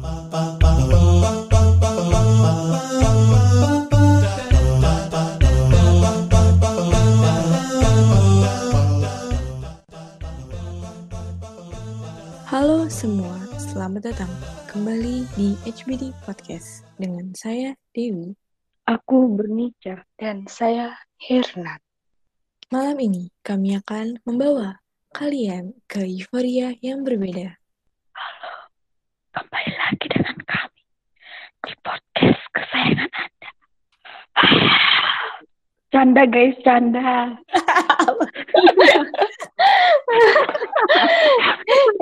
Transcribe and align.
Halo 0.00 0.08
semua, 12.88 13.36
selamat 13.60 14.08
datang 14.08 14.32
kembali 14.72 15.28
di 15.36 15.52
HBD 15.68 16.16
Podcast 16.24 16.88
dengan 16.96 17.36
saya 17.36 17.76
Dewi. 17.92 18.32
Aku 18.88 19.36
Bernica 19.36 20.08
dan 20.16 20.48
saya 20.48 20.96
Hernan. 21.20 21.76
Malam 22.72 22.96
ini 23.04 23.28
kami 23.44 23.76
akan 23.76 24.16
membawa 24.24 24.80
kalian 25.12 25.76
ke 25.84 26.08
euforia 26.08 26.72
yang 26.80 27.04
berbeda. 27.04 27.59
Kembali 29.30 29.72
lagi 29.78 30.06
dengan 30.10 30.38
kami 30.42 30.82
di 31.62 31.72
podcast 31.86 32.42
kesayangan 32.50 33.10
Anda. 33.14 33.50
Canda 35.94 36.22
guys, 36.26 36.58
canda. 36.66 37.10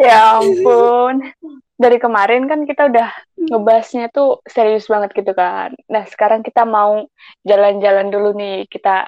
ya 0.08 0.40
ampun. 0.40 1.28
Dari 1.76 2.00
kemarin 2.00 2.48
kan 2.48 2.64
kita 2.64 2.88
udah 2.88 3.12
ngebahasnya 3.36 4.08
tuh 4.08 4.40
serius 4.48 4.88
banget 4.88 5.12
gitu 5.12 5.36
kan. 5.36 5.76
Nah 5.92 6.08
sekarang 6.08 6.40
kita 6.40 6.64
mau 6.64 7.04
jalan-jalan 7.44 8.08
dulu 8.08 8.32
nih. 8.40 8.64
Kita 8.72 9.04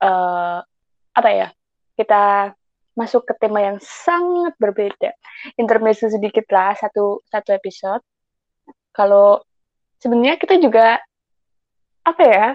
uh, 0.00 0.64
apa 1.12 1.30
ya? 1.36 1.52
Kita 2.00 2.48
masuk 2.96 3.28
ke 3.28 3.36
tema 3.36 3.60
yang 3.60 3.78
sangat 3.78 4.56
berbeda. 4.56 5.12
Intermezzo 5.60 6.08
sedikit 6.08 6.48
lah 6.48 6.72
satu 6.74 7.20
satu 7.28 7.52
episode. 7.52 8.02
Kalau 8.90 9.44
sebenarnya 10.00 10.40
kita 10.40 10.56
juga 10.56 10.98
apa 12.02 12.22
ya? 12.24 12.48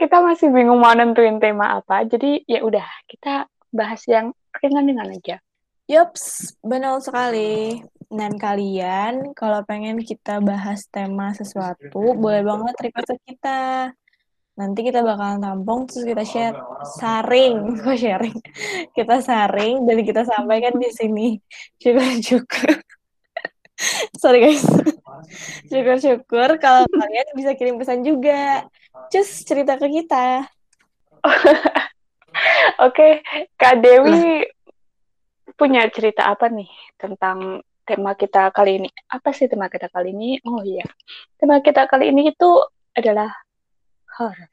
Kita 0.00 0.18
masih 0.24 0.50
bingung 0.50 0.80
mau 0.80 0.96
nentuin 0.96 1.38
tema 1.38 1.78
apa. 1.78 2.02
Jadi 2.08 2.42
ya 2.48 2.64
udah 2.64 2.88
kita 3.06 3.46
bahas 3.70 4.02
yang 4.08 4.32
ringan-ringan 4.58 5.12
aja. 5.14 5.36
Yups, 5.86 6.56
benar 6.64 6.98
sekali. 7.04 7.84
Dan 8.08 8.36
kalian 8.40 9.36
kalau 9.36 9.64
pengen 9.64 10.00
kita 10.00 10.40
bahas 10.40 10.88
tema 10.88 11.36
sesuatu, 11.36 12.16
boleh 12.16 12.44
banget 12.44 12.74
request 12.88 13.20
kita. 13.28 13.92
Nanti 14.62 14.86
kita 14.86 15.02
bakalan 15.02 15.42
tampung, 15.42 15.90
terus 15.90 16.06
kita 16.06 16.22
share, 16.22 16.54
saring, 17.02 17.74
kok 17.82 17.98
sharing? 17.98 18.38
Kita 18.94 19.18
saring 19.18 19.82
dan 19.82 19.98
kita 20.06 20.22
sampaikan 20.22 20.78
di 20.78 20.86
sini. 20.94 21.28
Syukur-syukur. 21.82 22.78
Sorry 24.22 24.38
guys. 24.38 24.62
Syukur-syukur 25.66 26.62
kalau 26.62 26.86
kalian 26.86 27.26
bisa 27.34 27.58
kirim 27.58 27.74
pesan 27.82 28.06
juga. 28.06 28.62
Just 29.10 29.50
cerita 29.50 29.74
ke 29.82 29.90
kita. 29.90 30.46
Oke, 32.86 33.26
Kak 33.58 33.82
Dewi 33.82 34.46
punya 35.58 35.90
cerita 35.90 36.30
apa 36.30 36.46
nih 36.46 36.70
tentang 36.94 37.66
tema 37.82 38.14
kita 38.14 38.54
kali 38.54 38.78
ini? 38.78 38.90
Apa 39.10 39.34
sih 39.34 39.50
tema 39.50 39.66
kita 39.66 39.90
kali 39.90 40.14
ini? 40.14 40.38
Oh 40.46 40.62
iya, 40.62 40.86
tema 41.42 41.58
kita 41.58 41.90
kali 41.90 42.14
ini 42.14 42.30
itu 42.30 42.50
adalah 42.94 43.32
horror 44.18 44.50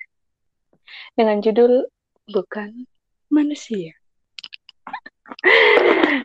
dengan 1.14 1.40
judul 1.44 1.86
bukan 2.30 2.86
manusia. 3.30 3.94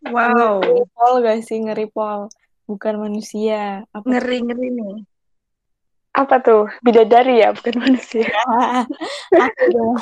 Wow, 0.08 0.64
ngeri 0.64 0.84
pol 0.96 1.14
gak 1.20 1.38
sih 1.44 1.58
ngeri 1.60 1.86
pol? 1.92 2.32
Bukan 2.64 2.94
manusia. 2.96 3.84
Apa 3.92 4.04
ngeri 4.08 4.38
ngeri 4.48 4.68
nih. 4.72 4.96
Apa 6.14 6.40
tuh? 6.40 6.70
Bidadari 6.80 7.42
ya, 7.44 7.52
bukan 7.52 7.76
manusia. 7.80 8.30
Aku 9.44 9.64
dong. 9.74 9.98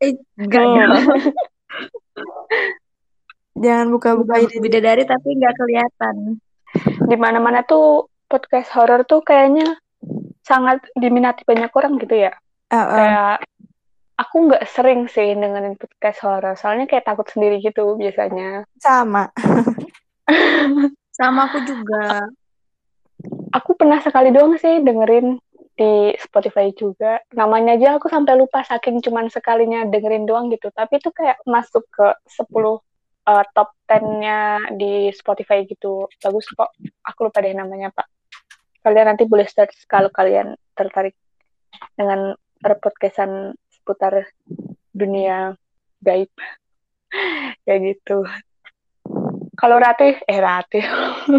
Eh, 0.00 0.16
oh. 0.16 1.20
Jangan 3.64 3.88
buka-buka 3.88 4.36
bidadari 4.60 5.08
tapi 5.08 5.36
nggak 5.36 5.56
kelihatan. 5.56 6.16
Di 7.08 7.16
mana-mana 7.16 7.64
tuh 7.64 8.12
podcast 8.28 8.68
horor 8.76 9.08
tuh 9.08 9.24
kayaknya 9.24 9.80
sangat 10.44 10.84
diminati 10.92 11.42
banyak 11.42 11.72
orang 11.72 11.96
gitu 11.96 12.28
ya. 12.28 12.32
Uh, 12.70 12.76
uh. 12.76 12.86
Kayak 12.96 13.36
aku 14.16 14.36
nggak 14.50 14.64
sering 14.72 15.00
sih 15.06 15.36
dengerin 15.36 15.76
podcast 15.76 16.18
horor, 16.24 16.54
soalnya 16.56 16.88
kayak 16.88 17.06
takut 17.06 17.28
sendiri 17.28 17.60
gitu 17.60 17.94
biasanya. 17.94 18.64
Sama. 18.80 19.30
Sama 21.18 21.48
aku 21.48 21.58
juga. 21.64 22.28
Aku 23.56 23.72
pernah 23.78 24.00
sekali 24.04 24.28
doang 24.34 24.60
sih 24.60 24.84
dengerin 24.84 25.40
di 25.76 26.12
Spotify 26.20 26.72
juga. 26.72 27.20
Namanya 27.32 27.76
aja 27.76 27.88
aku 28.00 28.08
sampai 28.08 28.36
lupa 28.36 28.64
saking 28.64 29.04
cuman 29.04 29.28
sekalinya 29.28 29.84
dengerin 29.88 30.24
doang 30.28 30.48
gitu. 30.52 30.72
Tapi 30.72 31.00
itu 31.00 31.12
kayak 31.12 31.40
masuk 31.44 31.84
ke 31.88 32.16
10 32.28 32.48
uh, 32.52 33.44
top 33.52 33.72
10-nya 33.88 34.72
di 34.76 35.08
Spotify 35.12 35.64
gitu. 35.64 36.08
Bagus 36.20 36.48
kok. 36.52 36.72
Aku 37.04 37.28
lupa 37.28 37.44
deh 37.44 37.52
namanya, 37.52 37.92
Pak. 37.92 38.08
Kalian 38.84 39.16
nanti 39.16 39.24
boleh 39.28 39.44
search 39.48 39.88
kalau 39.88 40.08
kalian 40.12 40.56
tertarik 40.76 41.16
dengan 41.96 42.36
podcastan 42.62 43.54
seputar 43.72 44.30
dunia 44.92 45.56
gaib. 46.00 46.32
Kayak 47.64 47.80
gitu. 47.92 48.24
Kalau 49.56 49.76
Rati, 49.80 50.12
eh 50.28 50.40
Rati. 50.40 50.80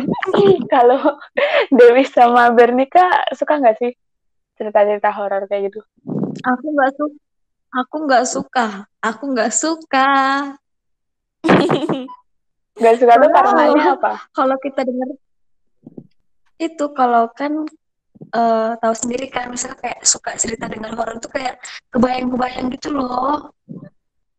kalau 0.74 1.22
Dewi 1.70 2.04
sama 2.10 2.50
Bernika 2.50 3.30
suka 3.38 3.62
nggak 3.62 3.78
sih 3.78 3.94
cerita-cerita 4.58 5.14
horor 5.14 5.46
kayak 5.46 5.70
gitu? 5.70 5.86
Aku 6.42 6.66
nggak 6.74 6.98
suka. 6.98 7.18
Aku 7.78 7.96
nggak 8.10 8.26
suka. 8.26 8.68
Aku 9.06 9.24
nggak 9.38 9.54
suka. 9.54 10.10
Gak 12.78 13.02
suka 13.02 13.18
tuh 13.18 13.32
karenanya 13.34 13.98
apa? 13.98 14.30
Kalau 14.38 14.54
kita 14.62 14.86
dengar 14.86 15.10
itu 16.62 16.86
kalau 16.94 17.26
kan 17.34 17.66
uh, 18.34 18.78
tahu 18.80 18.94
sendiri 18.96 19.28
kan 19.32 19.52
misalnya 19.52 19.78
kayak 19.82 20.00
suka 20.04 20.36
cerita 20.36 20.66
dengan 20.68 20.94
horor 20.96 21.18
tuh 21.18 21.32
kayak 21.32 21.60
kebayang-kebayang 21.92 22.68
gitu 22.78 22.96
loh. 22.96 23.54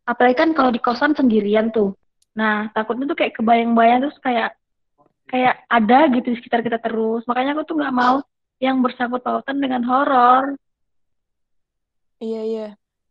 Apalagi 0.08 0.36
kan 0.36 0.50
kalau 0.56 0.70
di 0.72 0.80
kosan 0.80 1.12
sendirian 1.12 1.68
tuh. 1.70 1.92
Nah, 2.36 2.70
takutnya 2.72 3.08
tuh 3.10 3.18
kayak 3.18 3.36
kebayang-bayang 3.38 4.08
terus 4.08 4.18
kayak 4.24 4.56
kayak 5.28 5.60
ada 5.68 6.08
gitu 6.12 6.32
di 6.32 6.36
sekitar 6.40 6.64
kita 6.64 6.78
terus. 6.80 7.26
Makanya 7.28 7.58
aku 7.58 7.62
tuh 7.68 7.76
nggak 7.78 7.96
mau 7.96 8.24
yang 8.58 8.80
bersangkut 8.80 9.20
pautan 9.20 9.60
dengan 9.60 9.84
horor. 9.84 10.56
Iya, 12.18 12.42
iya. 12.42 12.68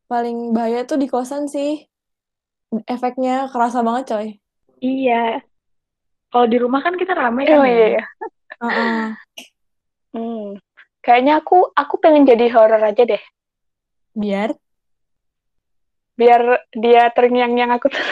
Paling 0.08 0.56
bahaya 0.56 0.88
tuh 0.88 1.00
di 1.00 1.08
kosan 1.08 1.52
sih 1.52 1.88
efeknya 2.88 3.48
kerasa 3.52 3.80
banget 3.80 4.04
coy 4.12 4.28
iya 4.84 5.40
kalau 6.28 6.48
di 6.52 6.58
rumah 6.60 6.84
kan 6.84 7.00
kita 7.00 7.16
rame 7.16 7.48
kan 7.48 7.64
oh, 7.64 7.68
iya, 7.68 7.88
iya. 7.98 8.04
Uh 8.58 8.68
-uh. 8.68 9.04
Hmm. 10.14 10.60
kayaknya 11.04 11.40
aku 11.42 11.72
aku 11.74 11.96
pengen 12.00 12.28
jadi 12.28 12.48
horor 12.54 12.82
aja 12.84 13.04
deh. 13.04 13.24
Biar? 14.14 14.56
Biar 16.18 16.66
dia 16.74 17.10
terngiang-ngiang 17.14 17.72
aku 17.78 17.94
tuh 17.94 18.06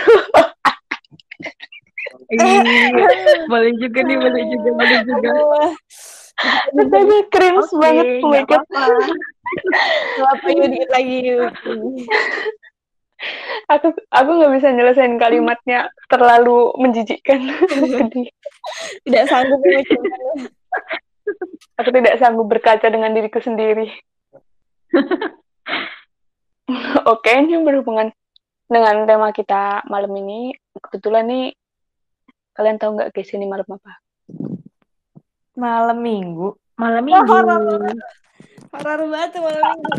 iya, 2.29 2.61
boleh 3.49 3.71
juga 3.77 3.99
nih 4.05 4.17
boleh 4.17 4.43
juga 4.49 4.69
boleh 4.73 4.99
juga. 5.05 5.29
Betulnya 6.75 7.19
cringe 7.31 7.69
okay, 7.71 7.79
banget 7.79 8.43
god 8.49 8.63
apa 10.25 10.47
dikit 10.51 10.89
lagi 10.91 11.17
aku 13.71 13.87
aku 14.11 14.29
nggak 14.37 14.53
bisa 14.59 14.67
nyelesain 14.75 15.15
kalimatnya 15.17 15.89
terlalu 16.11 16.73
menjijikkan. 16.77 17.41
Tidak 19.05 19.23
sanggup 19.29 19.61
aku 21.79 21.89
tidak 21.91 22.17
sanggup 22.17 22.47
berkaca 22.47 22.87
dengan 22.87 23.11
diriku 23.11 23.41
sendiri 23.41 23.91
oke 27.11 27.29
ini 27.29 27.59
berhubungan 27.61 28.09
dengan 28.65 29.05
tema 29.05 29.29
kita 29.29 29.85
malam 29.85 30.09
ini 30.17 30.55
kebetulan 30.81 31.29
nih 31.29 31.45
kalian 32.57 32.81
tahu 32.81 32.97
nggak 32.97 33.13
guys 33.13 33.29
ini 33.35 33.45
malam 33.45 33.67
apa 33.67 33.93
malam 35.53 35.97
minggu 36.01 36.57
malam 36.79 37.03
minggu 37.05 37.29
Horor 38.75 39.07
banget 39.07 39.39
malam 39.39 39.63
minggu. 39.71 39.91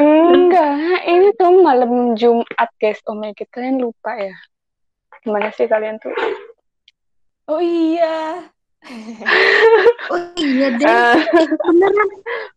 Enggak, 0.00 0.72
ini 1.04 1.28
tuh 1.36 1.60
malam 1.60 2.16
Jumat 2.16 2.70
guys. 2.80 2.96
Oh 3.04 3.12
my 3.12 3.36
god, 3.36 3.50
kalian 3.52 3.82
lupa 3.82 4.16
ya? 4.16 4.32
Gimana 5.20 5.52
sih 5.52 5.68
kalian 5.68 6.00
tuh? 6.00 6.14
Oh 7.50 7.60
iya. 7.60 8.48
Oh 10.12 10.20
iya 10.40 10.68
deh. 10.74 10.86
Uh, 10.88 11.16
Beneran, 11.68 12.08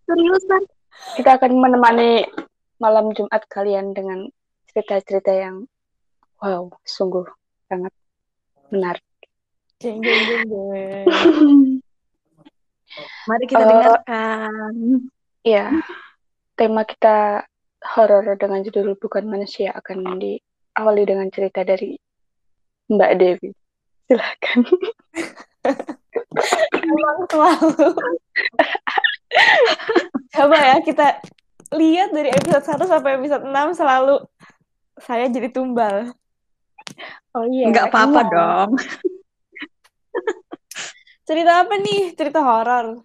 seriusan. 0.07 0.63
Kita 1.19 1.35
akan 1.35 1.51
menemani 1.59 2.23
malam 2.79 3.11
Jumat 3.11 3.43
kalian 3.51 3.91
dengan 3.91 4.31
cerita-cerita 4.71 5.31
yang 5.35 5.67
wow, 6.39 6.71
sungguh 6.87 7.27
sangat 7.67 7.93
menarik. 8.71 9.03
Jeng, 9.83 9.99
jeng, 9.99 10.21
jeng, 10.27 10.43
jeng. 10.47 11.05
Mari 13.29 13.43
kita 13.49 13.63
Eh, 13.63 13.67
dengarkan. 13.67 14.73
Iya, 15.43 15.65
tema 16.55 16.87
kita 16.87 17.43
horor 17.83 18.39
dengan 18.39 18.63
judul 18.63 18.95
Bukan 18.95 19.27
Manusia 19.27 19.75
akan 19.75 20.19
diawali 20.21 21.03
dengan 21.03 21.27
cerita 21.27 21.67
dari 21.67 21.99
Mbak 22.87 23.11
Dewi. 23.19 23.49
Silahkan. 24.07 24.59
Emang 26.75 27.17
selalu. 27.27 27.87
Coba 30.29 30.57
ya 30.57 30.77
kita 30.79 31.07
lihat 31.73 32.09
dari 32.09 32.29
episode 32.29 32.65
1 32.65 32.85
sampai 32.85 33.17
episode 33.17 33.45
6 33.45 33.53
selalu 33.73 34.15
saya 34.97 35.25
jadi 35.27 35.49
tumbal. 35.49 36.13
Oh 37.33 37.45
iya, 37.45 37.69
Nggak 37.69 37.89
apa-apa 37.89 38.19
emang. 38.21 38.29
dong. 38.29 38.69
Cerita 41.23 41.63
apa 41.63 41.73
nih? 41.77 42.13
Cerita 42.13 42.39
horor. 42.41 43.01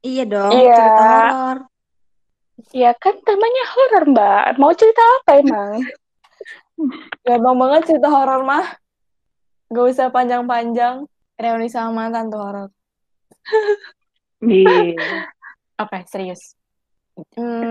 Iya 0.00 0.24
dong, 0.26 0.52
Iya. 0.52 0.74
cerita 0.74 1.02
horor. 1.06 1.58
Ya 2.70 2.90
kan 2.94 3.14
temanya 3.22 3.64
horor, 3.68 4.04
Mbak. 4.06 4.44
Mau 4.58 4.72
cerita 4.74 5.00
apa 5.00 5.30
emang? 5.38 5.80
Gampang 7.22 7.56
banget 7.56 7.82
cerita 7.88 8.08
horor 8.10 8.42
mah. 8.42 8.66
Gak 9.70 9.86
usah 9.86 10.10
panjang-panjang. 10.10 11.06
Reuni 11.34 11.66
sama 11.66 12.06
mantan 12.06 12.30
tuh 12.30 12.38
horor. 12.38 12.70
Iya. 14.44 15.26
Oke, 15.82 15.98
serius. 16.06 16.54
Hmm. 17.34 17.70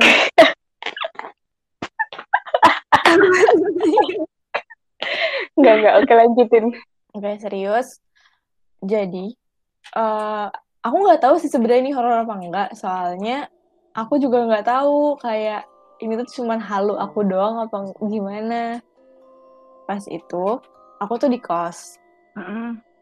Enggak, 5.56 5.74
enggak. 5.80 5.94
Oke, 6.04 6.14
lanjutin. 6.14 6.66
Oke, 7.16 7.32
serius. 7.40 8.04
Jadi, 8.84 9.32
eh 9.96 10.48
aku 10.84 10.96
nggak 11.08 11.24
tahu 11.24 11.40
sih 11.40 11.48
sebenarnya 11.48 11.82
ini 11.88 11.92
horor 11.96 12.28
apa 12.28 12.36
enggak. 12.36 12.70
Soalnya 12.76 13.48
aku 13.96 14.20
juga 14.20 14.44
nggak 14.44 14.68
tahu 14.68 15.16
kayak 15.24 15.64
ini 16.04 16.20
tuh 16.20 16.28
cuman 16.42 16.60
halu 16.60 17.00
aku 17.00 17.24
doang 17.24 17.64
apa 17.64 17.96
gimana. 18.12 18.84
Pas 19.88 20.04
itu, 20.12 20.60
aku 21.00 21.14
tuh 21.16 21.32
di 21.32 21.40
kos. 21.40 21.96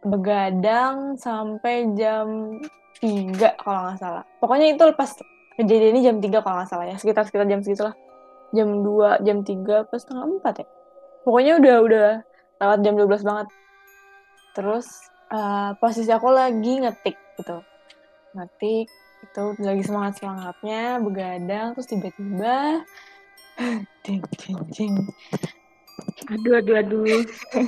Begadang 0.01 1.18
sampai 1.18 1.94
jam 1.94 2.57
3 3.01 3.62
kalau 3.62 3.89
nggak 3.89 4.00
salah. 4.01 4.24
Pokoknya 4.42 4.74
itu 4.74 4.83
pas 4.98 5.09
kejadiannya 5.57 6.01
jam 6.01 6.18
3 6.18 6.42
kalau 6.42 6.56
nggak 6.62 6.69
salah 6.69 6.86
ya. 6.89 6.95
Sekitar-sekitar 6.98 7.48
jam 7.48 7.62
segitulah. 7.62 7.95
Jam 8.51 8.83
2, 8.83 9.24
jam 9.24 9.38
3, 9.48 9.88
pas 9.88 10.00
setengah 10.01 10.25
4 10.44 10.62
ya. 10.62 10.68
Pokoknya 11.24 11.53
udah 11.62 11.75
udah 11.86 12.07
lewat 12.59 12.80
jam 12.83 12.94
12 12.98 13.24
banget. 13.24 13.48
Terus 14.57 14.86
eh, 15.31 15.71
posisi 15.80 16.12
aku 16.12 16.27
lagi 16.33 16.81
ngetik 16.81 17.15
gitu. 17.39 17.57
Ngetik 18.36 18.89
itu 19.21 19.44
lagi 19.62 19.86
semangat 19.86 20.18
semangatnya 20.18 20.98
begadang 20.98 21.77
terus 21.77 21.94
tiba-tiba 21.94 22.81
Aduh, 26.30 26.54
aduh, 26.62 26.76
aduh. 26.78 27.06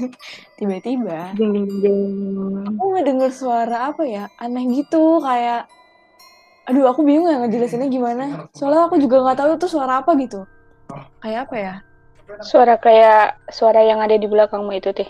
tiba-tiba 0.61 1.33
Ding, 1.33 1.51
ding, 1.57 1.67
ding. 1.81 2.03
aku 2.69 2.83
ngedenger 2.93 3.31
suara 3.33 3.89
apa 3.89 4.05
ya 4.05 4.29
aneh 4.37 4.63
gitu 4.69 5.17
kayak 5.19 5.65
aduh 6.63 6.85
aku 6.87 7.01
bingung 7.03 7.27
ya 7.27 7.41
ngejelasinnya 7.43 7.89
gimana 7.89 8.47
soalnya 8.55 8.87
aku 8.87 8.95
juga 9.01 9.19
nggak 9.19 9.37
tahu 9.41 9.49
itu 9.57 9.67
suara 9.67 9.99
apa 9.99 10.13
gitu 10.15 10.45
kayak 11.19 11.49
apa 11.49 11.55
ya 11.57 11.75
Suara 12.39 12.79
kayak 12.79 13.35
suara 13.51 13.83
yang 13.83 13.99
ada 13.99 14.15
di 14.15 14.23
belakangmu 14.25 14.71
itu, 14.73 14.95
Teh. 14.95 15.05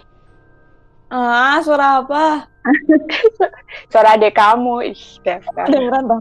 ah 1.13 1.61
suara 1.61 2.01
apa 2.01 2.49
Suara 3.93 4.17
adik 4.17 4.33
kamu. 4.33 4.91
Ih, 4.91 5.01
kedengeran 5.21 6.09
toh 6.09 6.19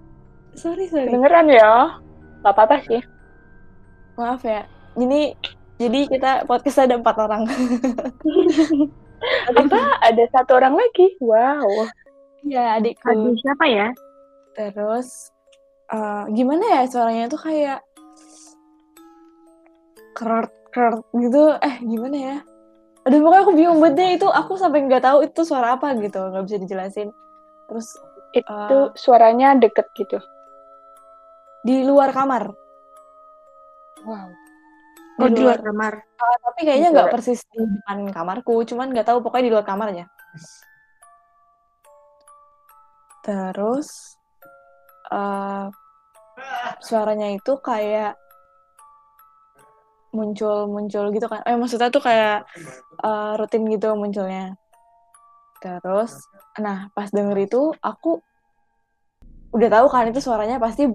sorry 0.53 0.85
sorry 0.93 1.09
Beneran 1.09 1.49
ya? 1.49 1.97
Gak 2.45 2.53
apa-apa 2.55 2.77
sih. 2.85 3.01
maaf 4.15 4.45
ya 4.45 4.69
ini 5.01 5.33
jadi 5.82 6.00
kita 6.06 6.31
podcast 6.46 6.79
ada 6.81 6.94
empat 6.94 7.17
orang 7.19 7.43
Apa? 9.55 9.81
Ada 10.02 10.25
satu 10.34 10.58
orang 10.58 10.75
lagi? 10.75 11.14
Wow. 11.23 11.87
ya 12.43 12.75
adikku 12.75 13.06
Aduh, 13.06 13.38
siapa 13.38 13.70
ya? 13.70 13.88
Terus 14.52 15.31
eh, 15.88 16.25
gimana 16.31 16.64
ya 16.67 16.82
suaranya 16.90 17.31
tuh 17.31 17.38
kayak 17.38 17.81
keret 20.12 20.50
keret 20.70 20.99
gitu. 21.14 21.55
Eh 21.58 21.75
gimana 21.81 22.17
ya? 22.19 22.37
Aduh 23.02 23.19
pokoknya 23.19 23.43
aku 23.43 23.52
bingung 23.55 23.78
banget 23.78 23.94
deh 23.94 24.11
itu 24.17 24.26
aku 24.26 24.55
sampai 24.55 24.87
nggak 24.87 25.02
tahu 25.02 25.19
itu 25.23 25.40
suara 25.43 25.75
apa 25.75 25.94
gitu 25.99 26.19
nggak 26.19 26.44
bisa 26.46 26.58
dijelasin. 26.58 27.08
Terus 27.70 27.88
Itu 28.32 28.49
Ah. 28.49 28.88
suaranya 28.96 29.52
deket 29.55 29.87
gitu. 29.93 30.17
di 31.62 31.87
luar 31.87 32.11
kamar. 32.11 32.50
Wow. 34.02 34.35
Oh, 35.23 35.31
di 35.31 35.39
luar 35.39 35.61
kamar. 35.63 35.95
Ah, 36.19 36.37
tapi 36.51 36.61
kayaknya 36.67 36.89
nggak 36.91 37.11
persis 37.15 37.41
di 37.47 37.63
depan 37.63 38.11
kamarku, 38.11 38.67
cuman 38.67 38.91
nggak 38.91 39.07
tahu 39.07 39.23
pokoknya 39.23 39.47
di 39.47 39.53
luar 39.55 39.67
kamarnya. 39.67 40.07
Terus 43.23 44.19
eh, 45.15 45.67
suaranya 46.83 47.31
itu 47.31 47.53
kayak 47.63 48.19
muncul-muncul 50.13 51.15
gitu 51.15 51.27
kan. 51.31 51.41
Eh 51.47 51.55
maksudnya 51.55 51.89
tuh 51.95 52.03
kayak 52.03 52.45
eh, 53.01 53.33
rutin 53.39 53.63
gitu 53.71 53.95
munculnya. 53.95 54.59
Terus, 55.63 56.27
nah 56.59 56.91
pas 56.91 57.07
denger 57.15 57.47
itu 57.47 57.71
aku 57.79 58.19
udah 59.55 59.69
tahu 59.71 59.87
kan 59.87 60.11
itu 60.11 60.19
suaranya 60.19 60.59
pasti 60.59 60.91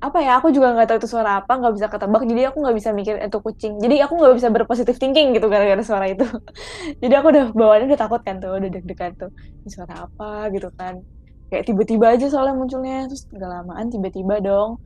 apa 0.00 0.18
ya? 0.24 0.40
Aku 0.40 0.48
juga 0.48 0.72
nggak 0.72 0.86
tahu 0.88 0.98
itu 1.04 1.08
suara 1.12 1.44
apa, 1.44 1.52
nggak 1.60 1.74
bisa 1.76 1.86
ketebak. 1.92 2.22
Jadi 2.24 2.42
aku 2.48 2.56
nggak 2.64 2.76
bisa 2.76 2.90
mikir 2.96 3.14
itu 3.20 3.38
kucing. 3.44 3.72
Jadi 3.78 4.00
aku 4.00 4.14
nggak 4.16 4.34
bisa 4.40 4.48
berpositif 4.48 4.96
thinking 4.96 5.36
gitu 5.36 5.46
gara-gara 5.52 5.82
suara 5.84 6.08
itu. 6.08 6.24
Jadi 7.02 7.14
aku 7.14 7.26
udah 7.30 7.44
bawaannya 7.52 7.86
udah 7.92 8.00
takut 8.00 8.20
kan 8.24 8.40
tuh, 8.40 8.56
udah 8.56 8.70
deg-degan 8.72 9.12
tuh. 9.20 9.30
Ini 9.62 9.68
suara 9.68 10.08
apa 10.08 10.48
gitu 10.56 10.72
kan? 10.72 11.04
Kayak 11.52 11.64
tiba-tiba 11.68 12.06
aja 12.16 12.26
soalnya 12.32 12.54
munculnya 12.56 13.10
terus 13.10 13.26
nggak 13.28 13.50
lamaan 13.50 13.86
tiba-tiba 13.90 14.38
dong 14.38 14.78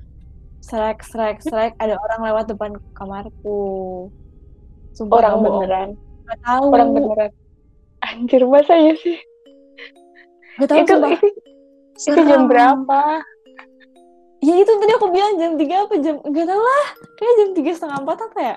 srek 0.65 1.05
srek 1.05 1.45
srek 1.45 1.77
ada 1.77 2.01
orang 2.01 2.21
lewat 2.25 2.45
depan 2.49 2.73
kamarku. 2.97 4.09
Sumpah 4.97 5.21
Orang 5.21 5.45
bohong. 5.45 5.67
beneran. 5.67 5.89
Nggak 6.25 6.39
tahu. 6.41 6.65
Orang 6.73 6.91
beneran. 6.97 7.31
Anjir, 8.01 8.43
masa 8.49 8.75
ya 8.81 8.95
sih? 8.97 9.19
Nggak 10.57 10.69
tahu 10.71 10.79
itu, 10.81 10.93
sumpah. 10.95 11.11
itu, 11.13 11.29
itu 12.09 12.21
jam 12.25 12.43
berapa? 12.49 13.01
Ya 14.45 14.61
itu 14.61 14.69
tadi 14.77 14.93
aku 14.93 15.09
bilang 15.09 15.41
jam 15.41 15.57
3 15.57 15.89
apa 15.89 15.95
jam 16.05 16.21
nggak 16.21 16.45
tahu 16.45 16.61
lah. 16.61 16.87
Kayak 17.17 17.35
jam 17.41 17.49
tiga 17.57 17.71
setengah 17.73 17.99
empat 18.05 18.19
apa 18.29 18.39
ya? 18.45 18.57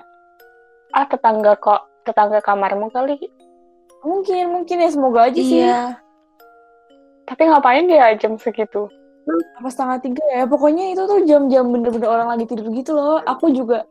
Ah, 0.92 1.06
tetangga 1.08 1.52
kok. 1.56 1.88
Tetangga 2.04 2.44
kamarmu 2.44 2.92
kali. 2.92 3.16
Mungkin 4.04 4.52
mungkin 4.52 4.76
ya 4.84 4.88
semoga 4.92 5.32
aja 5.32 5.40
sih. 5.40 5.64
Iya. 5.64 5.96
Tapi 7.24 7.42
ngapain 7.48 7.88
dia 7.88 8.12
jam 8.20 8.36
segitu? 8.36 8.92
Apa 9.56 9.68
setengah 9.72 9.96
tiga 10.04 10.24
ya? 10.28 10.44
Pokoknya 10.44 10.92
itu 10.92 11.08
tuh 11.08 11.24
jam-jam 11.24 11.64
bener-bener 11.72 12.08
orang 12.08 12.28
lagi 12.36 12.44
tidur 12.44 12.68
gitu 12.68 12.92
loh. 12.92 13.24
Aku 13.24 13.48
juga 13.48 13.88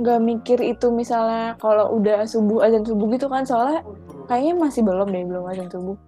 nggak 0.00 0.20
mikir 0.24 0.58
itu 0.64 0.88
misalnya 0.88 1.58
kalau 1.60 1.90
udah 2.00 2.24
subuh 2.24 2.62
azan 2.62 2.86
subuh 2.86 3.10
gitu 3.10 3.26
kan 3.26 3.42
soalnya 3.42 3.82
kayaknya 4.30 4.54
masih 4.54 4.86
belum 4.86 5.10
deh 5.10 5.26
belum 5.26 5.42
azan 5.50 5.66
subuh 5.66 5.98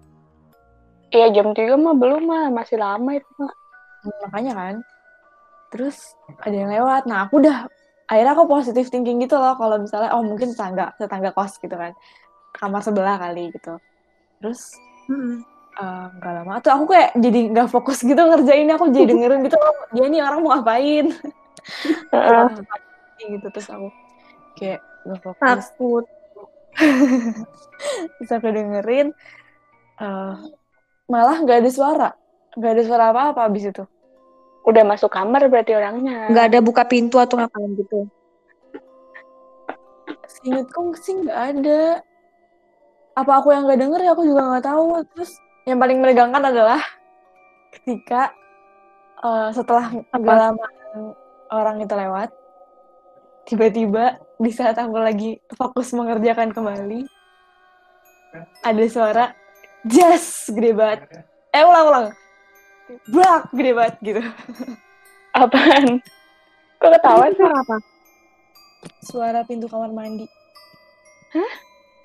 Iya, 1.11 1.27
jam 1.35 1.51
3 1.51 1.75
mah 1.75 1.91
belum 1.91 2.23
mah. 2.23 2.47
Masih 2.55 2.79
lama 2.79 3.11
itu 3.19 3.27
mah. 3.35 3.51
Makanya 4.03 4.53
kan. 4.53 4.75
Terus 5.71 6.17
ada 6.41 6.55
yang 6.55 6.69
lewat. 6.71 7.07
Nah 7.07 7.27
aku 7.27 7.39
udah 7.41 7.67
akhirnya 8.09 8.33
aku 8.35 8.45
positif 8.49 8.91
thinking 8.91 9.23
gitu 9.23 9.39
loh. 9.39 9.55
Kalau 9.55 9.79
misalnya 9.79 10.11
oh 10.15 10.23
mungkin 10.25 10.51
tetangga 10.51 10.93
tetangga 10.99 11.31
kos 11.31 11.57
gitu 11.61 11.73
kan. 11.73 11.95
Kamar 12.51 12.81
sebelah 12.83 13.15
kali 13.15 13.53
gitu. 13.55 13.79
Terus 14.41 14.75
eh, 15.79 16.05
nggak 16.19 16.33
lama. 16.43 16.59
Tuh 16.59 16.71
aku 16.75 16.85
kayak 16.91 17.15
jadi 17.15 17.39
nggak 17.55 17.67
fokus 17.71 18.03
gitu 18.03 18.19
ngerjain. 18.19 18.67
Aku 18.75 18.91
jadi 18.91 19.15
dengerin 19.15 19.41
gitu 19.47 19.57
loh. 19.57 19.75
Dia 19.95 20.05
nih 20.11 20.21
orang 20.21 20.39
mau 20.43 20.51
ngapain 20.57 21.05
gitu. 23.31 23.47
Terus 23.53 23.67
aku 23.71 23.87
kayak 24.59 24.79
nggak 25.07 25.19
fokus. 25.23 25.41
Takut. 25.41 26.05
terus 28.17 28.31
aku 28.31 28.47
dengerin 28.47 29.11
eh, 29.99 30.35
malah 31.11 31.37
nggak 31.43 31.59
ada 31.65 31.71
suara 31.71 32.09
nggak 32.57 32.71
ada 32.75 32.83
suara 32.83 33.03
apa-apa 33.11 33.47
abis 33.47 33.71
itu 33.71 33.83
Udah 34.61 34.83
masuk 34.85 35.09
kamar 35.09 35.49
berarti 35.49 35.73
orangnya. 35.73 36.29
Nggak 36.29 36.45
ada 36.53 36.59
buka 36.61 36.83
pintu 36.85 37.17
atau 37.17 37.41
ngapain 37.41 37.73
gitu. 37.73 38.05
Seingetku 40.29 40.93
sih 41.01 41.17
nggak 41.17 41.39
ada. 41.57 42.05
Apa 43.17 43.41
aku 43.41 43.51
yang 43.51 43.65
nggak 43.65 43.81
denger 43.81 43.99
ya 44.05 44.11
aku 44.13 44.23
juga 44.25 44.41
nggak 44.53 44.65
tahu. 44.65 45.01
Terus 45.17 45.31
yang 45.65 45.81
paling 45.81 45.97
menegangkan 45.97 46.43
adalah 46.45 46.81
ketika 47.73 48.29
eh, 49.25 49.49
setelah 49.49 49.85
nggak 50.13 50.37
lama 50.37 50.67
orang 51.51 51.81
itu 51.81 51.93
lewat, 51.97 52.29
tiba-tiba 53.49 54.21
di 54.37 54.51
saat 54.53 54.77
aku 54.77 54.95
lagi 54.95 55.41
fokus 55.57 55.91
mengerjakan 55.91 56.53
kembali, 56.53 57.03
ada 58.61 58.83
suara 58.87 59.25
jas 59.89 60.47
gede 60.53 60.71
banget. 60.77 61.01
Eh 61.49 61.65
ulang 61.65 61.85
ulang. 61.89 62.07
Brak 63.07 63.51
gede 63.51 63.71
banget 63.71 63.95
gitu. 64.01 64.21
Apaan? 65.33 65.99
Kok 66.77 66.91
ketawa 66.91 67.25
sih? 67.29 67.39
Suara 67.39 67.57
apa? 67.57 67.75
Suara 69.01 69.39
pintu 69.43 69.65
kamar 69.65 69.91
mandi. 69.91 70.25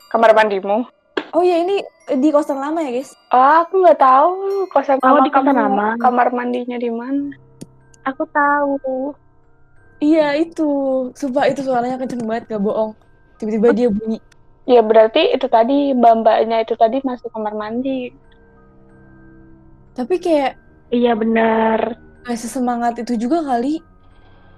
Kamar 0.06 0.30
mandimu? 0.32 0.86
Oh 1.34 1.42
ya 1.42 1.58
ini 1.58 1.82
di 2.16 2.28
kosan 2.30 2.56
lama 2.56 2.78
ya 2.80 2.94
guys? 2.94 3.10
Oh, 3.28 3.54
aku 3.60 3.82
nggak 3.82 3.98
tahu 3.98 4.30
kosan 4.70 4.96
Oh, 5.02 5.10
lama 5.10 5.18
di 5.20 5.30
kosan 5.32 5.52
kamu- 5.52 5.60
lama. 5.60 5.88
Kamar 5.98 6.28
mandinya 6.30 6.78
di 6.78 6.88
mana? 6.88 7.34
Aku 8.06 8.22
tahu. 8.30 9.12
Iya 9.98 10.38
itu. 10.38 10.70
Sumpah 11.12 11.50
itu 11.50 11.64
suaranya 11.64 11.98
kenceng 11.98 12.22
banget 12.22 12.54
gak 12.54 12.62
bohong. 12.62 12.92
Tiba-tiba 13.36 13.68
dia 13.72 13.88
bunyi. 13.90 14.18
Ya 14.64 14.80
berarti 14.80 15.32
itu 15.32 15.46
tadi 15.46 15.90
mbak-mbaknya 15.92 16.62
itu 16.62 16.76
tadi 16.76 17.02
masuk 17.02 17.32
kamar 17.32 17.56
mandi. 17.56 18.12
Tapi 19.92 20.20
kayak 20.20 20.54
Iya 20.88 21.12
benar. 21.14 21.98
gak 22.22 22.38
sesemangat 22.38 22.98
itu 22.98 23.14
juga 23.16 23.42
kali. 23.42 23.78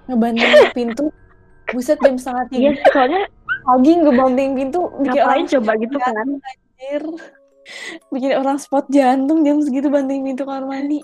Ngebanting 0.05 0.49
pintu. 0.77 1.13
Buset 1.69 2.01
jam 2.01 2.17
setengah 2.17 2.49
Iya, 2.49 2.73
tiga 2.73 2.89
soalnya 2.89 3.23
pagi 3.61 3.93
ngebanting 3.93 4.49
pintu 4.57 4.79
bikin 4.97 5.21
orang 5.21 5.45
coba 5.45 5.71
gitu 5.77 5.97
kan? 5.97 6.15
anjir. 6.17 7.03
Bikin 8.09 8.31
orang 8.33 8.57
spot 8.57 8.89
jantung 8.89 9.45
jam 9.45 9.61
segitu 9.61 9.85
banting 9.87 10.25
pintu 10.25 10.49
kamar 10.49 10.65
mandi. 10.65 10.97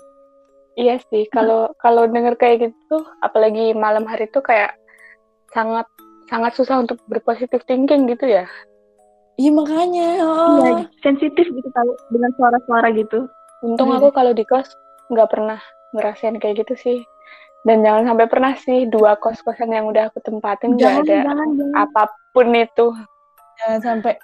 Iya 0.74 0.98
sih, 1.08 1.30
kalau 1.30 1.70
kalau 1.78 2.04
denger 2.04 2.34
kayak 2.34 2.68
gitu, 2.68 2.98
apalagi 3.22 3.72
malam 3.72 4.04
hari 4.04 4.26
itu 4.26 4.42
kayak 4.42 4.74
sangat 5.48 5.86
sangat 6.26 6.52
susah 6.52 6.82
untuk 6.82 6.98
berpositif 7.06 7.62
thinking 7.64 8.10
gitu 8.10 8.26
ya. 8.26 8.44
Iya 9.38 9.50
makanya. 9.54 10.08
oh. 10.20 10.58
Iya, 10.58 10.72
sensitif 11.00 11.46
gitu 11.46 11.68
tahu 11.70 11.94
dengan 12.10 12.34
suara-suara 12.34 12.90
gitu. 12.92 13.30
Untung 13.62 13.88
Hmm. 13.88 14.02
aku 14.02 14.10
kalau 14.10 14.34
di 14.34 14.42
kos 14.42 14.66
nggak 15.10 15.28
pernah 15.30 15.60
ngerasain 15.94 16.36
kayak 16.38 16.66
gitu 16.66 16.74
sih. 16.76 16.98
Dan 17.66 17.82
jangan 17.82 18.14
sampai 18.14 18.26
pernah 18.30 18.52
sih 18.54 18.86
dua 18.86 19.18
kos-kosan 19.18 19.74
yang 19.74 19.90
udah 19.90 20.10
aku 20.10 20.22
tempatin 20.22 20.78
nggak 20.78 21.02
ada 21.02 21.16
jangan, 21.26 21.48
jangan. 21.58 21.74
apa 21.74 22.02
pun 22.30 22.46
itu. 22.54 22.86
Jangan 23.58 23.80
sampai 23.82 24.14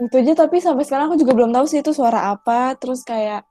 itu 0.00 0.16
aja 0.16 0.32
tapi 0.32 0.56
sampai 0.64 0.84
sekarang 0.88 1.12
aku 1.12 1.20
juga 1.20 1.32
belum 1.36 1.52
tahu 1.52 1.64
sih 1.68 1.84
itu 1.84 1.92
suara 1.92 2.32
apa 2.32 2.72
terus 2.80 3.04
kayak 3.04 3.44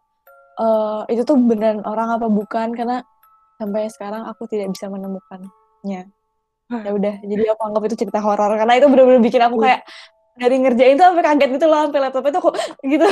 eh 0.57 1.01
itu 1.13 1.21
tuh 1.21 1.37
beneran 1.37 1.85
orang 1.85 2.17
apa 2.17 2.25
bukan 2.25 2.73
karena 2.73 3.05
sampai 3.61 3.85
sekarang 3.93 4.25
aku 4.25 4.49
tidak 4.49 4.73
bisa 4.73 4.89
menemukannya 4.89 5.53
ya 5.85 6.91
udah 6.93 7.15
jadi 7.21 7.53
aku 7.53 7.61
anggap 7.69 7.83
itu 7.89 7.95
cerita 8.05 8.19
horor 8.21 8.57
karena 8.57 8.81
itu 8.81 8.87
bener-bener 8.89 9.21
bikin 9.21 9.41
aku 9.45 9.61
kayak 9.61 9.85
dari 10.39 10.55
ngerjain 10.57 10.95
tuh 10.97 11.05
sampai 11.13 11.25
kaget 11.25 11.49
gitu 11.59 11.65
loh 11.69 11.81
sampai 11.89 12.01
laptopnya 12.01 12.31
tuh 12.33 12.43
kok 12.49 12.55
gitu 12.81 13.07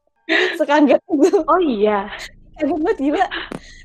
sekaget 0.58 1.00
itu 1.06 1.30
Oh 1.44 1.60
iya. 1.60 2.08
Kaget 2.56 2.68
banget 2.72 2.96
gila 3.00 3.26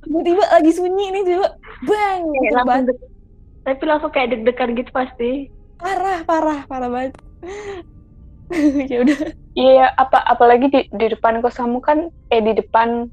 tiba-tiba 0.03 0.43
lagi 0.53 0.71
sunyi 0.75 1.05
nih 1.13 1.23
tiba 1.27 1.47
bang 1.87 2.21
Kayak 2.21 2.41
gitu 2.43 2.53
langsung 2.55 2.67
banget 2.69 2.85
deg- 2.91 3.11
tapi 3.67 3.83
langsung 3.83 4.11
kayak 4.15 4.27
deg-degan 4.31 4.71
gitu 4.79 4.91
pasti. 4.95 5.31
parah 5.77 6.19
parah 6.23 6.59
parah 6.69 6.89
banget 6.89 7.13
ya 8.91 8.97
udah 9.03 9.17
Iya, 9.57 9.89
apa 9.89 10.21
apalagi 10.21 10.69
di 10.69 10.79
di 10.85 11.05
depan 11.17 11.41
kos 11.41 11.57
kamu 11.57 11.81
kan 11.81 12.05
eh 12.29 12.41
di 12.45 12.53
depan 12.61 13.09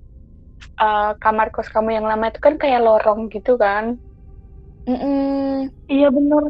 eh, 0.77 1.11
kamar 1.17 1.49
kos 1.49 1.73
kamu 1.73 1.97
yang 1.97 2.05
lama 2.05 2.29
itu 2.29 2.37
kan 2.37 2.61
kayak 2.61 2.85
lorong 2.85 3.33
gitu 3.33 3.57
kan. 3.57 3.97
Mm-mm. 4.85 5.73
Iya 5.89 6.13
bener. 6.13 6.45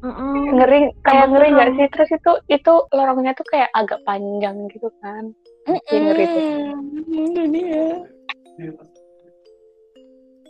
Mm-mm. 0.00 0.56
Ngeri 0.56 0.80
kayak 1.04 1.04
Tambah 1.04 1.28
ngeri 1.36 1.48
nggak 1.52 1.70
sih? 1.76 1.86
Terus 1.92 2.10
itu 2.16 2.32
itu 2.48 2.72
lorongnya 2.96 3.32
tuh 3.36 3.44
kayak 3.44 3.68
agak 3.76 4.00
panjang 4.08 4.56
gitu 4.72 4.88
kan. 5.04 5.24
Iya, 5.68 5.98
ngeri 6.00 6.24
tuh. 6.32 6.44
Mm-mm. 6.48 7.28
Itu 7.28 7.40
dia. 7.52 7.84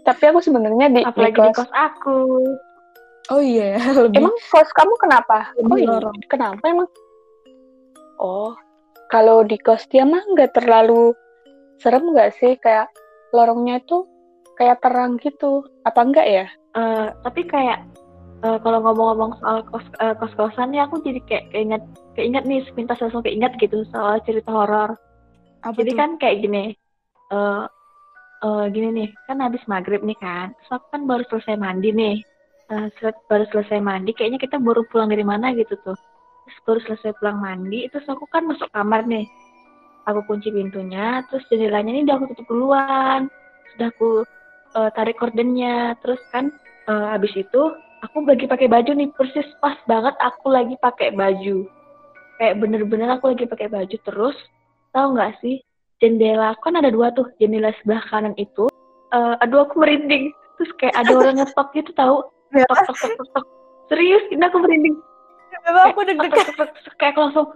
Tapi 0.07 0.23
aku 0.31 0.39
sebenarnya 0.39 0.87
di, 0.95 1.03
Apalagi 1.03 1.35
di 1.35 1.51
kos 1.51 1.67
kos 1.67 1.73
aku. 1.75 2.19
Oh 3.35 3.43
iya, 3.43 3.75
ya, 3.75 3.79
lebih 4.07 4.23
Emang 4.23 4.35
kos 4.55 4.71
kamu 4.71 4.95
kenapa? 5.03 5.51
Lebih 5.59 5.71
Oh 5.75 5.79
iya, 5.79 5.89
lorong. 5.99 6.17
kenapa 6.31 6.63
emang? 6.71 6.89
Oh, 8.23 8.55
kalau 9.11 9.43
di 9.43 9.59
kos 9.59 9.83
dia 9.91 10.07
mah 10.07 10.23
nggak 10.23 10.55
terlalu 10.55 11.11
serem 11.83 12.07
nggak 12.15 12.39
sih? 12.39 12.55
Kayak 12.63 12.87
lorongnya 13.35 13.83
itu 13.83 14.07
kayak 14.55 14.79
terang 14.79 15.19
gitu. 15.19 15.67
Apa 15.83 16.07
enggak 16.07 16.27
ya? 16.31 16.47
Eh, 16.79 17.09
tapi 17.27 17.43
kayak 17.51 17.83
eh, 18.47 18.59
kalau 18.63 18.79
ngomong-ngomong 18.87 19.43
soal 19.43 19.67
kos 19.67 19.87
eh, 19.99 20.15
kos-kosan 20.23 20.71
ya 20.71 20.87
aku 20.87 21.03
jadi 21.03 21.19
kayak 21.27 21.45
keinget 21.51 21.83
keinget 22.15 22.47
nih 22.47 22.63
sepintas 22.63 23.03
langsung 23.03 23.27
keinget 23.27 23.59
gitu 23.59 23.83
soal 23.91 24.23
cerita 24.23 24.55
horor. 24.55 24.95
Jadi 25.67 25.91
tuh? 25.91 25.99
kan 25.99 26.11
kayak 26.23 26.47
gini, 26.47 26.79
eh 27.35 27.63
eh, 28.45 28.63
gini 28.75 28.87
nih, 28.97 29.09
kan 29.27 29.37
habis 29.45 29.63
maghrib 29.73 30.01
nih 30.09 30.19
kan, 30.25 30.47
aku 30.75 30.87
kan 30.93 31.03
baru 31.11 31.23
selesai 31.31 31.55
mandi 31.65 31.87
nih, 32.01 32.15
sel- 32.99 33.23
baru 33.31 33.45
selesai 33.53 33.79
mandi, 33.89 34.11
kayaknya 34.17 34.39
kita 34.45 34.57
baru 34.67 34.81
pulang 34.91 35.09
dari 35.13 35.25
mana 35.33 35.47
gitu 35.61 35.75
tuh, 35.85 35.97
terus 36.45 36.59
baru 36.67 36.81
selesai 36.87 37.11
pulang 37.19 37.39
mandi, 37.47 37.77
terus 37.91 38.07
aku 38.13 38.25
kan 38.35 38.43
masuk 38.51 38.69
kamar 38.77 39.01
nih, 39.13 39.25
aku 40.09 40.21
kunci 40.29 40.49
pintunya, 40.57 41.01
terus 41.29 41.45
jendelanya 41.51 41.91
ini 41.93 42.01
udah 42.07 42.17
aku 42.19 42.27
tutup 42.35 42.47
duluan, 42.53 43.21
sudah 43.73 43.87
aku 43.93 44.07
eh, 44.79 44.91
tarik 44.97 45.17
kordennya, 45.21 45.97
terus 46.03 46.21
kan 46.35 46.45
eh, 46.91 47.07
habis 47.15 47.33
itu 47.43 47.59
aku 48.05 48.17
lagi 48.31 48.47
pakai 48.53 48.69
baju 48.75 48.91
nih, 48.99 49.09
persis 49.17 49.49
pas 49.63 49.77
banget 49.91 50.15
aku 50.29 50.47
lagi 50.57 50.75
pakai 50.85 51.09
baju, 51.21 51.57
kayak 52.39 52.55
bener-bener 52.63 53.09
aku 53.17 53.25
lagi 53.33 53.45
pakai 53.53 53.69
baju 53.77 53.97
terus 54.07 54.37
tahu 54.95 55.07
nggak 55.17 55.33
sih 55.43 55.57
jendela 55.99 56.53
kan 56.61 56.75
ada 56.75 56.89
dua 56.89 57.11
tuh 57.11 57.27
jendela 57.37 57.73
sebelah 57.81 58.05
kanan 58.07 58.37
itu 58.37 58.69
eh 59.11 59.35
aduh 59.41 59.65
aku 59.65 59.79
merinding 59.79 60.29
terus 60.57 60.71
kayak 60.77 60.97
ada 60.97 61.13
orang 61.15 61.37
ngetok 61.41 61.69
gitu 61.73 61.93
tahu 61.93 62.17
Ya, 62.49 62.63
tok 62.65 62.79
tok 62.87 62.97
tok 62.97 63.13
tok, 63.13 63.29
tok. 63.35 63.47
serius 63.87 64.23
ini 64.31 64.41
aku 64.41 64.59
merinding 64.59 64.97
Memang 65.67 65.85
aku 65.89 66.01
Kayak 66.01 66.09
deg-degan. 66.15 66.47
kayak 66.95 67.11
aku 67.11 67.21
langsung 67.23 67.47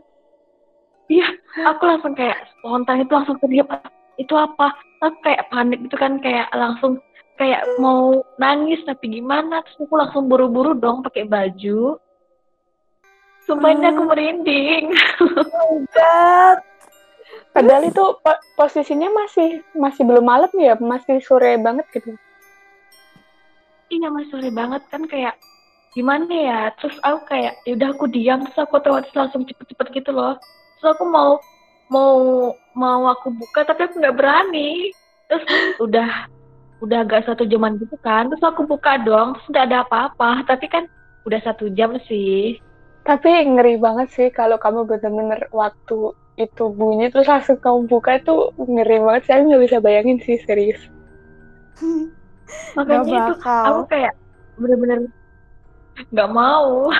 iya 1.06 1.28
aku 1.64 1.82
langsung 1.84 2.12
kayak 2.12 2.38
spontan 2.50 3.00
itu 3.00 3.12
langsung 3.12 3.36
terdiam 3.38 3.68
"Ah, 3.68 3.86
itu 4.16 4.34
apa 4.34 4.66
tapi 4.98 5.16
kayak 5.22 5.46
panik 5.48 5.78
gitu 5.84 5.94
kan 5.94 6.18
kayak 6.18 6.50
langsung 6.52 6.98
kayak 7.34 7.62
mau 7.76 8.10
nangis 8.36 8.82
tapi 8.82 9.08
gimana 9.10 9.62
terus 9.62 9.78
aku 9.80 9.94
langsung 9.94 10.26
buru-buru 10.26 10.74
dong 10.74 11.00
pakai 11.00 11.24
baju 11.24 11.96
sumpah 13.42 13.70
ini 13.70 13.86
aku 13.86 14.02
Hmm. 14.02 14.10
merinding 14.10 14.84
God. 15.90 16.58
Padahal 17.50 17.82
itu 17.90 18.04
po- 18.22 18.42
posisinya 18.54 19.10
masih 19.10 19.66
masih 19.74 20.02
belum 20.06 20.22
malam 20.22 20.52
ya, 20.54 20.78
masih 20.78 21.18
sore 21.18 21.58
banget 21.58 21.86
gitu. 21.90 22.14
Iya 23.90 24.06
mas 24.14 24.30
sore 24.30 24.54
banget 24.54 24.82
kan 24.86 25.02
kayak 25.10 25.34
gimana 25.90 26.30
ya 26.30 26.60
terus 26.78 26.94
aku 27.02 27.26
kayak 27.26 27.58
ya 27.66 27.74
udah 27.74 27.88
aku 27.90 28.06
diam 28.06 28.38
terus 28.46 28.58
aku 28.62 28.78
otomatis 28.78 29.10
langsung 29.18 29.42
cepet-cepet 29.42 29.86
gitu 29.98 30.10
loh. 30.14 30.38
Terus 30.78 30.94
aku 30.94 31.04
mau 31.10 31.42
mau 31.90 32.14
mau 32.70 33.10
aku 33.10 33.34
buka 33.34 33.66
tapi 33.66 33.90
aku 33.90 33.98
nggak 33.98 34.14
berani. 34.14 34.94
Terus 35.26 35.42
udah 35.82 36.30
udah 36.80 36.98
agak 37.02 37.26
satu 37.26 37.44
jaman 37.50 37.76
gitu 37.82 37.98
kan 38.00 38.30
terus 38.30 38.40
aku 38.46 38.62
buka 38.64 38.96
dong 39.02 39.34
terus 39.34 39.46
nggak 39.50 39.66
ada 39.66 39.78
apa-apa. 39.82 40.46
Tapi 40.46 40.66
kan 40.70 40.86
udah 41.26 41.40
satu 41.42 41.66
jam 41.74 41.98
sih. 42.06 42.62
Tapi 43.02 43.30
ngeri 43.42 43.74
banget 43.82 44.08
sih 44.14 44.28
kalau 44.30 44.54
kamu 44.62 44.86
bener-bener 44.86 45.50
waktu 45.50 46.14
itu 46.38 46.64
bunyi 46.72 47.10
terus 47.10 47.26
langsung 47.26 47.58
kamu 47.58 47.90
buka 47.90 48.20
itu 48.22 48.34
ngeri 48.58 48.98
banget. 49.02 49.22
Saya 49.26 49.46
nggak 49.46 49.62
bisa 49.66 49.76
bayangin 49.82 50.18
sih 50.22 50.38
serius. 50.44 50.80
makanya 52.74 53.02
Gak 53.02 53.06
itu 53.06 53.34
bakal. 53.38 53.64
aku 53.66 53.82
kayak 53.90 54.12
bener-bener 54.58 54.98
nggak 56.10 56.30
mau 56.32 56.90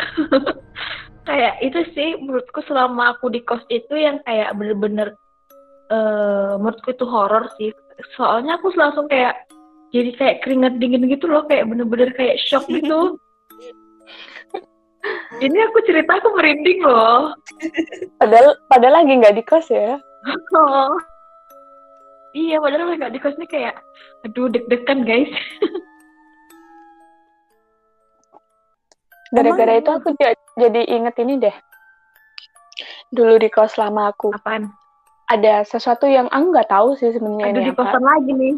kayak 1.29 1.55
itu 1.63 1.81
sih 1.95 2.09
menurutku 2.21 2.61
selama 2.67 3.17
aku 3.17 3.31
di 3.33 3.41
kos 3.45 3.63
itu 3.71 3.95
yang 3.97 4.19
kayak 4.27 4.53
bener-bener 4.57 5.15
eh 5.91 6.53
menurutku 6.59 6.95
itu 6.95 7.05
horor 7.07 7.51
sih 7.59 7.71
soalnya 8.17 8.57
aku 8.57 8.73
langsung 8.79 9.07
kayak 9.11 9.37
jadi 9.91 10.11
kayak 10.17 10.37
keringat 10.47 10.79
dingin 10.79 11.07
gitu 11.11 11.27
loh 11.27 11.45
kayak 11.51 11.67
bener-bener 11.67 12.11
kayak 12.15 12.39
shock 12.41 12.65
gitu 12.71 13.19
ini 15.41 15.59
aku 15.63 15.79
cerita 15.83 16.17
aku 16.17 16.29
merinding 16.35 16.81
loh 16.83 17.33
Padahal 18.17 18.57
padahal 18.67 19.01
lagi 19.01 19.13
nggak 19.17 19.37
di 19.37 19.43
kos 19.43 19.69
ya. 19.69 19.97
oh. 20.55 20.93
iya 22.33 22.61
padahal 22.61 22.93
nggak 22.95 23.13
di 23.13 23.21
kos 23.21 23.37
nih 23.37 23.49
kayak 23.49 23.75
aduh 24.23 24.49
deg-degan 24.49 25.03
guys 25.03 25.31
Gara-gara 29.31 29.79
itu 29.79 29.87
aku 29.87 30.11
ja- 30.19 30.35
jadi 30.59 30.91
inget 30.91 31.15
ini 31.23 31.39
deh. 31.39 31.55
Dulu 33.11 33.39
di 33.39 33.47
kos 33.47 33.79
lama 33.79 34.11
aku 34.11 34.35
apaan 34.35 34.75
ada 35.31 35.63
sesuatu 35.63 36.11
yang 36.11 36.27
aku 36.27 36.51
nggak 36.51 36.67
tahu 36.67 36.99
sih 36.99 37.15
sebenarnya 37.15 37.55
aduh 37.55 37.63
di 37.63 37.73
kosan 37.73 38.03
lagi 38.03 38.31
nih 38.35 38.55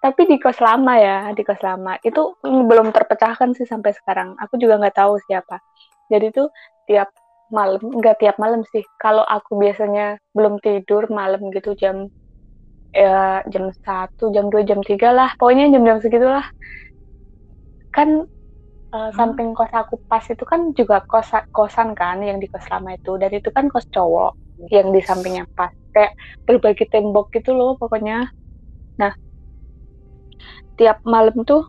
Tapi 0.00 0.24
di 0.24 0.40
kos 0.40 0.56
lama 0.64 0.96
ya, 0.96 1.28
di 1.36 1.44
kos 1.44 1.60
lama. 1.60 2.00
Itu 2.00 2.40
belum 2.40 2.88
terpecahkan 2.88 3.52
sih 3.52 3.68
sampai 3.68 3.92
sekarang. 3.92 4.32
Aku 4.40 4.56
juga 4.56 4.80
nggak 4.80 4.96
tahu 4.96 5.20
siapa. 5.28 5.60
Jadi 6.08 6.32
tuh 6.32 6.48
tiap 6.88 7.12
malam, 7.52 7.84
nggak 7.84 8.16
tiap 8.16 8.40
malam 8.40 8.64
sih. 8.72 8.80
Kalau 8.96 9.20
aku 9.28 9.60
biasanya 9.60 10.16
belum 10.32 10.56
tidur 10.64 11.04
malam 11.12 11.52
gitu 11.52 11.76
jam 11.76 12.08
ya 12.90 13.44
jam 13.46 13.70
satu 13.86 14.32
jam 14.32 14.48
2 14.48 14.64
jam 14.64 14.80
3 14.80 15.12
lah. 15.12 15.36
Pokoknya 15.36 15.68
jam-jam 15.68 16.00
segitulah. 16.00 16.48
Kan 17.92 18.24
uh, 18.96 19.10
samping 19.12 19.52
kos 19.52 19.68
aku 19.68 20.00
pas 20.08 20.24
itu 20.24 20.48
kan 20.48 20.72
juga 20.72 21.04
kos 21.04 21.28
kosan 21.52 21.92
kan 21.92 22.24
yang 22.24 22.40
di 22.40 22.48
kos 22.48 22.64
lama 22.72 22.96
itu. 22.96 23.20
Dan 23.20 23.36
itu 23.36 23.52
kan 23.52 23.68
kos 23.68 23.84
cowok 23.92 24.64
yang 24.72 24.96
di 24.96 25.04
sampingnya 25.04 25.44
pas. 25.52 25.76
Kayak 25.92 26.16
berbagi 26.48 26.88
tembok 26.88 27.28
gitu 27.36 27.52
loh 27.52 27.76
pokoknya. 27.76 28.32
Nah 28.96 29.12
tiap 30.80 31.04
malam 31.04 31.36
tuh 31.44 31.68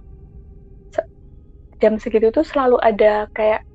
jam 1.82 2.00
segitu 2.00 2.32
tuh 2.32 2.46
selalu 2.46 2.78
ada 2.80 3.28
kayak 3.36 3.66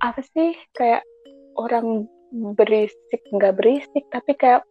apa 0.00 0.20
sih 0.34 0.56
kayak 0.74 1.04
orang 1.60 2.08
berisik 2.56 3.20
nggak 3.30 3.56
berisik 3.60 4.04
tapi 4.10 4.32
kayak 4.34 4.64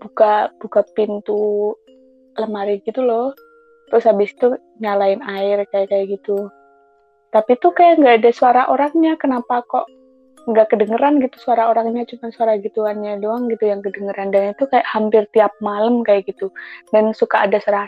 buka 0.00 0.48
buka 0.62 0.80
pintu 0.96 1.74
lemari 2.38 2.80
gitu 2.86 3.04
loh. 3.04 3.36
Terus 3.90 4.06
habis 4.06 4.30
itu 4.32 4.54
nyalain 4.78 5.20
air 5.26 5.66
kayak 5.74 5.90
kayak 5.90 6.06
gitu. 6.18 6.48
Tapi 7.34 7.58
tuh 7.58 7.74
kayak 7.74 7.98
nggak 8.00 8.16
ada 8.22 8.30
suara 8.30 8.62
orangnya 8.70 9.18
kenapa 9.18 9.62
kok 9.66 9.86
nggak 10.48 10.72
kedengeran 10.72 11.20
gitu 11.20 11.36
suara 11.36 11.68
orangnya 11.68 12.08
cuma 12.08 12.32
suara 12.32 12.56
gituannya 12.56 13.20
doang 13.20 13.50
gitu 13.50 13.66
yang 13.66 13.82
kedengeran. 13.82 14.30
Dan 14.30 14.54
itu 14.54 14.64
kayak 14.70 14.86
hampir 14.86 15.26
tiap 15.34 15.50
malam 15.58 16.06
kayak 16.06 16.30
gitu. 16.30 16.54
Dan 16.94 17.10
suka 17.12 17.50
ada 17.50 17.58
suara 17.58 17.86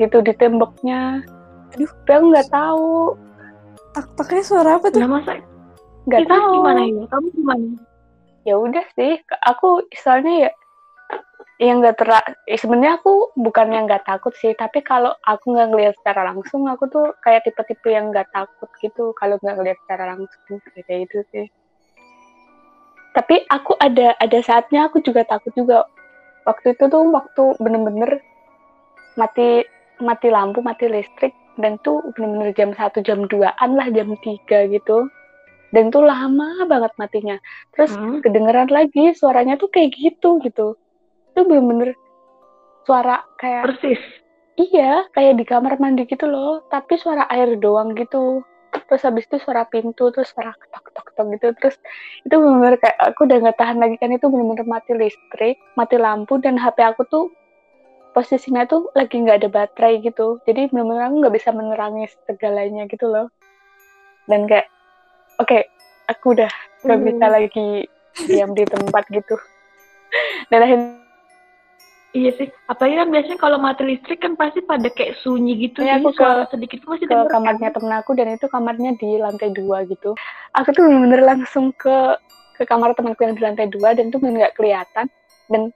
gitu 0.00 0.24
di 0.24 0.32
temboknya. 0.32 1.20
Aduh. 1.76 1.90
Aku 2.08 2.24
nggak 2.32 2.48
tahu. 2.48 3.14
Tak 3.92 4.06
taknya 4.16 4.42
suara 4.42 4.70
apa 4.80 4.88
tuh? 4.88 5.04
Nah, 5.04 5.20
masa 5.20 5.32
nggak 6.08 6.26
tahu. 6.26 6.52
gimana 6.58 6.80
ya 6.88 7.04
kamu 7.12 7.28
gimana? 7.36 7.66
Ya 8.48 8.54
udah 8.56 8.86
sih 8.96 9.20
aku 9.44 9.84
soalnya 10.00 10.48
ya 10.48 10.50
yang 11.60 11.84
nggak 11.84 12.00
ter 12.00 12.08
ya 12.48 12.56
sebenarnya 12.56 12.96
aku 13.04 13.36
bukan 13.36 13.68
yang 13.68 13.84
nggak 13.84 14.08
takut 14.08 14.32
sih 14.40 14.56
tapi 14.56 14.80
kalau 14.80 15.12
aku 15.28 15.52
nggak 15.52 15.68
ngeliat 15.68 15.94
secara 16.00 16.32
langsung 16.32 16.64
aku 16.64 16.88
tuh 16.88 17.12
kayak 17.20 17.44
tipe-tipe 17.44 17.84
yang 17.92 18.08
nggak 18.08 18.32
takut 18.32 18.72
gitu 18.80 19.12
kalau 19.12 19.36
nggak 19.44 19.60
ngeliat 19.60 19.78
secara 19.84 20.16
langsung 20.16 20.56
kayak 20.88 21.04
itu 21.04 21.20
sih. 21.28 21.46
Tapi 23.12 23.44
aku 23.52 23.76
ada 23.76 24.16
ada 24.16 24.38
saatnya 24.40 24.88
aku 24.88 25.04
juga 25.04 25.26
takut 25.28 25.52
juga. 25.52 25.84
Waktu 26.48 26.72
itu 26.72 26.88
tuh 26.88 27.04
waktu 27.12 27.44
bener-bener 27.60 28.24
mati 29.20 29.68
mati 30.02 30.28
lampu 30.32 30.64
mati 30.64 30.88
listrik 30.88 31.32
dan 31.60 31.76
tuh 31.84 32.00
bener-bener 32.16 32.56
jam 32.56 32.70
satu 32.72 33.04
jam 33.04 33.28
2an 33.28 33.70
lah 33.76 33.88
jam 33.92 34.16
3 34.16 34.72
gitu. 34.72 34.98
Dan 35.70 35.94
tuh 35.94 36.02
lama 36.02 36.66
banget 36.66 36.90
matinya. 36.98 37.36
Terus 37.76 37.94
hmm. 37.94 38.26
kedengeran 38.26 38.70
lagi 38.74 39.14
suaranya 39.14 39.54
tuh 39.54 39.70
kayak 39.70 39.94
gitu 39.94 40.42
gitu. 40.42 40.74
Itu 41.30 41.40
bener-bener 41.46 41.94
suara 42.88 43.22
kayak 43.38 43.70
persis. 43.70 44.02
Iya 44.58 45.06
kayak 45.14 45.40
di 45.40 45.44
kamar 45.46 45.78
mandi 45.80 46.04
gitu 46.04 46.26
loh 46.26 46.66
tapi 46.68 46.98
suara 46.98 47.24
air 47.30 47.54
doang 47.62 47.94
gitu. 47.94 48.42
Terus 48.90 49.02
habis 49.06 49.26
itu 49.30 49.38
suara 49.38 49.62
pintu 49.66 50.10
terus 50.10 50.34
suara 50.34 50.50
ketok 50.58 50.90
ketok 50.90 51.04
ketok 51.14 51.26
gitu. 51.38 51.46
Terus 51.62 51.76
itu 52.26 52.34
bener-bener 52.34 52.76
kayak 52.82 52.98
aku 53.14 53.30
udah 53.30 53.38
nggak 53.46 53.58
tahan 53.62 53.78
lagi 53.78 53.96
kan 54.02 54.10
itu 54.10 54.26
bener-bener 54.26 54.66
mati 54.66 54.92
listrik 54.98 55.56
mati 55.78 55.96
lampu 56.02 56.42
dan 56.42 56.58
HP 56.58 56.82
aku 56.82 57.06
tuh 57.06 57.30
posisinya 58.10 58.66
tuh 58.66 58.90
lagi 58.92 59.16
nggak 59.18 59.44
ada 59.44 59.48
baterai 59.48 60.02
gitu 60.02 60.42
jadi 60.44 60.70
bener-bener 60.70 61.10
aku 61.10 61.16
nggak 61.22 61.34
bisa 61.34 61.50
menerangi 61.54 62.04
segalanya 62.26 62.84
gitu 62.90 63.06
loh 63.06 63.26
dan 64.26 64.46
kayak 64.46 64.66
oke 65.38 65.48
okay, 65.48 65.66
aku 66.10 66.34
udah 66.34 66.50
gak 66.84 66.98
hmm. 66.98 67.06
bisa 67.06 67.26
lagi 67.30 67.68
diam 68.26 68.50
di 68.52 68.64
tempat 68.66 69.04
gitu 69.10 69.36
dan 70.50 70.60
akhirnya 70.66 71.00
Iya 72.10 72.34
sih, 72.34 72.50
apalagi 72.66 72.98
kan 72.98 73.08
biasanya 73.14 73.38
kalau 73.38 73.58
mati 73.62 73.86
listrik 73.86 74.18
kan 74.18 74.34
pasti 74.34 74.58
pada 74.66 74.90
kayak 74.90 75.22
sunyi 75.22 75.70
gitu. 75.70 75.86
Ya, 75.86 76.02
aku 76.02 76.10
ke, 76.10 76.26
sedikit 76.50 76.82
masih 76.82 77.06
ke 77.06 77.14
kamarnya 77.30 77.70
kan? 77.70 77.74
temen 77.78 77.94
aku 77.94 78.10
dan 78.18 78.34
itu 78.34 78.50
kamarnya 78.50 78.98
di 78.98 79.22
lantai 79.22 79.54
dua 79.54 79.86
gitu. 79.86 80.18
Aku 80.58 80.74
tuh 80.74 80.90
bener-bener 80.90 81.22
langsung 81.22 81.70
ke 81.70 82.18
ke 82.58 82.66
kamar 82.66 82.98
temanku 82.98 83.22
yang 83.22 83.38
di 83.38 83.42
lantai 83.46 83.70
dua 83.70 83.94
dan 83.94 84.10
tuh 84.10 84.18
bener 84.18 84.42
nggak 84.42 84.58
kelihatan. 84.58 85.06
Dan 85.46 85.70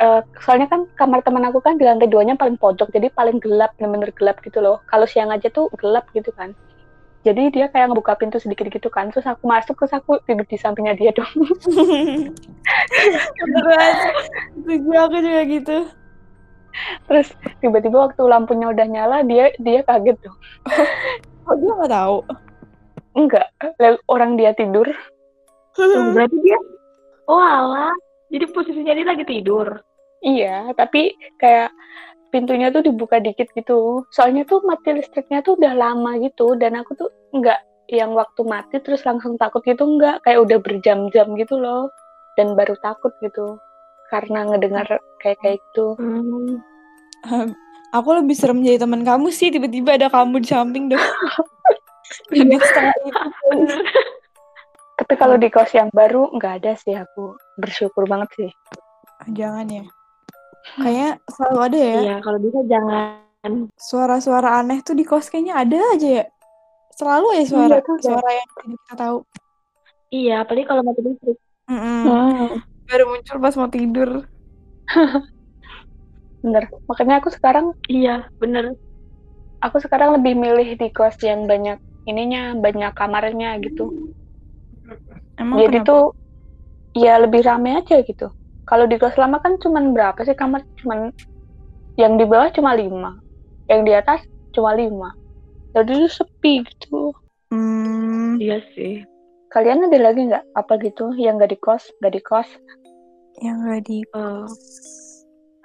uh, 0.00 0.20
soalnya 0.40 0.66
kan 0.66 0.88
kamar 0.96 1.20
teman 1.22 1.44
aku 1.46 1.60
kan 1.60 1.76
di 1.76 1.84
lantai 1.84 2.08
duanya 2.08 2.34
paling 2.34 2.56
pojok, 2.56 2.90
jadi 2.90 3.12
paling 3.12 3.38
gelap, 3.38 3.76
bener-bener 3.76 4.10
gelap 4.16 4.40
gitu 4.40 4.58
loh. 4.58 4.80
Kalau 4.88 5.04
siang 5.04 5.30
aja 5.30 5.52
tuh 5.52 5.68
gelap 5.76 6.08
gitu 6.16 6.32
kan. 6.32 6.56
Jadi 7.20 7.52
dia 7.52 7.68
kayak 7.68 7.92
ngebuka 7.92 8.16
pintu 8.16 8.40
sedikit 8.40 8.64
gitu 8.72 8.88
kan 8.88 9.12
terus 9.12 9.28
aku 9.28 9.44
masuk 9.44 9.76
terus 9.76 9.92
aku 9.92 10.24
tidur 10.24 10.48
di 10.48 10.56
sampingnya 10.56 10.96
dia 10.96 11.12
dong. 11.12 11.28
Beneran 13.44 13.94
gue 14.64 14.96
aku 14.96 15.16
juga 15.20 15.42
gitu. 15.44 15.76
Terus 17.04 17.28
tiba-tiba 17.60 18.08
waktu 18.08 18.22
lampunya 18.24 18.72
udah 18.72 18.86
nyala 18.88 19.20
dia 19.28 19.52
dia 19.60 19.84
kaget 19.84 20.16
dong. 20.24 20.38
Oh 21.48 21.56
dia 21.56 21.72
nggak 21.72 21.92
tahu? 21.92 22.18
Enggak 23.16 23.46
orang 24.08 24.40
dia 24.40 24.56
tidur. 24.56 24.88
Berarti 26.16 26.36
dia 26.40 26.56
oh 27.28 27.36
alah 27.38 27.92
jadi 28.30 28.44
posisinya 28.50 28.92
dia 28.94 29.06
lagi 29.06 29.24
tidur 29.26 29.82
iya 30.20 30.70
tapi 30.76 31.16
kayak 31.40 31.72
pintunya 32.30 32.70
tuh 32.70 32.86
dibuka 32.86 33.18
dikit 33.18 33.50
gitu. 33.52 34.06
Soalnya 34.14 34.46
tuh 34.46 34.62
mati 34.64 34.94
listriknya 34.94 35.42
tuh 35.42 35.58
udah 35.58 35.74
lama 35.74 36.16
gitu 36.22 36.54
dan 36.56 36.78
aku 36.78 36.94
tuh 36.96 37.10
nggak 37.34 37.60
yang 37.90 38.14
waktu 38.14 38.46
mati 38.46 38.78
terus 38.78 39.02
langsung 39.02 39.34
takut 39.36 39.60
gitu 39.66 39.82
nggak. 39.82 40.22
Kayak 40.24 40.46
udah 40.46 40.58
berjam-jam 40.62 41.26
gitu 41.36 41.58
loh 41.58 41.90
dan 42.38 42.54
baru 42.54 42.78
takut 42.80 43.12
gitu 43.20 43.58
karena 44.08 44.46
ngedengar 44.46 44.86
kayak 45.20 45.38
kayak 45.42 45.58
gitu. 45.60 45.98
Hmm. 45.98 47.52
aku 47.90 48.08
lebih 48.22 48.32
serem 48.38 48.64
jadi 48.64 48.80
teman 48.80 49.04
kamu 49.04 49.28
sih 49.34 49.50
tiba-tiba 49.50 49.98
ada 49.98 50.08
kamu 50.08 50.40
di 50.40 50.48
samping 50.48 50.88
dong. 50.88 51.02
Tapi 54.98 55.14
kalau 55.18 55.36
di 55.40 55.50
kos 55.50 55.74
yang 55.74 55.90
baru 55.90 56.30
nggak 56.32 56.62
ada 56.62 56.72
sih 56.78 56.94
aku 56.94 57.34
bersyukur 57.58 58.06
banget 58.06 58.30
sih. 58.38 58.50
Jangan 59.34 59.66
ya 59.68 59.84
Kayaknya 60.76 61.10
selalu 61.28 61.58
ada 61.60 61.78
ya. 61.78 61.94
Iya, 62.00 62.16
kalau 62.22 62.38
bisa 62.38 62.60
jangan. 62.68 63.52
Suara-suara 63.76 64.60
aneh 64.60 64.84
tuh 64.84 64.94
di 64.94 65.04
kos 65.04 65.32
kayaknya 65.32 65.54
ada 65.56 65.78
aja 65.96 66.08
ya. 66.22 66.26
Selalu 66.94 67.26
ya 67.40 67.44
suara 67.48 67.76
iya, 67.80 67.96
suara 68.04 68.30
yang 68.36 68.48
kita 68.76 68.94
tahu. 68.94 69.18
Iya, 70.10 70.34
apalagi 70.44 70.66
kalau 70.68 70.82
mati 70.84 71.00
listrik. 71.00 71.38
Mm 71.70 71.78
-mm. 71.80 72.00
Hmm. 72.04 72.48
Baru 72.90 73.04
muncul 73.08 73.36
pas 73.40 73.54
mau 73.56 73.70
tidur. 73.70 74.10
bener. 76.44 76.64
Makanya 76.84 77.14
aku 77.24 77.28
sekarang 77.32 77.72
iya, 77.88 78.28
bener. 78.36 78.76
Aku 79.60 79.76
sekarang 79.80 80.20
lebih 80.20 80.36
milih 80.36 80.76
di 80.76 80.88
kos 80.92 81.16
yang 81.20 81.44
banyak 81.48 81.80
ininya, 82.08 82.56
banyak 82.56 82.92
kamarnya 82.96 83.60
gitu. 83.64 84.12
Emang 85.36 85.56
Jadi 85.62 85.78
kenapa? 85.80 85.88
tuh 85.88 86.04
ya 86.96 87.22
lebih 87.22 87.40
rame 87.46 87.78
aja 87.78 88.02
gitu 88.02 88.34
kalau 88.70 88.86
di 88.86 88.94
kelas 88.96 89.18
lama 89.18 89.42
kan 89.42 89.58
cuman 89.58 89.90
berapa 89.90 90.22
sih 90.22 90.38
kamar? 90.38 90.62
Cuman 90.78 91.10
yang 91.98 92.14
di 92.14 92.22
bawah 92.22 92.54
cuma 92.54 92.78
lima 92.78 93.18
yang 93.66 93.82
di 93.82 93.90
atas 93.94 94.22
cuma 94.54 94.78
lima. 94.78 95.10
Jadi 95.74 95.90
itu 95.98 96.08
sepi 96.10 96.62
gitu. 96.66 97.14
Hmm, 97.50 98.38
iya 98.38 98.62
sih. 98.74 99.02
Kalian 99.50 99.90
ada 99.90 99.98
lagi 99.98 100.30
nggak? 100.30 100.42
Apa 100.54 100.78
gitu? 100.82 101.10
Yang 101.18 101.34
nggak 101.42 101.50
di 101.54 101.58
kos 101.58 101.82
nggak 101.98 102.14
di 102.14 102.22
kos? 102.22 102.48
Yang 103.42 103.56
nggak 103.66 103.82
di 103.86 103.98
kos. 104.10 104.54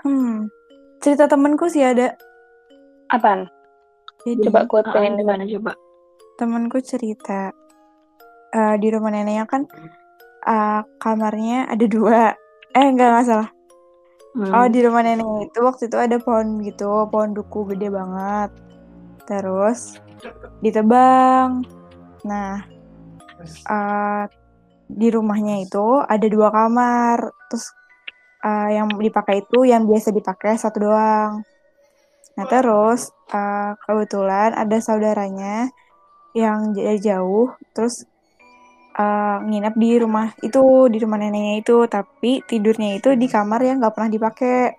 Uh. 0.01 0.09
hmm. 0.09 0.37
Cerita 1.01 1.29
temanku 1.29 1.69
sih 1.69 1.85
ada. 1.85 2.17
Apaan? 3.13 3.45
Jadi, 4.25 4.49
coba 4.49 4.65
gue 4.65 4.81
pengen 4.89 5.21
uh, 5.21 5.25
mana 5.25 5.45
coba? 5.45 5.77
Temanku 6.41 6.81
cerita 6.81 7.53
uh, 8.57 8.75
di 8.81 8.89
rumah 8.89 9.13
neneknya 9.13 9.45
kan 9.45 9.69
uh, 10.49 10.81
kamarnya 10.97 11.69
ada 11.69 11.85
dua 11.85 12.33
eh 12.75 12.85
enggak 12.91 13.09
nggak 13.09 13.25
salah. 13.27 13.49
Hmm. 14.35 14.51
oh 14.51 14.67
di 14.67 14.83
rumah 14.83 14.99
nenek 14.99 15.47
itu 15.47 15.59
waktu 15.63 15.87
itu 15.87 15.95
ada 15.95 16.19
pohon 16.19 16.59
gitu 16.59 17.07
pohon 17.07 17.31
duku 17.31 17.71
gede 17.71 17.87
banget. 17.87 18.51
Terus 19.23 19.95
ditebang. 20.59 21.63
Nah 22.27 22.59
uh, 23.71 24.27
di 24.91 25.07
rumahnya 25.07 25.63
itu 25.63 26.03
ada 26.03 26.27
dua 26.27 26.51
kamar. 26.51 27.31
Terus 27.47 27.71
uh, 28.43 28.69
yang 28.75 28.91
dipakai 28.99 29.47
itu 29.47 29.63
yang 29.63 29.87
biasa 29.87 30.11
dipakai 30.11 30.59
satu 30.59 30.91
doang. 30.91 31.39
Nah 32.35 32.45
terus 32.51 33.15
uh, 33.31 33.79
kebetulan 33.87 34.51
ada 34.51 34.77
saudaranya 34.83 35.71
yang 36.35 36.75
jauh. 36.99 37.55
Terus 37.71 38.03
uh, 38.95 39.37
nginep 39.43 39.75
di 39.75 39.89
rumah 39.99 40.31
itu 40.41 40.89
di 40.89 40.97
rumah 41.03 41.19
neneknya 41.19 41.61
itu 41.61 41.85
tapi 41.85 42.41
tidurnya 42.47 42.97
itu 42.97 43.13
di 43.13 43.27
kamar 43.29 43.61
yang 43.61 43.83
nggak 43.83 43.93
pernah 43.93 44.11
dipakai 44.11 44.73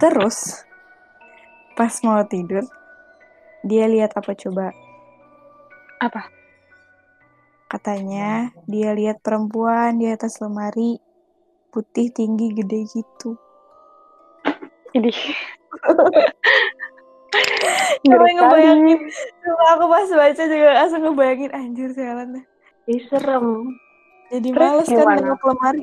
terus 0.00 0.62
pas 1.76 1.92
mau 2.06 2.22
tidur 2.24 2.64
dia 3.66 3.84
lihat 3.90 4.14
apa 4.16 4.32
coba 4.32 4.72
apa 5.98 6.30
katanya 7.66 8.54
dia 8.70 8.94
lihat 8.94 9.20
perempuan 9.20 9.98
di 9.98 10.06
atas 10.06 10.38
lemari 10.38 11.02
putih 11.76 12.08
tinggi 12.08 12.56
gede 12.56 12.88
gitu. 12.88 13.36
Ini. 14.96 15.12
Coba 15.76 16.08
Ngeri 18.00 18.32
ngebayangin. 18.32 19.00
aku 19.76 19.84
pas 19.92 20.08
baca 20.08 20.42
juga 20.48 20.68
langsung 20.72 21.04
ngebayangin 21.04 21.52
anjir 21.52 21.92
deh. 21.92 22.55
Ih, 22.86 23.02
serem. 23.10 23.74
Jadi 24.30 24.48
Terus 24.54 24.62
males 24.62 24.88
kan 24.90 25.06
nengok 25.18 25.42
lemari. 25.42 25.82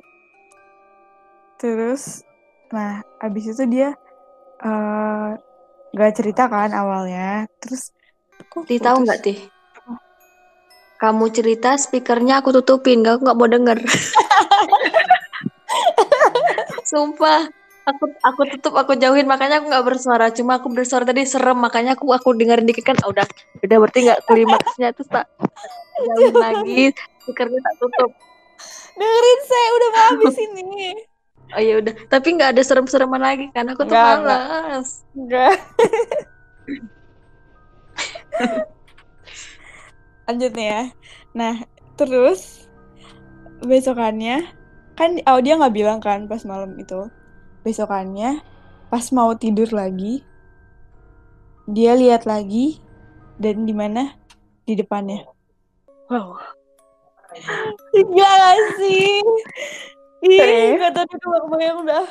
Terus, 1.59 2.23
nah 2.71 3.03
abis 3.23 3.55
itu 3.55 3.63
dia 3.71 3.95
eh 4.63 5.29
gak 5.95 6.13
cerita 6.15 6.47
kan 6.47 6.71
awalnya. 6.71 7.47
Terus, 7.59 7.91
kok 8.47 8.63
Ti 8.67 8.79
tahu 8.79 9.03
nggak 9.03 9.19
Ti? 9.23 9.33
Kamu 10.99 11.27
cerita 11.35 11.75
speakernya 11.75 12.39
aku 12.39 12.55
tutupin, 12.55 13.03
aku 13.03 13.27
nggak 13.27 13.39
mau 13.39 13.49
denger. 13.51 13.79
Sumpah, 16.89 17.51
aku 17.83 18.03
aku 18.23 18.41
tutup, 18.55 18.73
aku 18.79 18.93
jauhin, 18.95 19.27
makanya 19.27 19.59
aku 19.59 19.67
nggak 19.71 19.85
bersuara. 19.85 20.31
Cuma 20.31 20.59
aku 20.59 20.71
bersuara 20.71 21.03
tadi 21.03 21.27
serem, 21.27 21.59
makanya 21.59 21.99
aku 21.99 22.09
aku 22.11 22.31
dengerin 22.35 22.67
dikit 22.67 22.93
kan, 22.93 22.97
ah, 23.03 23.11
udah, 23.11 23.27
udah 23.59 23.77
berarti 23.79 23.99
nggak 24.07 24.21
klimaksnya 24.27 24.95
terus 24.95 25.09
tak 25.11 25.27
jauhin 25.99 26.35
lagi, 26.35 26.95
speakernya 27.23 27.59
tak 27.59 27.75
tutup. 27.79 28.11
Dengerin 28.93 29.39
saya 29.43 29.67
udah 29.75 29.89
mau 29.89 30.03
habis 30.15 30.37
ini. 30.39 30.93
Oh 31.53 31.61
ya 31.61 31.77
udah, 31.83 31.93
tapi 32.09 32.33
nggak 32.33 32.57
ada 32.57 32.63
serem-sereman 32.65 33.21
lagi 33.21 33.45
kan? 33.53 33.69
Aku 33.69 33.85
tuh 33.85 33.93
malas. 33.93 35.05
Enggak. 35.13 35.53
Lanjut 40.25 40.51
nih 40.55 40.67
ya. 40.71 40.83
Nah, 41.37 41.55
terus 41.99 42.65
besokannya 43.61 44.49
kan 44.93 45.17
oh 45.29 45.39
dia 45.41 45.57
nggak 45.57 45.73
bilang 45.73 45.99
kan 46.01 46.25
pas 46.25 46.41
malam 46.41 46.73
itu. 46.79 47.05
Besokannya 47.63 48.43
pas 48.91 49.09
mau 49.15 49.33
tidur 49.33 49.71
lagi 49.73 50.21
dia 51.63 51.95
lihat 51.95 52.27
lagi 52.27 52.83
dan 53.39 53.63
di 53.63 53.71
mana? 53.71 54.19
Di 54.67 54.75
depannya. 54.75 55.23
Wow. 56.11 56.35
Gak 57.95 58.55
sih? 58.77 59.23
Ih, 60.23 60.75
gak 60.79 60.91
tadi 60.95 61.13
tuh 61.19 61.31
kebayang 61.47 61.87
udah. 61.87 62.05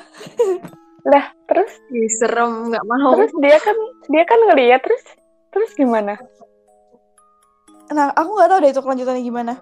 Lah, 1.08 1.24
terus 1.48 1.72
Ih, 1.92 2.08
serem, 2.16 2.72
nggak 2.72 2.84
mau. 2.86 3.16
terus 3.16 3.32
dia 3.42 3.58
kan 3.58 3.76
dia 4.08 4.24
kan 4.24 4.38
ngeliat 4.50 4.80
terus 4.84 5.04
terus 5.52 5.70
gimana? 5.76 6.16
Nah, 7.92 8.08
aku 8.16 8.30
nggak 8.32 8.48
tahu 8.48 8.58
deh 8.64 8.70
itu 8.72 8.80
kelanjutannya 8.80 9.22
gimana. 9.24 9.54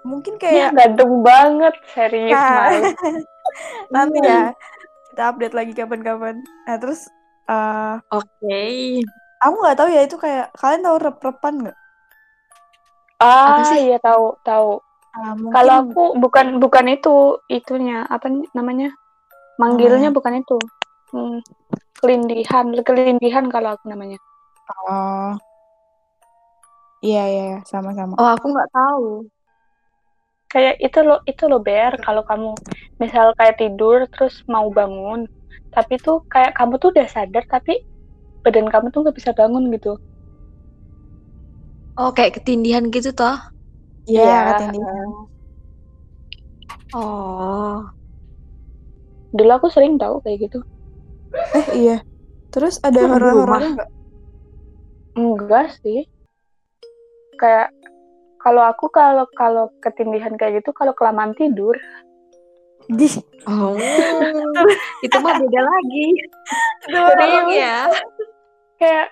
Mungkin 0.00 0.40
Ya 0.40 0.72
kayak 0.72 0.72
gantung 0.74 1.20
banget 1.20 1.76
serius 1.92 2.32
Nah, 2.32 2.72
nanti 3.94 4.18
ya 4.24 4.56
kita 5.20 5.36
update 5.36 5.52
lagi 5.52 5.72
kapan-kapan. 5.76 6.40
Nah, 6.64 6.76
terus 6.80 7.12
eh 7.44 7.94
Oke. 8.08 9.04
aku 9.44 9.54
nggak 9.60 9.76
tahu 9.76 9.88
ya 9.92 10.00
itu 10.08 10.16
kayak 10.16 10.48
kalian 10.56 10.80
tahu 10.80 10.96
rep-repan 10.96 11.54
nggak? 11.60 11.76
Ah, 13.20 13.52
Apa 13.52 13.62
sih? 13.68 13.76
iya 13.84 14.00
tahu 14.00 14.32
tahu. 14.40 14.80
Ah, 15.12 15.36
mungkin 15.36 15.52
Kalau 15.60 15.74
aku 15.84 16.02
bukan 16.24 16.46
bukan 16.56 16.86
itu 16.88 17.36
itunya 17.52 18.08
apa 18.08 18.32
namanya? 18.56 18.96
Manggilnya 19.60 20.08
bukan 20.08 20.40
itu. 20.40 20.56
Hmm, 21.12 21.44
kelindihan, 22.00 22.64
kelindihan 22.80 23.44
kalau 23.52 23.76
aku 23.76 23.92
namanya. 23.92 24.16
oh 24.88 25.36
iya 27.06 27.20
iya 27.32 27.42
iya, 27.48 27.58
sama-sama. 27.70 28.14
Oh, 28.16 28.28
aku 28.36 28.46
nggak 28.56 28.70
tahu. 28.72 29.04
Kayak 30.50 30.74
itu 30.82 30.98
loh, 31.06 31.18
itu 31.30 31.44
loh 31.50 31.60
Ber, 31.62 31.92
kalau 32.02 32.22
kamu 32.26 32.50
misal 33.00 33.32
kayak 33.34 33.56
tidur 33.56 34.04
terus 34.12 34.44
mau 34.44 34.68
bangun, 34.68 35.24
tapi 35.72 35.96
tuh 35.96 36.20
kayak 36.28 36.52
kamu 36.54 36.76
tuh 36.76 36.92
udah 36.92 37.08
sadar 37.08 37.44
tapi 37.48 37.80
badan 38.44 38.68
kamu 38.68 38.92
tuh 38.92 39.08
nggak 39.08 39.16
bisa 39.16 39.32
bangun 39.32 39.72
gitu. 39.72 39.96
Oh, 41.96 42.12
kayak 42.12 42.40
ketindihan 42.40 42.88
gitu 42.92 43.12
toh? 43.12 43.36
Iya, 44.08 44.24
Iya, 44.24 44.38
ketindihan. 44.54 45.08
Oh. 46.96 47.84
Dulu 49.30 49.50
aku 49.54 49.68
sering 49.70 50.00
tahu 50.00 50.18
kayak 50.24 50.50
gitu. 50.50 50.58
Eh 51.54 51.66
iya. 51.76 51.96
Terus 52.50 52.82
ada 52.82 52.98
Di 52.98 53.06
horor-horornya 53.06 53.68
nggak? 53.78 53.90
Enggak 55.20 55.66
sih. 55.84 56.08
Kayak 57.38 57.70
kalau 58.40 58.64
aku 58.64 58.88
kalau 58.90 59.28
kalau 59.36 59.64
ketindihan 59.84 60.34
kayak 60.34 60.64
gitu 60.64 60.72
kalau 60.72 60.96
kelamaan 60.96 61.36
tidur 61.36 61.76
Di 62.88 63.06
Oh. 63.48 63.76
itu 65.06 65.16
mah 65.20 65.34
beda 65.40 65.60
lagi. 65.64 66.06
itu 66.88 66.96
Serius? 66.96 67.56
ya. 67.56 67.78
kayak 68.80 69.06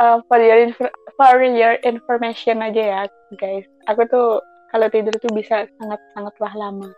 uh, 0.00 0.18
for 0.24 0.40
your 0.40 0.56
infor- 0.56 0.96
for 1.16 1.36
your 1.44 1.76
information 1.84 2.64
aja 2.64 2.80
ya 2.80 3.00
guys. 3.36 3.64
Aku 3.88 4.04
tuh 4.08 4.40
kalau 4.72 4.88
tidur 4.88 5.12
tuh 5.20 5.32
bisa 5.36 5.68
sangat 5.80 6.00
sangatlah 6.16 6.52
lama. 6.56 6.88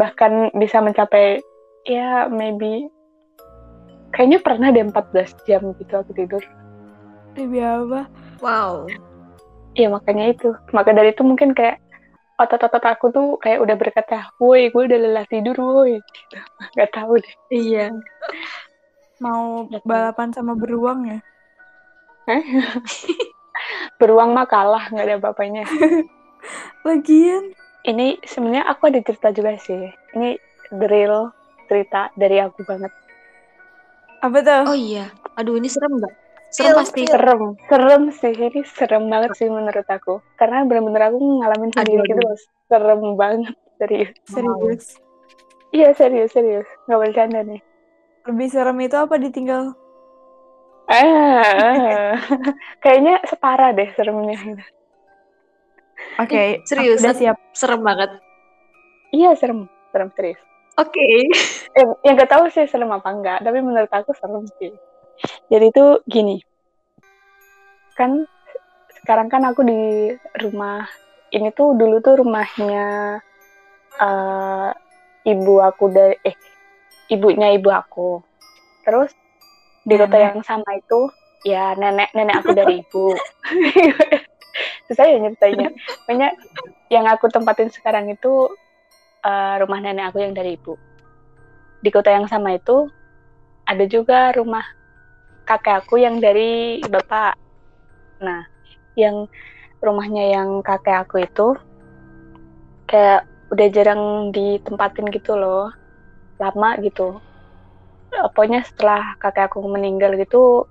Bahkan 0.00 0.56
bisa 0.56 0.80
mencapai 0.80 1.40
ya 1.84 2.28
maybe 2.32 2.88
kayaknya 4.16 4.40
pernah 4.40 4.68
deh 4.72 4.84
14 4.84 5.48
jam 5.48 5.62
gitu 5.76 5.92
aku 5.92 6.12
tidur. 6.16 6.42
Demi 7.36 7.60
apa? 7.60 8.08
Wow. 8.40 8.88
Iya 9.76 9.92
makanya 9.92 10.32
itu. 10.32 10.56
Maka 10.72 10.96
dari 10.96 11.12
itu 11.12 11.20
mungkin 11.20 11.52
kayak 11.52 11.76
otot-otot 12.36 12.84
aku 12.84 13.06
tuh 13.12 13.28
kayak 13.40 13.64
udah 13.64 13.76
berkata, 13.76 14.30
woi 14.36 14.68
gue 14.68 14.82
udah 14.84 14.98
lelah 15.00 15.26
tidur 15.28 15.56
woi. 15.56 16.00
Gitu. 16.00 16.36
Gak 16.76 16.90
tahu 16.92 17.20
deh. 17.20 17.34
Iya. 17.48 17.96
Mau 19.24 19.64
balapan 19.84 20.32
sama 20.36 20.52
beruang 20.52 21.08
ya? 21.08 21.18
Beruang 24.00 24.36
mah 24.36 24.44
kalah 24.44 24.92
nggak 24.92 25.06
ada 25.06 25.16
apa-apanya. 25.16 25.64
Lagian 26.86 27.54
Ini 27.86 28.18
sebenarnya 28.26 28.66
aku 28.66 28.90
ada 28.90 28.98
cerita 28.98 29.30
juga 29.30 29.54
sih. 29.62 29.88
Ini 30.18 30.34
real 30.90 31.30
cerita 31.70 32.10
dari 32.18 32.42
aku 32.42 32.66
banget. 32.66 32.90
apa 34.18 34.38
tuh? 34.42 34.74
Oh 34.74 34.76
iya. 34.76 35.14
Aduh, 35.38 35.54
ini 35.54 35.70
serem 35.70 36.02
nggak? 36.02 36.25
Serem 36.50 36.72
Feel, 36.72 36.76
pasti. 36.78 37.02
feel. 37.02 37.10
Serem, 37.12 37.42
serem 37.68 38.02
sih. 38.14 38.32
Ini 38.32 38.60
serem 38.64 39.04
banget 39.10 39.30
sih 39.36 39.48
menurut 39.50 39.86
aku. 39.86 40.22
Karena 40.38 40.62
bener-bener 40.64 41.10
aku 41.10 41.18
ngalamin 41.42 41.70
sendiri 41.74 42.02
Aduh, 42.02 42.08
gitu 42.08 42.22
loh. 42.22 42.38
Serem 42.70 43.00
banget. 43.18 43.54
Serius. 43.76 44.10
Serius. 44.32 44.86
Iya 45.74 45.92
serius, 45.92 46.30
serius. 46.32 46.68
Nggak 46.88 47.00
bercanda 47.02 47.40
nih. 47.42 47.60
Lebih 48.24 48.48
serem 48.48 48.78
itu 48.80 48.96
apa 48.96 49.14
ditinggal? 49.18 49.74
Ah, 50.86 52.14
kayaknya 52.82 53.18
setara 53.26 53.74
deh 53.74 53.90
seremnya. 53.98 54.38
Oke, 56.22 56.42
serius? 56.70 57.02
aku 57.02 57.10
udah 57.10 57.14
siap. 57.18 57.36
Serem 57.52 57.82
banget. 57.82 58.10
Iya 59.10 59.34
serem, 59.34 59.66
serem 59.90 60.08
serius. 60.14 60.40
Oke. 60.78 61.08
yang 61.76 61.88
yang 62.04 62.14
gak 62.16 62.30
tahu 62.30 62.48
sih 62.52 62.64
serem 62.68 62.88
apa 62.92 63.08
enggak 63.08 63.40
tapi 63.44 63.58
menurut 63.64 63.88
aku 63.88 64.12
serem 64.16 64.44
sih 64.60 64.72
jadi 65.50 65.66
itu 65.70 65.86
gini. 66.06 66.36
Kan 67.96 68.26
sekarang 69.02 69.30
kan 69.30 69.42
aku 69.46 69.62
di 69.62 70.12
rumah 70.42 70.84
ini 71.30 71.50
tuh 71.54 71.74
dulu 71.78 72.02
tuh 72.02 72.22
rumahnya 72.22 73.18
eh, 73.96 74.70
ibu 75.26 75.54
aku 75.62 75.84
dari 75.90 76.16
eh 76.22 76.36
ibunya 77.10 77.54
ibu 77.54 77.70
aku. 77.70 78.22
Terus 78.86 79.10
di 79.86 79.94
kota 79.94 80.18
yang 80.18 80.42
sama 80.42 80.66
itu 80.74 81.10
ya 81.46 81.78
nenek 81.78 82.10
nenek 82.14 82.42
aku 82.42 82.50
dari 82.54 82.82
ibu. 82.82 83.14
Susah 84.90 85.06
ya 85.06 85.18
nyeritainnya. 85.18 85.70
Pokoknya 86.06 86.28
yang 86.90 87.06
aku 87.10 87.26
tempatin 87.30 87.70
sekarang 87.70 88.10
itu 88.10 88.50
eh, 89.22 89.54
rumah 89.62 89.78
nenek 89.82 90.10
aku 90.12 90.22
yang 90.22 90.34
dari 90.34 90.58
ibu. 90.58 90.74
Di 91.82 91.90
kota 91.94 92.10
yang 92.10 92.26
sama 92.26 92.58
itu 92.58 92.90
ada 93.66 93.84
juga 93.90 94.30
rumah 94.34 94.75
kakek 95.46 95.86
aku 95.86 96.02
yang 96.02 96.18
dari 96.18 96.82
bapak. 96.82 97.38
Nah, 98.20 98.42
yang 98.98 99.30
rumahnya 99.78 100.34
yang 100.34 100.60
kakek 100.66 101.06
aku 101.06 101.22
itu 101.22 101.54
kayak 102.90 103.24
udah 103.54 103.68
jarang 103.70 104.34
ditempatin 104.34 105.06
gitu 105.14 105.38
loh, 105.38 105.70
lama 106.42 106.74
gitu. 106.82 107.22
Eh, 108.10 108.26
Pokoknya 108.34 108.66
setelah 108.66 109.14
kakek 109.22 109.54
aku 109.54 109.62
meninggal 109.64 110.18
gitu 110.18 110.66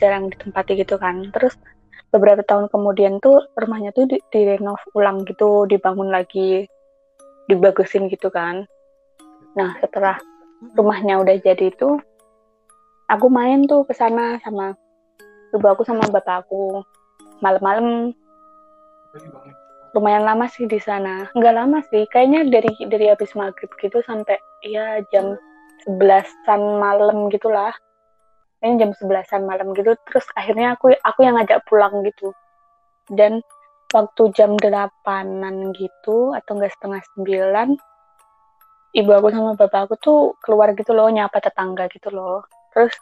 jarang 0.00 0.32
ditempati 0.32 0.80
gitu 0.80 0.96
kan. 0.96 1.28
Terus 1.32 1.52
beberapa 2.08 2.40
tahun 2.40 2.72
kemudian 2.72 3.20
tuh 3.20 3.44
rumahnya 3.60 3.92
tuh 3.92 4.08
di, 4.08 4.16
direnov 4.32 4.80
ulang 4.96 5.28
gitu, 5.28 5.68
dibangun 5.68 6.08
lagi, 6.08 6.64
dibagusin 7.52 8.08
gitu 8.08 8.32
kan. 8.32 8.64
Nah, 9.56 9.76
setelah 9.80 10.16
rumahnya 10.76 11.20
udah 11.20 11.36
jadi 11.40 11.68
itu 11.68 12.00
aku 13.06 13.26
main 13.30 13.66
tuh 13.66 13.86
ke 13.86 13.94
sana 13.94 14.38
sama 14.42 14.74
ibu 15.54 15.66
aku 15.66 15.86
sama 15.86 16.04
bapak 16.10 16.46
aku. 16.46 16.82
Malam-malam. 17.40 18.12
Lumayan 19.96 20.28
lama 20.28 20.44
sih 20.50 20.68
di 20.68 20.76
sana. 20.76 21.30
Nggak 21.32 21.54
lama 21.56 21.78
sih 21.88 22.04
kayaknya 22.12 22.44
dari 22.52 22.72
dari 22.90 23.08
habis 23.08 23.32
maghrib 23.32 23.70
gitu 23.80 24.04
sampai 24.04 24.36
ya 24.60 25.00
jam 25.14 25.40
sebelasan 25.86 26.60
malam 26.76 27.32
gitulah. 27.32 27.72
Kayaknya 28.60 28.76
jam 28.84 28.90
sebelasan 29.00 29.42
malam 29.48 29.72
gitu. 29.72 29.96
Terus 30.10 30.26
akhirnya 30.36 30.76
aku 30.76 30.92
aku 31.00 31.20
yang 31.24 31.40
ngajak 31.40 31.64
pulang 31.64 32.04
gitu. 32.04 32.36
Dan 33.08 33.40
waktu 33.94 34.22
jam 34.34 34.58
delapanan 34.58 35.72
gitu 35.72 36.34
atau 36.34 36.52
enggak 36.58 36.74
setengah 36.74 37.00
sembilan 37.14 37.68
ibu 38.96 39.10
aku 39.12 39.28
sama 39.28 39.52
bapak 39.54 39.80
aku 39.86 39.94
tuh 40.00 40.20
keluar 40.40 40.72
gitu 40.72 40.96
loh 40.96 41.06
nyapa 41.12 41.38
tetangga 41.38 41.86
gitu 41.92 42.08
loh 42.10 42.42
terus 42.76 42.92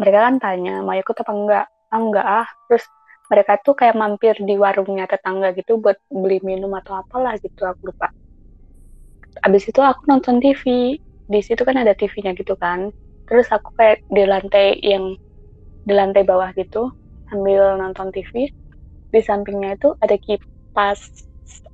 mereka 0.00 0.18
kan 0.26 0.34
tanya 0.40 0.74
mau 0.86 0.96
ikut 0.96 1.16
apa 1.22 1.32
enggak 1.38 1.64
ah 1.92 2.00
enggak 2.00 2.26
ah. 2.38 2.46
Terus 2.66 2.84
mereka 3.30 3.52
tuh 3.66 3.74
kayak 3.78 3.94
mampir 4.02 4.34
di 4.48 4.54
warungnya 4.64 5.04
tetangga 5.12 5.48
gitu 5.58 5.72
buat 5.84 5.98
beli 6.10 6.38
minum 6.48 6.72
atau 6.80 6.92
apalah 7.02 7.34
gitu 7.44 7.62
aku 7.70 7.92
lupa. 7.92 8.08
Abis 9.46 9.64
itu 9.70 9.80
aku 9.84 10.02
nonton 10.10 10.40
TV 10.42 10.96
di 11.32 11.40
situ 11.46 11.62
kan 11.68 11.76
ada 11.82 11.92
TV-nya 11.94 12.32
gitu 12.40 12.54
kan. 12.58 12.90
Terus 13.28 13.46
aku 13.52 13.68
kayak 13.78 14.02
di 14.16 14.22
lantai 14.32 14.80
yang 14.82 15.14
di 15.88 15.92
lantai 15.98 16.22
bawah 16.30 16.50
gitu 16.56 16.90
sambil 17.28 17.78
nonton 17.80 18.08
TV 18.14 18.32
di 19.12 19.20
sampingnya 19.28 19.70
itu 19.78 19.88
ada 20.04 20.16
kipas 20.26 21.00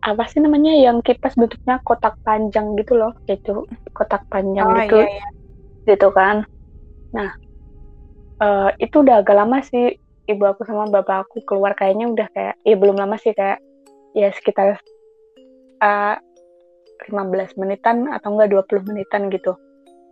apa 0.01 0.25
sih 0.31 0.40
namanya 0.45 0.73
yang 0.77 1.05
kipas 1.07 1.37
bentuknya 1.40 1.81
kotak 1.85 2.16
panjang 2.27 2.77
gitu 2.81 2.97
loh 3.01 3.12
gitu 3.29 3.69
kotak 3.97 4.25
panjang 4.33 4.69
Oh, 4.69 4.79
gitu. 4.81 4.97
iya, 4.97 5.09
iya. 5.16 5.27
gitu 5.88 6.09
kan 6.19 6.37
nah 7.17 7.31
eh, 8.45 8.71
itu 8.85 9.01
udah 9.01 9.25
agak 9.25 9.37
lama 9.37 9.65
sih 9.65 9.97
ibu 10.29 10.43
aku 10.45 10.67
sama 10.69 10.91
bapak 10.91 11.27
aku 11.29 11.41
keluar. 11.49 11.73
Kayaknya 11.73 12.07
udah 12.13 12.29
kayak 12.35 12.55
ya 12.67 12.77
belum 12.77 12.97
lama 13.01 13.17
sih 13.17 13.33
kayak 13.33 13.63
ya 14.13 14.29
sekitar 14.35 14.77
eh, 15.81 16.17
15 17.09 17.61
menitan 17.61 18.09
atau 18.13 18.37
enggak 18.37 18.53
20 18.53 18.89
menitan 18.93 19.33
gitu. 19.33 19.57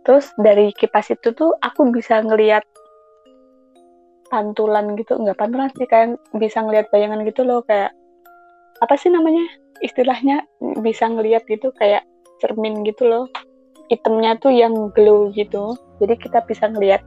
Terus 0.05 0.29
dari 0.37 0.69
kipas 0.73 1.13
itu 1.13 1.33
tuh 1.33 1.53
aku 1.61 1.89
bisa 1.93 2.21
ngelihat 2.21 2.65
pantulan 4.29 4.97
gitu. 4.97 5.17
Enggak 5.17 5.37
pantulan 5.41 5.69
sih 5.77 5.85
kayak 5.85 6.17
bisa 6.37 6.61
ngelihat 6.65 6.89
bayangan 6.89 7.21
gitu 7.25 7.45
loh. 7.45 7.61
Kayak 7.65 7.93
apa 8.81 8.95
sih 8.97 9.09
namanya 9.13 9.45
istilahnya? 9.81 10.45
Bisa 10.81 11.09
ngelihat 11.09 11.45
gitu 11.49 11.73
kayak 11.77 12.05
cermin 12.43 12.83
gitu 12.83 13.07
loh 13.07 13.25
itemnya 13.89 14.37
tuh 14.41 14.53
yang 14.53 14.91
glow 14.93 15.29
gitu. 15.33 15.77
Jadi 16.01 16.13
kita 16.19 16.43
bisa 16.45 16.67
ngelihat 16.69 17.01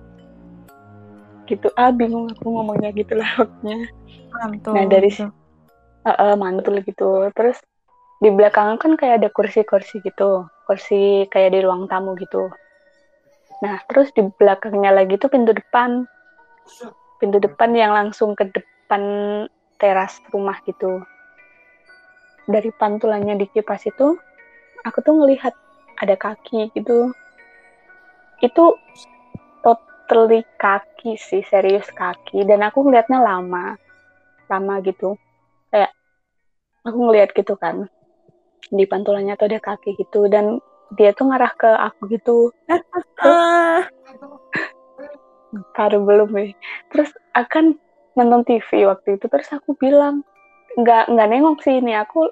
gitu. 1.49 1.73
Ah 1.75 1.91
bingung 1.91 2.29
aku 2.33 2.47
ngomongnya 2.53 2.93
gitu 2.93 3.17
lah 3.17 3.29
waktunya. 3.41 3.89
Mantul. 4.33 4.73
Nah, 4.77 4.85
dari 4.87 5.11
gitu. 5.11 5.33
Eh, 6.07 6.11
eh, 6.15 6.35
mantul 6.39 6.81
gitu. 6.85 7.33
Terus 7.35 7.59
di 8.19 8.31
belakang 8.31 8.79
kan 8.79 8.95
kayak 8.95 9.25
ada 9.25 9.29
kursi-kursi 9.33 10.01
gitu. 10.05 10.47
Kursi 10.69 11.27
kayak 11.33 11.57
di 11.57 11.61
ruang 11.65 11.89
tamu 11.89 12.15
gitu. 12.21 12.53
Nah 13.65 13.83
terus 13.91 14.15
di 14.15 14.23
belakangnya 14.23 14.95
lagi 14.95 15.19
tuh 15.19 15.33
pintu 15.33 15.51
depan. 15.51 16.07
Pintu 17.19 17.43
depan 17.43 17.75
yang 17.75 17.91
langsung 17.91 18.39
ke 18.39 18.47
depan 18.47 19.03
teras 19.83 20.23
rumah 20.31 20.61
gitu. 20.63 21.03
Dari 22.49 22.71
pantulannya 22.79 23.37
di 23.37 23.47
kipas 23.51 23.85
itu 23.85 24.17
aku 24.87 24.99
tuh 25.03 25.19
ngelihat 25.19 25.53
ada 25.99 26.15
kaki 26.15 26.71
gitu. 26.73 27.11
Itu 28.39 28.79
totally 29.63 30.47
kaki 30.57 31.19
sih 31.19 31.43
serius 31.47 31.91
kaki. 31.91 32.47
Dan 32.47 32.63
aku 32.63 32.87
ngelihatnya 32.87 33.19
lama 33.19 33.75
lama 34.49 34.75
gitu. 34.87 35.19
Kayak 35.75 35.93
aku 36.87 36.99
ngelihat 37.11 37.35
gitu 37.35 37.59
kan 37.59 37.91
di 38.69 38.85
pantulannya 38.87 39.35
tuh 39.35 39.51
ada 39.51 39.59
kaki 39.59 39.99
gitu. 39.99 40.31
Dan 40.31 40.63
dia 40.95 41.13
tuh 41.13 41.29
ngarah 41.29 41.53
ke 41.53 41.69
aku 41.69 42.09
gitu. 42.15 42.55
Baru 45.75 46.05
belum 46.05 46.29
nih 46.37 46.53
terus 46.93 47.09
akan 47.33 47.73
nonton 48.13 48.45
TV 48.45 48.85
waktu 48.85 49.17
itu 49.17 49.27
terus 49.33 49.49
aku 49.49 49.73
bilang 49.79 50.21
nggak 50.77 51.09
nggak 51.11 51.29
nengok 51.29 51.59
sih 51.65 51.81
ini. 51.81 51.97
Aku 51.99 52.29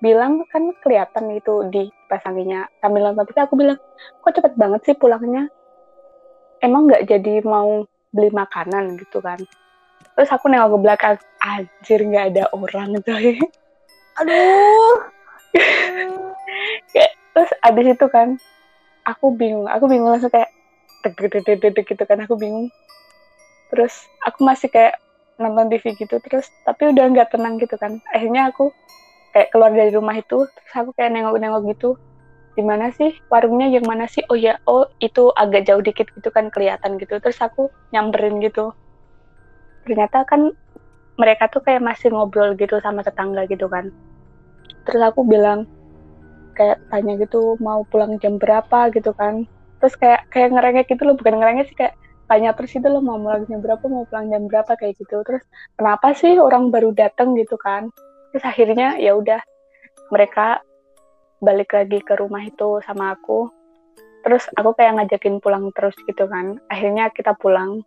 bilang 0.00 0.44
kan 0.52 0.72
kelihatan 0.84 1.32
gitu 1.40 1.64
di 1.72 1.88
pasanginya 2.06 2.68
sambil 2.84 3.10
nonton 3.10 3.24
TV 3.32 3.38
aku 3.42 3.56
bilang 3.56 3.78
kok 4.20 4.32
cepet 4.36 4.52
banget 4.54 4.80
sih 4.84 4.96
pulangnya? 4.96 5.48
Emang 6.60 6.88
nggak 6.88 7.08
jadi 7.08 7.40
mau 7.44 7.84
beli 8.12 8.32
makanan 8.32 9.00
gitu 9.00 9.20
kan? 9.24 9.40
Terus 10.16 10.30
aku 10.32 10.48
nengok 10.48 10.76
ke 10.76 10.78
belakang 10.80 11.16
anjir 11.44 12.00
nggak 12.00 12.26
ada 12.32 12.44
orang 12.52 12.96
coy. 13.04 13.36
Aduh. 14.20 14.96
terus 17.32 17.50
abis 17.64 17.96
itu 17.96 18.06
kan 18.08 18.40
aku 19.04 19.32
bingung 19.32 19.68
aku 19.68 19.88
bingung 19.88 20.12
langsung 20.12 20.32
kayak 20.32 20.52
deg 21.04 21.16
gitu 21.84 22.04
kan 22.04 22.18
aku 22.24 22.36
bingung. 22.36 22.68
Terus 23.72 24.08
aku 24.24 24.44
masih 24.44 24.68
kayak 24.72 25.00
nonton 25.36 25.68
TV 25.68 25.92
gitu 25.96 26.16
terus 26.24 26.48
tapi 26.64 26.92
udah 26.92 27.04
nggak 27.12 27.32
tenang 27.32 27.60
gitu 27.60 27.76
kan. 27.76 28.00
Akhirnya 28.12 28.52
aku 28.52 28.72
kayak 29.36 29.52
keluar 29.52 29.68
dari 29.68 29.92
rumah 29.92 30.16
itu 30.16 30.48
terus 30.48 30.72
aku 30.72 30.96
kayak 30.96 31.12
nengok-nengok 31.12 31.76
gitu 31.76 32.00
di 32.56 32.64
mana 32.64 32.88
sih? 32.88 33.12
Warungnya 33.28 33.68
yang 33.68 33.84
mana 33.84 34.08
sih? 34.08 34.24
Oh 34.32 34.38
ya 34.40 34.56
oh 34.64 34.88
itu 34.96 35.28
agak 35.36 35.68
jauh 35.68 35.84
dikit 35.84 36.08
gitu 36.16 36.32
kan 36.32 36.48
kelihatan 36.48 36.96
gitu. 36.96 37.20
Terus 37.20 37.36
aku 37.44 37.68
nyamperin 37.92 38.40
gitu. 38.40 38.72
Ternyata 39.84 40.24
kan 40.24 40.56
mereka 41.20 41.52
tuh 41.52 41.60
kayak 41.60 41.84
masih 41.84 42.16
ngobrol 42.16 42.56
gitu 42.56 42.80
sama 42.80 43.04
tetangga 43.04 43.44
gitu 43.44 43.68
kan. 43.68 43.92
Terus 44.88 45.02
aku 45.04 45.20
bilang 45.28 45.68
kayak 46.56 46.80
tanya 46.88 47.20
gitu 47.20 47.60
mau 47.60 47.84
pulang 47.92 48.16
jam 48.24 48.40
berapa? 48.40 48.88
gitu 48.88 49.12
kan. 49.12 49.44
Terus 49.84 50.00
kayak 50.00 50.32
kayak 50.32 50.56
ngerengek 50.56 50.88
gitu 50.88 51.04
loh 51.04 51.12
bukan 51.20 51.36
ngerengek 51.36 51.68
sih 51.68 51.76
kayak 51.76 51.92
tanya 52.24 52.56
terus 52.56 52.72
itu 52.72 52.88
loh 52.88 53.04
mau 53.04 53.20
pulang 53.20 53.44
jam 53.44 53.60
berapa? 53.60 53.84
Mau 53.84 54.08
pulang 54.08 54.32
jam 54.32 54.48
berapa? 54.48 54.72
kayak 54.80 54.96
gitu. 54.96 55.20
Terus 55.28 55.44
kenapa 55.76 56.16
sih 56.16 56.40
orang 56.40 56.72
baru 56.72 56.96
datang 56.96 57.36
gitu 57.36 57.60
kan 57.60 57.92
terus 58.30 58.44
akhirnya 58.44 58.98
ya 58.98 59.14
udah 59.16 59.40
mereka 60.10 60.62
balik 61.40 61.76
lagi 61.76 62.00
ke 62.00 62.14
rumah 62.16 62.42
itu 62.44 62.80
sama 62.84 63.14
aku. 63.16 63.50
Terus 64.26 64.42
aku 64.58 64.74
kayak 64.74 64.98
ngajakin 64.98 65.38
pulang 65.38 65.70
terus 65.76 65.94
gitu 66.02 66.26
kan. 66.26 66.58
Akhirnya 66.66 67.12
kita 67.14 67.36
pulang. 67.38 67.84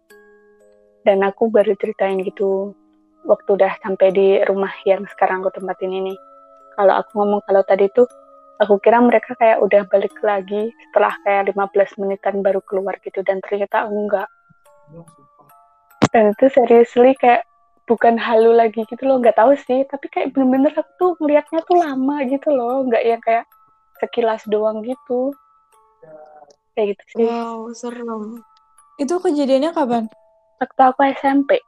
Dan 1.03 1.23
aku 1.23 1.47
baru 1.47 1.73
ceritain 1.79 2.19
gitu 2.23 2.75
waktu 3.27 3.49
udah 3.55 3.71
sampai 3.83 4.11
di 4.11 4.27
rumah 4.47 4.71
yang 4.87 5.03
sekarang 5.15 5.43
aku 5.43 5.59
tempatin 5.59 5.91
ini. 5.91 6.15
Kalau 6.75 6.95
aku 6.95 7.19
ngomong 7.19 7.41
kalau 7.43 7.63
tadi 7.67 7.91
tuh 7.91 8.07
aku 8.59 8.79
kira 8.79 9.03
mereka 9.03 9.35
kayak 9.35 9.59
udah 9.59 9.83
balik 9.91 10.15
lagi 10.23 10.71
setelah 10.87 11.11
kayak 11.27 11.51
15 11.51 11.99
menitan 11.99 12.39
baru 12.39 12.63
keluar 12.63 12.95
gitu. 13.03 13.19
Dan 13.25 13.43
ternyata 13.43 13.87
enggak. 13.87 14.29
Dan 16.15 16.31
itu 16.33 16.45
seriously 16.51 17.13
kayak 17.19 17.48
bukan 17.89 18.21
halu 18.21 18.53
lagi 18.53 18.85
gitu 18.85 19.01
loh 19.01 19.17
nggak 19.17 19.33
tahu 19.33 19.57
sih 19.57 19.81
tapi 19.89 20.05
kayak 20.13 20.29
bener-bener 20.31 20.69
aku 20.77 20.91
tuh 20.95 21.11
ngelihatnya 21.17 21.65
tuh 21.65 21.77
lama 21.81 22.21
gitu 22.29 22.53
loh 22.53 22.85
nggak 22.85 23.01
yang 23.01 23.21
kayak 23.25 23.49
sekilas 23.97 24.45
doang 24.45 24.85
gitu 24.85 25.33
kayak 26.77 26.95
gitu 26.95 27.03
sih 27.11 27.25
Wow, 27.25 27.73
serem. 27.73 28.45
Itu 28.95 29.17
kejadiannya 29.19 29.73
kapan? 29.73 30.03
waktu 30.61 30.81
aku 30.85 31.01
SMP 31.17 31.59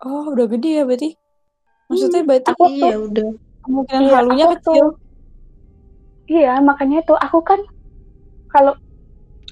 Oh, 0.00 0.32
udah 0.32 0.46
gede 0.50 0.80
ya 0.80 0.84
berarti. 0.84 1.14
Maksudnya 1.86 2.20
Hmm, 2.20 2.28
berarti 2.28 2.48
aku 2.50 2.64
Iya 2.66 2.96
udah. 2.98 3.28
kemungkinan 3.64 4.00
Iya, 4.02 4.14
halunya 4.16 4.46
kecil. 4.58 4.84
tuh- 4.90 4.98
iya 6.26 6.52
makanya 6.60 6.96
itu 7.04 7.14
aku 7.14 7.38
kan 7.44 7.60
kalau 8.48 8.74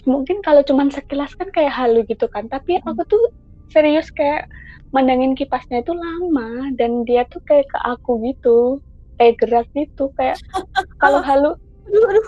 mungkin 0.09 0.41
kalau 0.43 0.65
cuman 0.67 0.89
sekilas 0.91 1.31
kan 1.39 1.53
kayak 1.53 1.73
halu 1.73 2.03
gitu 2.09 2.27
kan 2.33 2.49
tapi 2.49 2.81
Hmm. 2.81 2.89
aku 2.91 3.03
tuh 3.07 3.23
serius 3.71 4.09
kayak 4.11 4.49
mandangin 4.93 5.33
kipasnya 5.33 5.81
itu 5.81 5.93
lama 5.93 6.69
dan 6.77 7.03
dia 7.03 7.25
tuh 7.27 7.41
kayak 7.43 7.67
ke 7.67 7.79
aku 7.83 8.21
gitu 8.23 8.79
kayak 9.17 9.35
gerak 9.37 9.67
gitu 9.73 10.13
kayak 10.15 10.37
kalau 11.03 11.21
halu 11.21 11.57
Aduh, 11.83 12.05
aduh. 12.07 12.27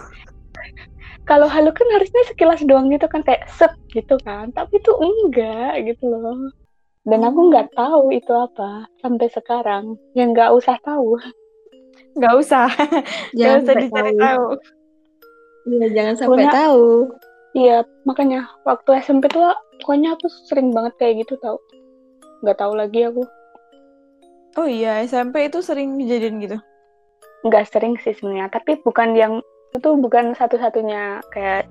kalau 1.25 1.47
halu 1.47 1.71
kan 1.71 1.89
harusnya 1.93 2.25
sekilas 2.27 2.65
doang 2.65 2.89
gitu 2.89 3.07
kan 3.07 3.21
kayak 3.21 3.45
set 3.49 3.73
gitu 3.89 4.17
kan 4.21 4.51
tapi 4.51 4.77
itu 4.77 4.93
enggak 4.97 5.81
gitu 5.85 6.09
loh 6.09 6.51
dan 7.05 7.21
aku 7.23 7.37
Hmm. 7.39 7.49
nggak 7.53 7.69
tahu 7.73 8.09
itu 8.11 8.33
apa 8.33 8.89
sampai 8.99 9.29
sekarang 9.29 9.85
yang 10.13 10.33
nggak 10.33 10.51
usah 10.51 10.81
tahu 10.81 11.21
Nggak 12.15 12.35
usah. 12.39 12.67
Nggak 13.35 13.35
Jangan 13.35 13.59
usah 13.59 13.67
sampai 13.67 13.83
dicari 13.83 14.13
tahu. 14.13 14.23
tahu. 14.23 14.47
Iya, 15.65 15.87
jangan 15.91 16.15
sampai 16.15 16.31
Pokoknya- 16.31 16.55
tahu. 16.55 16.85
Iya, 17.55 17.77
makanya 18.03 18.41
waktu 18.63 18.91
SMP 18.99 19.25
tuh 19.27 19.43
pokoknya 19.79 20.09
aku 20.15 20.27
sering 20.47 20.71
banget 20.71 20.95
kayak 20.95 21.15
gitu 21.27 21.35
tau. 21.39 21.59
Nggak 22.45 22.61
tahu 22.61 22.77
lagi 22.77 23.09
aku. 23.09 23.25
Oh 24.61 24.69
iya, 24.69 25.01
SMP 25.03 25.49
itu 25.49 25.65
sering 25.65 25.97
kejadian 25.97 26.45
gitu. 26.45 26.61
Nggak 27.43 27.73
sering 27.73 27.97
sih 28.05 28.13
sebenarnya, 28.13 28.53
tapi 28.53 28.79
bukan 28.85 29.17
yang 29.17 29.41
itu 29.75 29.89
bukan 29.99 30.37
satu-satunya 30.37 31.25
kayak 31.33 31.67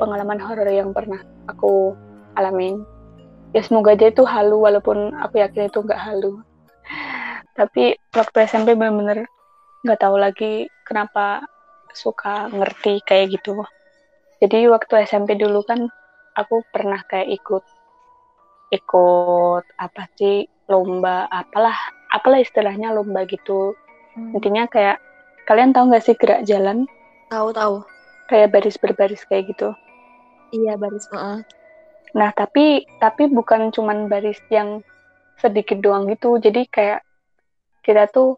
pengalaman 0.00 0.40
horor 0.40 0.70
yang 0.70 0.94
pernah 0.94 1.20
aku 1.50 1.92
alamin. 2.38 2.80
Ya 3.50 3.60
semoga 3.66 3.92
aja 3.92 4.08
itu 4.08 4.22
halu 4.24 4.62
walaupun 4.62 5.12
aku 5.18 5.42
yakin 5.42 5.68
itu 5.68 5.82
nggak 5.82 6.00
halu. 6.00 6.40
Tapi 7.58 7.98
waktu 8.14 8.46
SMP 8.46 8.78
bener-bener 8.78 9.26
nggak 9.84 10.00
tahu 10.00 10.16
lagi 10.16 10.70
kenapa 10.86 11.44
suka 11.92 12.48
ngerti 12.52 13.02
kayak 13.02 13.34
gitu 13.34 13.58
jadi 14.40 14.72
waktu 14.72 15.04
SMP 15.04 15.36
dulu 15.36 15.60
kan 15.64 15.88
aku 16.36 16.64
pernah 16.72 17.00
kayak 17.08 17.28
ikut 17.40 17.64
ikut 18.70 19.64
apa 19.76 20.02
sih 20.14 20.36
lomba 20.66 21.26
apalah 21.26 21.74
apalah 22.08 22.38
istilahnya 22.38 22.90
lomba 22.90 23.26
gitu 23.26 23.74
Hmm. 24.10 24.34
intinya 24.34 24.66
kayak 24.66 24.98
kalian 25.46 25.70
tahu 25.70 25.86
nggak 25.86 26.02
sih 26.02 26.18
gerak 26.18 26.42
jalan 26.42 26.82
Tahu 27.26 27.54
tahu. 27.54 27.86
kayak 28.26 28.50
baris 28.50 28.74
berbaris 28.74 29.22
kayak 29.22 29.46
gitu 29.48 29.70
Iya 30.50 30.74
baris. 30.74 31.06
Heeh. 31.06 31.46
nah 32.10 32.30
tapi 32.30 32.82
tapi 32.98 33.30
bukan 33.30 33.70
cuman 33.70 34.10
baris 34.10 34.42
yang 34.50 34.82
sedikit 35.38 35.78
doang 35.78 36.10
gitu 36.10 36.36
jadi 36.36 36.66
kayak 36.66 37.00
kita 37.80 38.10
tuh 38.10 38.34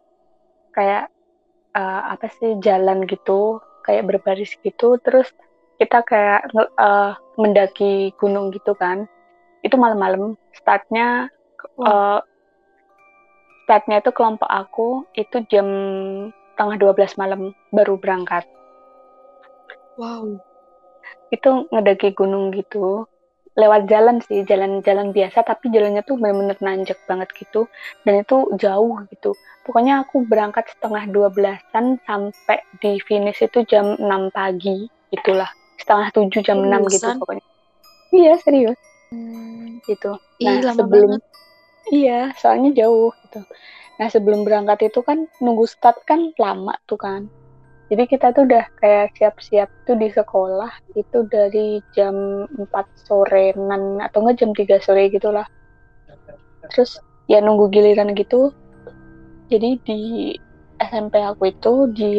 kayak 0.69 1.09
eh, 1.73 2.01
apa 2.05 2.29
sih 2.31 2.61
jalan 2.61 3.01
gitu 3.05 3.57
kayak 3.81 4.05
berbaris 4.05 4.53
gitu 4.61 5.01
terus 5.01 5.25
kita 5.75 6.05
kayak 6.05 6.53
eh, 6.53 7.11
mendaki 7.35 8.13
gunung 8.15 8.53
gitu 8.53 8.77
kan 8.77 9.09
itu 9.63 9.75
malam-malam. 9.79 10.35
Startnya 10.53 11.31
eh, 11.79 12.19
startnya 13.65 14.03
itu 14.03 14.11
kelompok 14.11 14.51
aku 14.51 15.07
itu 15.15 15.41
jam 15.47 15.67
tengah 16.59 16.77
12 16.77 17.17
malam 17.17 17.55
baru 17.73 17.97
berangkat. 17.97 18.45
Wow. 19.97 20.41
itu 21.29 21.69
ngedaki 21.69 22.13
gunung 22.13 22.53
gitu. 22.53 23.09
Lewat 23.53 23.85
jalan 23.85 24.17
sih 24.21 24.41
jalan-jalan 24.45 25.13
biasa 25.13 25.45
tapi 25.45 25.69
jalannya 25.69 26.01
tuh 26.05 26.17
bener-bener 26.17 26.57
nanjak 26.61 26.97
banget 27.09 27.29
gitu. 27.37 27.69
Dan 28.05 28.21
itu 28.21 28.49
jauh 28.57 29.01
gitu. 29.09 29.33
Pokoknya 29.65 30.05
aku 30.05 30.25
berangkat 30.25 30.69
setengah 30.73 31.09
12-an 31.09 32.01
sampai 32.05 32.57
di 32.81 32.97
finish 33.05 33.45
itu 33.45 33.65
jam 33.65 33.97
6 33.97 34.33
pagi 34.33 34.89
itulah. 35.13 35.49
Setengah 35.77 36.09
7 36.13 36.45
jam 36.45 36.57
6 36.65 36.93
gitu 36.93 37.05
pokoknya. 37.17 37.45
Iya 38.13 38.33
serius 38.41 38.77
Hmm. 39.13 39.77
gitu. 39.85 40.17
Ih, 40.41 40.47
nah 40.49 40.73
lama 40.73 40.79
sebelum 40.81 41.09
banget. 41.13 41.23
iya 41.93 42.19
soalnya 42.41 42.69
jauh 42.73 43.13
gitu. 43.27 43.41
Nah 44.01 44.07
sebelum 44.09 44.41
berangkat 44.41 44.89
itu 44.89 45.05
kan 45.05 45.29
nunggu 45.37 45.69
start 45.69 46.01
kan 46.09 46.33
lama 46.41 46.73
tuh 46.89 46.97
kan. 46.97 47.29
Jadi 47.93 48.09
kita 48.09 48.33
tuh 48.33 48.49
udah 48.49 48.65
kayak 48.81 49.13
siap-siap 49.13 49.69
tuh 49.85 49.93
di 49.99 50.09
sekolah 50.09 50.71
itu 50.97 51.29
dari 51.29 51.77
jam 51.93 52.47
4 52.57 52.87
sorean 53.05 54.01
atau 54.01 54.25
enggak 54.25 54.37
jam 54.41 54.51
3 54.55 54.81
sore 54.81 55.13
gitulah. 55.13 55.45
Terus 56.73 56.97
ya 57.29 57.37
nunggu 57.43 57.69
giliran 57.69 58.17
gitu. 58.17 58.49
Jadi 59.51 59.77
di 59.85 60.01
SMP 60.81 61.21
aku 61.21 61.53
itu 61.53 61.73
di 61.93 62.11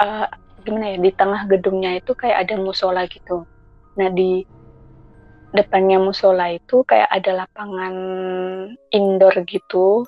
eh, 0.00 0.26
gimana 0.64 0.94
ya 0.94 0.98
di 1.04 1.10
tengah 1.12 1.42
gedungnya 1.46 2.00
itu 2.00 2.16
kayak 2.16 2.48
ada 2.48 2.54
musola 2.56 3.04
gitu. 3.10 3.44
Nah 4.00 4.08
di 4.08 4.46
depannya 5.56 5.98
musola 5.98 6.52
itu 6.54 6.84
kayak 6.84 7.08
ada 7.08 7.44
lapangan 7.44 7.94
indoor 8.92 9.34
gitu. 9.48 10.04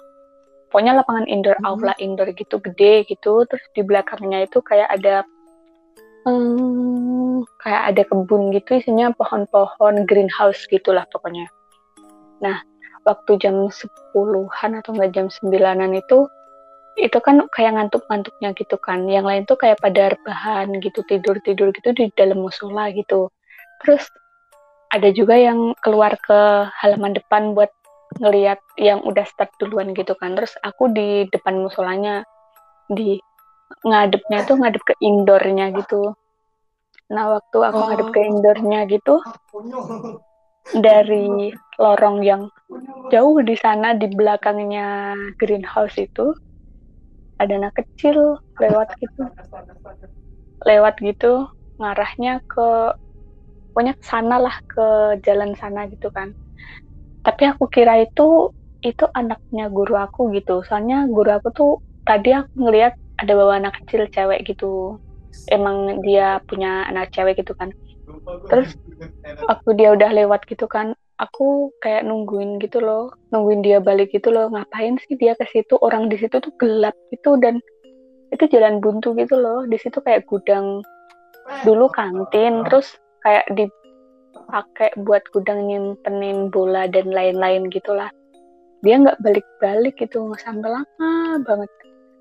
Pokoknya 0.69 1.01
lapangan 1.01 1.25
indoor 1.25 1.57
Hmm. 1.65 1.69
aula 1.75 1.95
indoor 1.97 2.29
gitu 2.37 2.61
gede 2.61 3.09
gitu. 3.09 3.49
Terus 3.49 3.65
di 3.73 3.83
belakangnya 3.83 4.45
itu 4.45 4.61
kayak 4.61 4.89
ada 4.93 5.25
hmm, 6.29 7.49
kayak 7.65 7.83
ada 7.95 8.03
kebun 8.05 8.53
gitu 8.53 8.77
isinya 8.77 9.09
pohon-pohon 9.17 10.05
greenhouse 10.05 10.69
gitulah 10.69 11.09
pokoknya. 11.09 11.49
Nah 12.45 12.61
waktu 13.09 13.41
jam 13.41 13.73
10-an 13.73 14.71
atau 14.85 14.93
enggak 14.93 15.13
jam 15.17 15.27
9-an 15.33 15.97
itu 15.97 16.29
itu 16.99 17.19
kan 17.23 17.47
kayak 17.55 17.79
ngantuk-ngantuknya 17.79 18.53
gitu 18.59 18.77
kan. 18.77 19.07
Yang 19.07 19.25
lain 19.25 19.43
tuh 19.47 19.57
kayak 19.57 19.79
pada 19.81 20.13
rebahan 20.13 20.69
gitu 20.83 21.01
tidur-tidur 21.07 21.71
gitu 21.73 21.89
di 21.95 22.11
dalam 22.19 22.43
musola 22.43 22.91
gitu. 22.93 23.31
Terus 23.87 24.05
ada 24.88 25.09
juga 25.12 25.37
yang 25.37 25.77
keluar 25.85 26.16
ke 26.16 26.68
halaman 26.81 27.16
depan 27.16 27.53
buat 27.53 27.68
ngelihat 28.16 28.61
yang 28.81 29.05
udah 29.05 29.24
start 29.29 29.53
duluan 29.61 29.92
gitu 29.92 30.16
kan. 30.16 30.33
Terus 30.33 30.57
aku 30.64 30.88
di 30.88 31.29
depan 31.29 31.61
musolanya 31.61 32.24
di 32.88 33.20
ngadepnya 33.85 34.48
tuh 34.48 34.57
ngadep 34.57 34.81
ke 34.81 34.94
indoornya 35.05 35.77
gitu. 35.77 36.16
Nah 37.12 37.37
waktu 37.37 37.59
aku 37.61 37.81
ngadep 37.85 38.09
ke 38.16 38.20
indoornya 38.24 38.81
gitu 38.88 39.20
dari 40.68 41.53
lorong 41.81 42.24
yang 42.24 42.42
jauh 43.12 43.40
di 43.40 43.57
sana 43.57 43.96
di 43.96 44.09
belakangnya 44.09 45.16
greenhouse 45.37 45.96
itu 45.96 46.33
ada 47.37 47.53
anak 47.61 47.77
kecil 47.77 48.40
lewat 48.57 48.88
gitu. 48.98 49.29
Lewat 50.64 50.96
gitu 51.05 51.46
ngarahnya 51.79 52.42
ke 52.48 52.96
pokoknya 53.79 53.95
sana 54.03 54.43
lah 54.43 54.59
ke 54.67 55.23
jalan 55.23 55.55
sana 55.55 55.87
gitu 55.87 56.11
kan. 56.11 56.35
Tapi 57.23 57.47
aku 57.47 57.71
kira 57.71 58.03
itu 58.03 58.51
itu 58.83 59.07
anaknya 59.14 59.71
guru 59.71 59.95
aku 59.95 60.35
gitu. 60.35 60.67
Soalnya 60.67 61.07
guru 61.07 61.38
aku 61.38 61.55
tuh 61.55 61.73
tadi 62.03 62.35
aku 62.35 62.59
ngelihat 62.59 62.99
ada 63.23 63.38
bawa 63.38 63.62
anak 63.62 63.79
kecil 63.79 64.11
cewek 64.11 64.51
gitu. 64.51 64.99
Emang 65.47 66.03
dia 66.03 66.43
punya 66.51 66.91
anak 66.91 67.14
cewek 67.14 67.38
gitu 67.38 67.55
kan. 67.55 67.71
Terus 68.51 68.75
waktu 69.47 69.71
dia 69.79 69.95
udah 69.95 70.11
lewat 70.11 70.43
gitu 70.51 70.67
kan 70.67 70.99
aku 71.23 71.71
kayak 71.79 72.03
nungguin 72.03 72.59
gitu 72.59 72.83
loh. 72.83 73.14
Nungguin 73.31 73.62
dia 73.62 73.79
balik 73.79 74.11
gitu 74.11 74.35
loh. 74.35 74.51
Ngapain 74.51 74.99
sih 75.07 75.14
dia 75.14 75.38
ke 75.38 75.47
situ? 75.55 75.79
Orang 75.79 76.11
di 76.11 76.19
situ 76.19 76.43
tuh 76.43 76.51
gelap 76.59 76.99
gitu 77.14 77.38
dan 77.38 77.62
itu 78.35 78.43
jalan 78.51 78.83
buntu 78.83 79.14
gitu 79.14 79.38
loh. 79.38 79.71
Di 79.71 79.79
situ 79.79 80.03
kayak 80.03 80.27
gudang. 80.27 80.83
Dulu 81.62 81.87
kantin 81.95 82.67
terus 82.67 82.99
kayak 83.25 83.47
dipakai 83.55 84.91
buat 85.03 85.23
gudang 85.35 85.67
nyimpenin 85.69 86.49
bola 86.53 86.87
dan 86.91 87.11
lain-lain 87.11 87.69
gitulah. 87.71 88.11
Dia 88.83 89.01
nggak 89.03 89.21
balik-balik 89.23 89.99
gitu 89.99 90.35
sampai 90.39 90.83
lama 90.83 91.13
banget. 91.43 91.71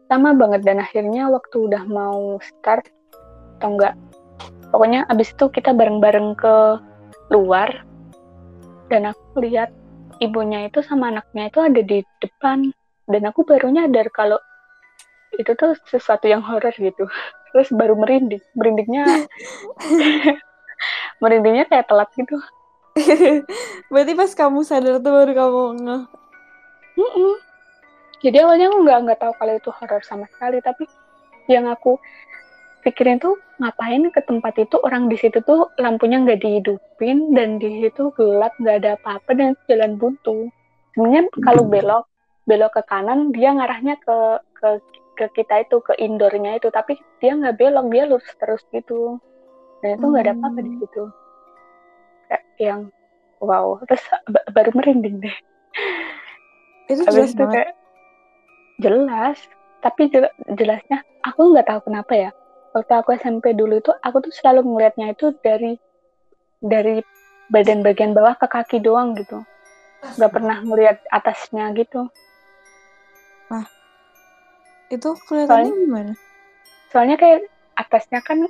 Lama 0.07 0.29
banget 0.33 0.61
dan 0.63 0.79
akhirnya 0.81 1.29
waktu 1.29 1.67
udah 1.67 1.83
mau 1.85 2.39
start 2.41 2.87
atau 3.57 3.73
enggak 3.73 3.97
pokoknya 4.69 5.07
abis 5.09 5.33
itu 5.33 5.49
kita 5.49 5.73
bareng-bareng 5.73 6.37
ke 6.37 6.55
luar 7.33 7.81
dan 8.93 9.11
aku 9.11 9.43
lihat 9.43 9.73
ibunya 10.21 10.69
itu 10.69 10.79
sama 10.85 11.11
anaknya 11.11 11.51
itu 11.51 11.59
ada 11.59 11.81
di 11.81 11.99
depan 12.23 12.71
dan 13.07 13.21
aku 13.27 13.43
baru 13.43 13.71
nyadar 13.71 14.07
kalau 14.11 14.39
itu 15.35 15.51
tuh 15.59 15.75
sesuatu 15.91 16.25
yang 16.25 16.39
horor 16.39 16.71
gitu. 16.77 17.05
Terus 17.51 17.69
baru 17.73 17.99
merinding. 17.99 18.43
Merindingnya 18.55 19.27
merindingnya 21.21 21.65
kayak 21.65 21.89
telat 21.89 22.09
gitu 22.13 22.37
Berarti 23.91 24.13
pas 24.17 24.31
kamu 24.33 24.59
sadar 24.65 24.97
tuh 24.97 25.11
baru 25.13 25.31
kamu 25.37 25.63
nge. 25.85 25.97
Mm-mm. 26.97 27.33
Jadi 28.25 28.37
awalnya 28.41 28.73
aku 28.73 28.77
nggak 28.81 28.99
nggak 29.05 29.19
tahu 29.21 29.33
kalau 29.37 29.53
itu 29.53 29.69
horor 29.69 30.01
sama 30.01 30.25
sekali, 30.33 30.57
tapi 30.65 30.89
yang 31.45 31.69
aku 31.69 32.01
pikirin 32.81 33.21
tuh 33.21 33.37
ngapain 33.61 34.09
ke 34.09 34.21
tempat 34.25 34.53
itu 34.57 34.75
orang 34.81 35.09
di 35.11 35.17
situ 35.19 35.41
tuh 35.45 35.69
lampunya 35.77 36.21
nggak 36.21 36.41
dihidupin 36.41 37.37
dan 37.37 37.61
di 37.61 37.85
situ 37.85 38.09
gelap 38.17 38.53
nggak 38.57 38.77
ada 38.81 38.91
apa-apa 38.97 39.31
dan 39.37 39.53
jalan 39.69 40.01
buntu. 40.01 40.49
Sebenarnya 40.97 41.29
kalau 41.45 41.63
belok 41.69 42.05
belok 42.49 42.71
ke 42.79 42.83
kanan 42.89 43.29
dia 43.29 43.53
ngarahnya 43.53 44.01
ke 44.01 44.17
ke 44.57 44.69
ke 45.17 45.25
kita 45.37 45.65
itu 45.65 45.77
ke 45.81 45.93
indoornya 46.01 46.57
itu, 46.57 46.73
tapi 46.73 46.97
dia 47.21 47.37
nggak 47.37 47.57
belok 47.61 47.85
dia 47.93 48.03
lurus 48.09 48.33
terus 48.41 48.65
gitu. 48.73 49.21
Dan 49.77 49.89
itu 49.93 50.05
nggak 50.05 50.23
ada 50.23 50.33
apa-apa 50.33 50.59
di 50.59 50.71
Hmm. 50.71 50.79
situ. 50.79 51.03
Kayak 52.27 52.43
yang 52.57 52.81
wow, 53.37 53.77
terus 53.85 54.03
ba- 54.25 54.47
baru 54.49 54.71
merinding 54.73 55.21
deh. 55.21 55.37
Itu 56.87 57.03
Habis 57.03 57.13
jelas 57.13 57.31
itu 57.31 57.39
banget. 57.39 57.53
kayak 57.53 57.71
jelas, 58.77 59.37
tapi 59.79 60.01
jel- 60.07 60.35
jelasnya 60.51 60.97
aku 61.21 61.53
nggak 61.53 61.67
tahu 61.67 61.79
kenapa 61.85 62.13
ya. 62.13 62.29
Waktu 62.71 62.93
aku 62.93 63.09
SMP 63.15 63.51
dulu 63.51 63.77
itu 63.77 63.91
aku 64.01 64.21
tuh 64.21 64.33
selalu 64.33 64.65
ngelihatnya 64.65 65.11
itu 65.11 65.33
dari 65.39 65.77
dari 66.57 67.01
badan 67.47 67.81
bagian 67.81 68.11
bawah 68.11 68.33
ke 68.33 68.45
kaki 68.45 68.77
doang 68.79 69.13
gitu. 69.13 69.41
Nggak 70.17 70.31
pernah 70.31 70.57
ngelihat 70.61 70.97
atasnya 71.09 71.69
gitu. 71.73 72.09
Itu 74.87 75.19
kelihatannya 75.27 75.67
Soalnya- 75.67 75.83
gimana? 75.83 76.13
Soalnya 76.87 77.15
kayak 77.17 77.39
atasnya 77.75 78.19
kan 78.23 78.47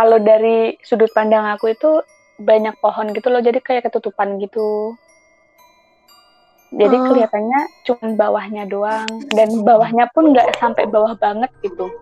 kalau 0.00 0.16
dari 0.16 0.80
sudut 0.80 1.12
pandang 1.12 1.44
aku 1.44 1.76
itu 1.76 2.00
banyak 2.40 2.72
pohon 2.80 3.12
gitu 3.12 3.28
loh, 3.28 3.44
jadi 3.44 3.60
kayak 3.60 3.92
ketutupan 3.92 4.40
gitu. 4.40 4.96
Jadi 6.72 6.96
Oh. 6.96 7.04
kelihatannya 7.04 7.60
cuma 7.84 8.06
bawahnya 8.16 8.64
doang 8.64 9.10
dan 9.36 9.52
bawahnya 9.60 10.08
pun 10.16 10.32
nggak 10.32 10.56
sampai 10.56 10.88
bawah 10.88 11.12
banget 11.20 11.52
gitu. 11.60 11.92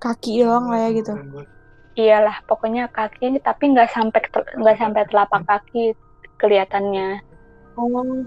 Kaki 0.00 0.40
doang 0.40 0.72
lah 0.72 0.88
ya 0.88 0.90
gitu. 0.96 1.12
Iyalah, 2.00 2.40
pokoknya 2.48 2.88
kaki 2.88 3.36
tapi 3.44 3.76
nggak 3.76 3.92
sampai 3.92 4.24
nggak 4.56 4.78
sampai 4.80 5.04
telapak 5.04 5.44
kaki 5.44 5.92
kelihatannya. 6.40 7.20
Oh. 7.76 8.24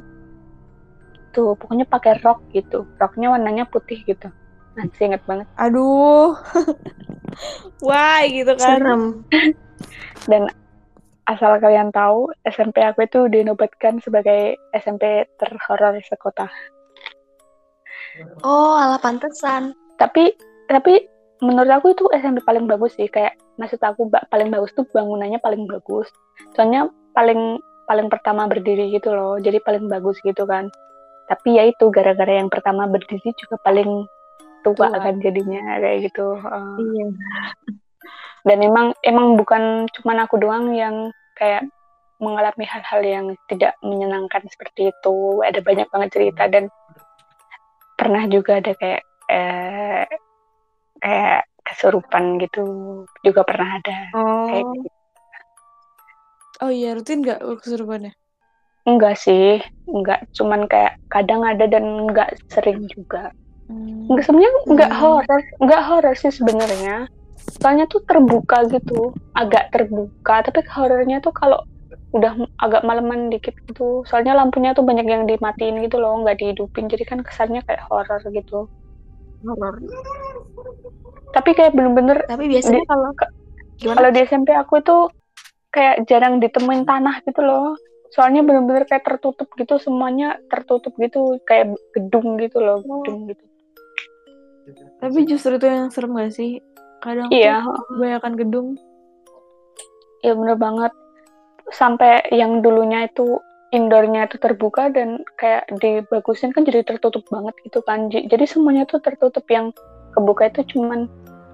itu 1.33 1.57
pokoknya 1.57 1.89
pakai 1.89 2.21
rok 2.21 2.45
gitu 2.53 2.85
roknya 3.01 3.33
warnanya 3.33 3.65
putih 3.65 4.05
gitu 4.05 4.29
masih 4.73 5.03
inget 5.07 5.23
banget 5.23 5.47
Aduh. 5.55 6.33
Why 7.85 8.29
gitu 8.29 8.53
kan? 8.55 8.79
Serem. 8.79 9.03
dan 10.25 10.47
asal 11.25 11.55
kalian 11.57 11.89
tahu 11.89 12.27
SMP 12.43 12.79
aku 12.79 13.03
itu 13.03 13.27
dinobatkan 13.27 13.99
sebagai 13.99 14.55
SMP 14.73 15.23
terhoror 15.37 15.95
sekota 16.03 16.47
Oh, 18.45 18.77
ala 18.77 19.01
pantesan. 19.01 19.73
tapi 19.97 20.33
tapi 20.69 21.05
menurut 21.41 21.69
aku 21.69 21.93
itu 21.93 22.05
SMP 22.13 22.41
paling 22.41 22.65
bagus 22.65 22.93
sih 22.93 23.09
kayak 23.09 23.33
maksud 23.57 23.81
aku 23.81 24.05
paling 24.29 24.49
bagus 24.49 24.73
tuh 24.73 24.85
bangunannya 24.89 25.37
paling 25.37 25.65
bagus 25.65 26.05
soalnya 26.53 26.87
paling 27.13 27.57
paling 27.85 28.07
pertama 28.07 28.45
berdiri 28.47 28.89
gitu 28.89 29.11
loh 29.11 29.37
jadi 29.37 29.59
paling 29.61 29.85
bagus 29.85 30.17
gitu 30.23 30.45
kan 30.45 30.69
tapi 31.27 31.57
ya 31.57 31.67
itu 31.67 31.89
gara-gara 31.89 32.37
yang 32.37 32.49
pertama 32.49 32.85
berdiri 32.85 33.33
juga 33.37 33.57
paling 33.61 34.05
tua, 34.63 34.87
Tua. 34.87 34.97
kan 34.97 35.19
jadinya 35.19 35.59
kayak 35.77 35.99
gitu 36.07 36.39
Uh, 36.39 36.79
Iya. 36.79 37.05
dan 38.43 38.57
emang 38.59 38.87
emang 39.03 39.35
bukan 39.35 39.63
cuman 39.91 40.17
aku 40.23 40.39
doang 40.39 40.71
yang 40.71 41.11
kayak 41.35 41.67
mengalami 42.19 42.63
hal-hal 42.63 43.01
yang 43.03 43.25
tidak 43.47 43.75
menyenangkan 43.79 44.43
seperti 44.47 44.89
itu 44.89 45.15
ada 45.43 45.59
banyak 45.59 45.87
banget 45.91 46.09
cerita 46.11 46.47
dan 46.47 46.71
pernah 47.95 48.23
juga 48.25 48.59
ada 48.59 48.71
kayak 48.73 49.01
eh, 49.27 50.03
kayak 50.99 51.43
kesurupan 51.63 52.39
gitu 52.39 52.63
juga 53.21 53.43
pernah 53.43 53.79
ada 53.79 53.97
kayak 54.47 54.63
Oh. 54.63 54.71
gitu. 54.75 54.89
Oh 56.61 56.71
iya, 56.71 56.95
rutin 56.95 57.19
nggak 57.19 57.43
kesurupannya? 57.59 58.13
enggak 58.83 59.15
sih 59.15 59.63
enggak 59.87 60.27
cuman 60.35 60.67
kayak 60.67 60.99
kadang 61.07 61.39
ada 61.41 61.63
dan 61.65 62.03
enggak 62.03 62.35
sering 62.51 62.83
juga 62.91 63.31
Enggak 63.69 64.23
sebenarnya 64.27 64.51
enggak 64.67 64.91
Hmm. 64.91 64.99
horor 64.99 65.41
enggak 65.57 65.81
horor 65.87 66.15
sih 66.15 66.29
sebenarnya 66.29 67.07
soalnya 67.59 67.85
tuh 67.87 68.03
terbuka 68.03 68.67
gitu 68.67 69.11
agak 69.33 69.71
terbuka 69.71 70.43
tapi 70.43 70.63
horornya 70.67 71.19
tuh 71.19 71.31
kalau 71.31 71.59
udah 72.13 72.29
agak 72.57 72.85
maleman 72.85 73.27
dikit 73.27 73.57
gitu 73.65 74.05
soalnya 74.05 74.37
lampunya 74.37 74.71
tuh 74.71 74.85
banyak 74.85 75.03
yang 75.03 75.23
dimatiin 75.25 75.81
gitu 75.81 75.97
loh 75.97 76.21
nggak 76.21 76.37
dihidupin 76.37 76.85
jadi 76.85 77.03
kan 77.03 77.19
kesannya 77.19 77.63
kayak 77.63 77.83
horor 77.89 78.21
gitu 78.29 78.69
Horor. 79.43 79.75
tapi 81.33 81.51
kayak 81.51 81.73
bener-bener 81.73 82.23
Tapi 82.23 82.47
biasanya 82.47 82.79
Di- 82.79 82.87
kalau 82.87 83.09
gimana? 83.75 83.95
kalau 83.97 84.09
di 84.13 84.19
SMP 84.23 84.49
aku 84.53 84.73
itu 84.79 84.95
kayak 85.67 86.05
jarang 86.05 86.37
ditemuin 86.37 86.85
tanah 86.85 87.25
gitu 87.25 87.41
loh 87.41 87.73
soalnya 88.13 88.45
bener-bener 88.45 88.85
kayak 88.85 89.03
tertutup 89.03 89.49
gitu 89.57 89.81
semuanya 89.81 90.37
tertutup 90.47 90.93
gitu 90.95 91.41
kayak 91.43 91.73
gedung 91.91 92.37
gitu 92.37 92.61
loh 92.61 92.85
gedung 92.85 93.25
gitu 93.25 93.41
Tapi 94.99 95.19
justru 95.27 95.59
itu 95.59 95.67
yang 95.67 95.91
serem 95.91 96.15
gak 96.15 96.31
sih? 96.31 96.63
Kadang 97.03 97.27
iya. 97.35 97.59
tuh 97.63 97.83
kebanyakan 97.91 98.33
gedung. 98.39 98.67
iya 100.23 100.33
bener 100.39 100.55
banget. 100.55 100.91
Sampai 101.71 102.23
yang 102.31 102.63
dulunya 102.63 103.11
itu 103.11 103.39
indoornya 103.75 104.29
itu 104.29 104.39
terbuka 104.39 104.87
dan 104.93 105.19
kayak 105.35 105.67
dibagusin 105.81 106.55
kan 106.55 106.63
jadi 106.63 106.85
tertutup 106.87 107.27
banget 107.27 107.55
gitu 107.67 107.83
kan. 107.83 108.07
Jadi 108.07 108.45
semuanya 108.47 108.87
tuh 108.87 109.03
tertutup. 109.03 109.43
Yang 109.51 109.75
kebuka 110.15 110.47
itu 110.47 110.77
cuman 110.77 111.11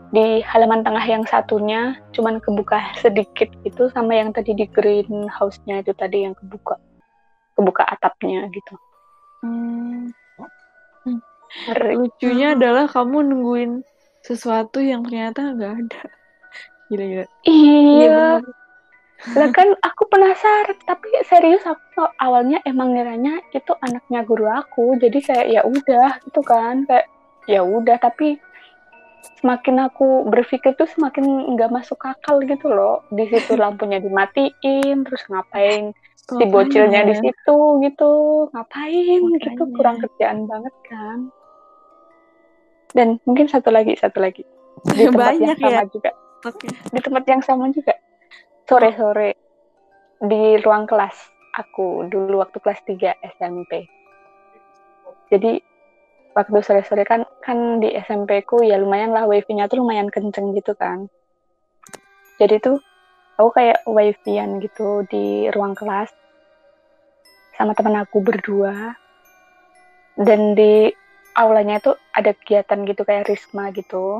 di 0.09 0.41
halaman 0.41 0.81
tengah 0.81 1.05
yang 1.05 1.21
satunya 1.25 1.97
cuman 2.17 2.41
kebuka 2.41 2.81
sedikit 2.97 3.49
gitu 3.61 3.93
sama 3.93 4.17
yang 4.17 4.33
tadi 4.33 4.57
di 4.57 4.65
greenhouse-nya 4.69 5.81
itu 5.81 5.93
tadi 5.97 6.29
yang 6.29 6.37
kebuka. 6.37 6.77
Kebuka 7.57 7.83
atapnya 7.89 8.45
gitu. 8.53 8.77
Hmm. 9.41 10.11
Lucunya 11.97 12.53
adalah 12.53 12.85
kamu 12.85 13.17
nungguin 13.25 13.71
sesuatu 14.21 14.79
yang 14.83 15.05
ternyata 15.05 15.55
nggak 15.55 15.73
ada. 15.85 16.01
Gila-gila. 16.89 17.25
iya 17.45 18.41
lah 19.35 19.51
kan 19.51 19.75
aku 19.83 20.07
penasaran 20.07 20.79
tapi 20.87 21.11
serius 21.27 21.59
aku 21.67 22.07
awalnya 22.23 22.63
emang 22.63 22.95
ngiranya 22.95 23.43
itu 23.51 23.75
anaknya 23.83 24.23
guru 24.23 24.47
aku 24.47 24.95
jadi 24.95 25.19
kayak 25.19 25.47
ya 25.51 25.61
udah 25.67 26.23
gitu 26.23 26.39
kan 26.39 26.87
kayak 26.87 27.11
ya 27.43 27.59
udah 27.59 27.99
tapi 27.99 28.39
semakin 29.43 29.91
aku 29.91 30.23
berpikir 30.31 30.71
tuh 30.79 30.87
semakin 30.87 31.51
nggak 31.51 31.67
masuk 31.67 31.99
akal 31.99 32.39
gitu 32.47 32.71
loh 32.71 33.03
di 33.11 33.27
situ 33.27 33.55
lampunya 33.59 33.99
dimatiin 33.99 35.03
terus 35.03 35.23
ngapain 35.27 35.91
si 36.15 36.43
bocilnya 36.47 37.03
di 37.03 37.15
Makanya. 37.17 37.23
situ 37.35 37.57
gitu 37.83 38.11
ngapain 38.55 39.19
gitu 39.35 39.63
Makanya. 39.67 39.75
kurang 39.75 39.97
kerjaan 39.99 40.39
banget 40.47 40.75
kan 40.87 41.19
dan 42.93 43.21
mungkin 43.25 43.45
satu 43.49 43.69
lagi 43.69 43.93
satu 43.97 44.21
lagi. 44.21 44.43
Di 44.95 45.09
tempat 45.09 45.35
yang 45.35 45.53
Banyak 45.53 45.57
sama 45.59 45.83
ya. 45.83 45.83
juga. 45.91 46.11
Stoknya. 46.39 46.71
di 46.95 46.99
tempat 47.03 47.23
yang 47.27 47.41
sama 47.43 47.65
juga. 47.75 47.93
Sore-sore 48.63 49.29
di 50.23 50.55
ruang 50.63 50.87
kelas 50.87 51.15
aku 51.51 52.07
dulu 52.07 52.39
waktu 52.39 52.63
kelas 52.63 52.79
3 52.87 53.19
SMP 53.35 53.99
jadi 55.29 55.61
waktu 56.33 56.57
sore-sore 56.65 57.05
kan 57.05 57.21
kan 57.45 57.77
di 57.77 57.93
SMP 57.93 58.41
ku 58.41 58.65
ya 58.65 58.81
lumayan 58.81 59.13
lah 59.13 59.29
wifi-nya 59.29 59.69
tuh 59.69 59.85
lumayan 59.85 60.09
kenceng 60.09 60.57
gitu 60.57 60.73
kan. 60.73 61.05
Jadi 62.41 62.57
tuh 62.57 62.81
aku 63.37 63.49
kayak 63.53 63.85
wifi-an 63.85 64.57
gitu 64.57 65.05
di 65.05 65.47
ruang 65.53 65.77
kelas 65.77 66.09
sama 67.55 67.77
teman 67.77 68.01
aku 68.01 68.25
berdua. 68.25 68.97
Dan 70.19 70.57
di 70.57 70.91
aulanya 71.39 71.79
itu 71.79 71.95
ada 72.11 72.35
kegiatan 72.35 72.83
gitu 72.83 73.01
kayak 73.07 73.31
risma 73.31 73.71
gitu. 73.71 74.19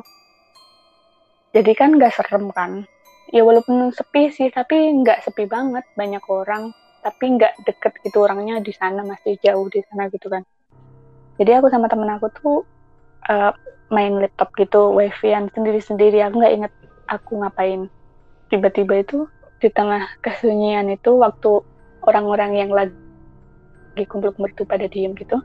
Jadi 1.52 1.72
kan 1.76 2.00
nggak 2.00 2.16
serem 2.16 2.48
kan? 2.56 2.88
Ya 3.36 3.44
walaupun 3.44 3.92
sepi 3.92 4.32
sih 4.32 4.48
tapi 4.48 4.80
nggak 5.04 5.28
sepi 5.28 5.44
banget 5.44 5.84
banyak 6.00 6.24
orang. 6.32 6.72
Tapi 7.04 7.36
nggak 7.36 7.68
deket 7.68 7.94
gitu 8.08 8.24
orangnya 8.24 8.64
di 8.64 8.72
sana 8.72 9.04
masih 9.04 9.36
jauh 9.44 9.68
di 9.68 9.84
sana 9.92 10.08
gitu 10.08 10.32
kan. 10.32 10.48
Jadi 11.36 11.52
aku 11.60 11.68
sama 11.68 11.92
temen 11.92 12.08
aku 12.08 12.28
tuh 12.32 12.58
eh, 13.28 13.52
main 13.92 14.16
laptop 14.16 14.56
gitu 14.56 14.96
wifi-an 14.96 15.52
sendiri-sendiri. 15.52 16.24
Aku 16.24 16.40
nggak 16.40 16.56
inget 16.56 16.74
aku 17.12 17.44
ngapain. 17.44 17.92
Tiba-tiba 18.48 19.04
itu 19.04 19.28
di 19.60 19.68
tengah 19.68 20.08
kesunyian 20.24 20.88
itu 20.88 21.20
waktu 21.20 21.60
orang-orang 22.08 22.52
yang 22.56 22.72
lagi 22.72 22.96
kumpul-kumpul 24.08 24.48
itu 24.48 24.64
pada 24.64 24.88
diem 24.88 25.12
gitu 25.20 25.44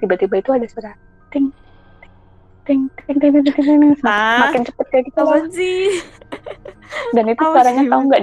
tiba-tiba 0.00 0.34
itu 0.40 0.50
ada 0.52 0.66
suara 0.68 0.92
ting 1.32 1.48
ting 2.66 2.90
ting 3.06 3.16
ting 3.22 3.32
ting 3.32 3.44
ting, 3.44 3.54
ting, 3.54 3.66
ting. 3.80 3.92
Ah. 4.04 4.48
makin 4.50 4.62
cepet 4.66 4.86
kayak 4.90 5.04
gitu 5.10 5.20
loh. 5.22 5.42
Sih? 5.50 6.02
dan 7.14 7.24
itu 7.30 7.42
Apa 7.42 7.52
suaranya 7.54 7.82
tahu 7.86 8.00
Mas? 8.02 8.06
nggak 8.10 8.22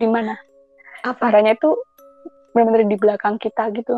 di 0.00 0.08
mana 0.08 0.34
Apa? 1.04 1.20
suaranya 1.28 1.52
itu 1.56 1.70
benar-benar 2.54 2.86
di 2.86 2.98
belakang 2.98 3.36
kita 3.40 3.72
gitu 3.74 3.96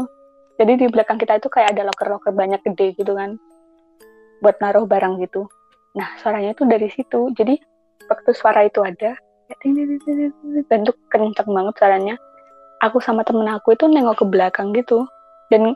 jadi 0.57 0.73
di 0.81 0.87
belakang 0.89 1.21
kita 1.21 1.37
itu 1.37 1.49
kayak 1.53 1.77
ada 1.77 1.93
loker-loker 1.93 2.33
banyak 2.33 2.61
gede 2.65 2.97
gitu 2.97 3.13
kan 3.13 3.37
buat 4.41 4.57
naruh 4.63 4.89
barang 4.89 5.21
gitu 5.21 5.49
nah 5.97 6.09
suaranya 6.21 6.53
itu 6.53 6.65
dari 6.69 6.89
situ 6.93 7.33
jadi 7.37 7.57
waktu 8.09 8.31
suara 8.37 8.69
itu 8.69 8.81
ada 8.85 9.17
dan 10.69 10.79
itu 10.83 10.93
kenceng 11.11 11.51
banget 11.51 11.75
suaranya 11.79 12.15
aku 12.83 12.99
sama 13.01 13.23
temen 13.23 13.47
aku 13.49 13.73
itu 13.73 13.87
nengok 13.87 14.21
ke 14.21 14.25
belakang 14.27 14.75
gitu 14.75 15.07
dan 15.49 15.73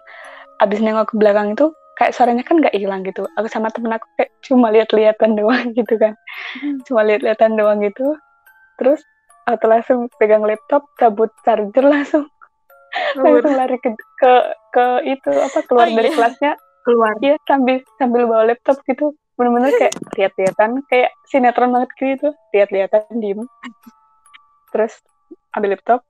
abis 0.60 0.78
nengok 0.84 1.12
ke 1.12 1.14
belakang 1.16 1.56
itu 1.56 1.72
kayak 2.00 2.16
suaranya 2.16 2.44
kan 2.44 2.56
nggak 2.60 2.72
hilang 2.72 3.04
gitu. 3.04 3.28
Aku 3.36 3.48
sama 3.52 3.68
temen 3.68 3.92
aku 3.92 4.08
kayak 4.16 4.32
cuma 4.40 4.72
lihat-lihatan 4.72 5.36
doang 5.36 5.72
gitu 5.78 5.94
kan. 6.00 6.16
Cuma 6.88 7.04
lihat-lihatan 7.04 7.60
doang 7.60 7.84
gitu. 7.84 8.16
Terus 8.80 9.04
aku 9.44 9.64
langsung 9.68 10.08
pegang 10.16 10.40
laptop 10.44 10.88
cabut 10.96 11.28
charger 11.44 11.84
langsung. 11.84 12.24
Langsung 13.22 13.54
lari 13.54 13.78
ke 13.78 13.94
ke, 14.18 14.32
ke 14.74 14.84
itu 15.06 15.30
apa 15.30 15.62
keluar 15.62 15.86
Oh, 15.86 15.94
dari 15.94 16.10
iya. 16.10 16.16
kelasnya. 16.18 16.52
Keluar. 16.82 17.14
Iya 17.22 17.38
sambil 17.46 17.76
sambil 18.02 18.22
bawa 18.26 18.50
laptop 18.50 18.82
gitu. 18.82 19.14
Bener-bener 19.38 19.70
kayak 19.78 19.94
lihat-lihatan 20.18 20.82
kayak 20.90 21.14
sinetron 21.30 21.70
banget 21.70 21.90
gitu. 22.02 22.34
Lihat-lihatan 22.50 23.14
diem. 23.22 23.46
Terus 24.74 24.98
ambil 25.54 25.78
laptop. 25.78 26.02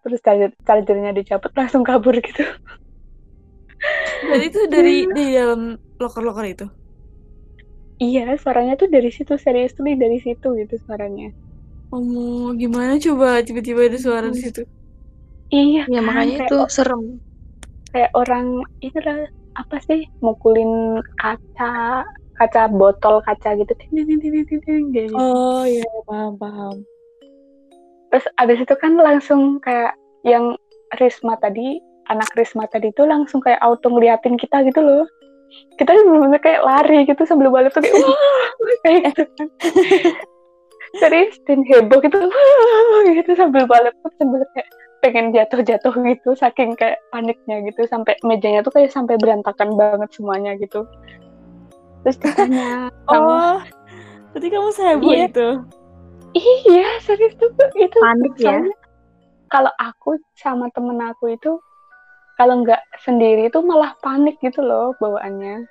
Terus 0.00 0.24
charger 0.24 0.50
chargernya 0.64 1.12
dicabut 1.12 1.52
langsung 1.52 1.84
kabur 1.84 2.16
gitu 2.16 2.48
Dan 4.30 4.40
itu 4.48 4.60
dari 4.74 4.90
di 5.16 5.22
dalam 5.36 5.60
loker-loker 6.00 6.46
itu. 6.54 6.66
iya 8.06 8.24
suaranya 8.42 8.74
tuh 8.80 8.88
dari 8.94 9.10
situ 9.16 9.34
serius 9.44 9.72
tuh 9.76 9.84
dari 10.02 10.18
situ 10.24 10.46
gitu 10.60 10.74
suaranya 10.84 11.28
Oh, 11.96 12.46
gimana 12.60 12.92
coba 13.04 13.26
tiba-tiba 13.46 13.80
ada 13.88 13.98
suara 14.04 14.26
di 14.34 14.38
situ? 14.44 14.60
iya 15.60 15.82
Ya 15.92 16.00
kan? 16.06 16.06
makanya 16.06 16.34
Kayak 16.38 16.54
itu 16.54 16.56
serem. 16.74 17.02
kayak 17.92 18.12
orang 18.20 18.46
itu 18.86 18.98
lah 19.06 19.18
apa 19.60 19.76
sih 19.86 20.00
mukulin 20.24 21.02
kaca 21.20 22.02
kaca 22.38 22.62
botol 22.78 23.14
kaca 23.26 23.48
gitu 23.60 23.72
ting 23.78 23.90
ting 23.96 24.06
ting 24.08 24.20
ting 24.22 24.44
ting 24.48 24.60
ting 24.66 24.82
kayak 24.94 25.08
gitu. 25.18 25.24
Oh 25.24 25.62
iya, 25.66 25.84
paham 26.06 26.34
paham. 26.40 26.76
terus 28.10 28.26
abis 28.38 28.58
itu 28.62 28.74
kan 28.78 28.92
langsung 28.98 29.58
kayak 29.62 29.94
yang 30.26 30.54
Risma 30.98 31.38
tadi 31.38 31.78
anak 32.10 32.28
Risma 32.34 32.66
tadi 32.66 32.90
tuh 32.92 33.06
langsung 33.06 33.38
kayak 33.40 33.62
auto 33.62 33.86
ngeliatin 33.88 34.34
kita 34.34 34.66
gitu 34.66 34.82
loh 34.82 35.06
kita 35.78 35.90
bener-bener 35.94 36.38
kayak 36.38 36.62
lari 36.62 37.06
gitu 37.06 37.22
sambil 37.24 37.50
balik 37.50 37.70
tuh 37.70 37.82
kayak 37.82 37.94
wah 38.02 38.76
kayak 38.84 39.00
gitu 39.14 39.22
kan 39.38 39.48
serius 41.00 41.38
dan 41.46 41.62
heboh 41.64 42.02
gitu 42.02 42.18
wah 42.18 43.02
gitu 43.18 43.30
sambil 43.38 43.64
balik 43.64 43.94
tuh 44.02 44.10
sambil 44.18 44.42
kayak 44.54 44.68
pengen 45.00 45.32
jatuh-jatuh 45.32 45.94
gitu 46.04 46.30
saking 46.36 46.76
kayak 46.76 47.00
paniknya 47.08 47.64
gitu 47.64 47.88
sampai 47.88 48.18
mejanya 48.20 48.60
tuh 48.60 48.74
kayak 48.74 48.92
sampai 48.92 49.16
berantakan 49.16 49.72
banget 49.72 50.10
semuanya 50.12 50.52
gitu 50.60 50.84
terus 52.04 52.16
ditanya 52.20 52.92
Oh, 53.08 53.60
berarti 54.32 54.46
kamu 54.48 54.70
seheboh 54.70 55.10
Iya. 55.10 55.26
itu. 55.26 55.48
iya 56.36 56.88
serius 57.02 57.34
tuh 57.40 57.48
itu 57.74 57.98
Panik 57.98 58.34
ya? 58.38 58.60
kalau 59.48 59.72
aku 59.80 60.14
sama 60.36 60.70
temen 60.70 61.00
aku 61.00 61.32
itu 61.32 61.58
kalau 62.40 62.64
nggak 62.64 62.80
sendiri 63.04 63.52
itu 63.52 63.60
malah 63.60 63.92
panik 64.00 64.40
gitu 64.40 64.64
loh 64.64 64.96
bawaannya. 64.96 65.68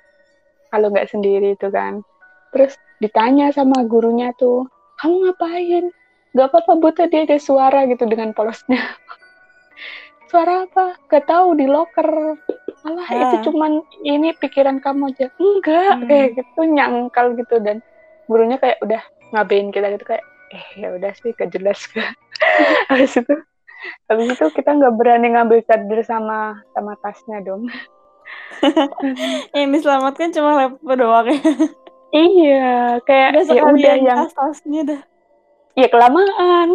Kalau 0.70 0.86
nggak 0.86 1.10
sendiri 1.10 1.58
itu 1.58 1.66
kan. 1.66 2.06
Terus 2.54 2.78
ditanya 3.02 3.50
sama 3.50 3.82
gurunya 3.82 4.30
tuh 4.38 4.70
kamu 5.02 5.26
ngapain? 5.26 5.90
Nggak 6.30 6.46
apa-apa 6.46 6.72
bu 6.78 6.88
tadi 6.94 7.26
ada 7.26 7.34
suara 7.42 7.90
gitu 7.90 8.06
dengan 8.06 8.30
polosnya. 8.30 8.78
Suara 10.30 10.62
apa? 10.62 10.94
Gak 11.10 11.26
tahu 11.26 11.58
di 11.58 11.66
locker. 11.66 12.38
Malah 12.86 13.02
Ah. 13.10 13.34
itu 13.34 13.50
cuman 13.50 13.82
ini 14.06 14.30
pikiran 14.38 14.78
kamu 14.78 15.10
aja. 15.10 15.26
Enggak 15.42 15.90
Hmm. 15.98 16.06
kayak 16.06 16.28
gitu 16.38 16.60
nyangkal 16.70 17.34
gitu. 17.34 17.58
Dan 17.58 17.82
gurunya 18.30 18.54
kayak 18.54 18.78
udah 18.78 19.02
ngabain 19.34 19.74
kita 19.74 19.90
gitu 19.90 20.06
kayak 20.06 20.22
eh 20.54 20.66
ya 20.78 20.94
udah 20.94 21.10
sih 21.18 21.34
gak 21.34 21.50
jelas 21.50 21.82
habis 22.90 23.14
itu 23.18 23.34
habis 24.06 24.26
itu 24.30 24.46
kita 24.52 24.70
nggak 24.72 24.94
berani 24.94 25.32
ngambil 25.32 25.64
charger 25.64 26.00
sama 26.02 26.38
sama 26.70 26.92
tasnya 26.98 27.40
dong 27.40 27.64
Yang 29.56 29.68
diselamatkan 29.74 30.30
cuma 30.30 30.50
laptop 30.54 30.94
doang 30.94 31.26
ya. 31.26 31.40
iya 32.12 32.70
kayak 33.02 33.28
Udah 33.40 33.54
ya 33.54 33.62
udah 33.64 33.94
yang 33.96 34.18
tas-tasnya 34.26 34.80
dah. 34.84 35.00
ya 35.74 35.86
kelamaan 35.86 36.68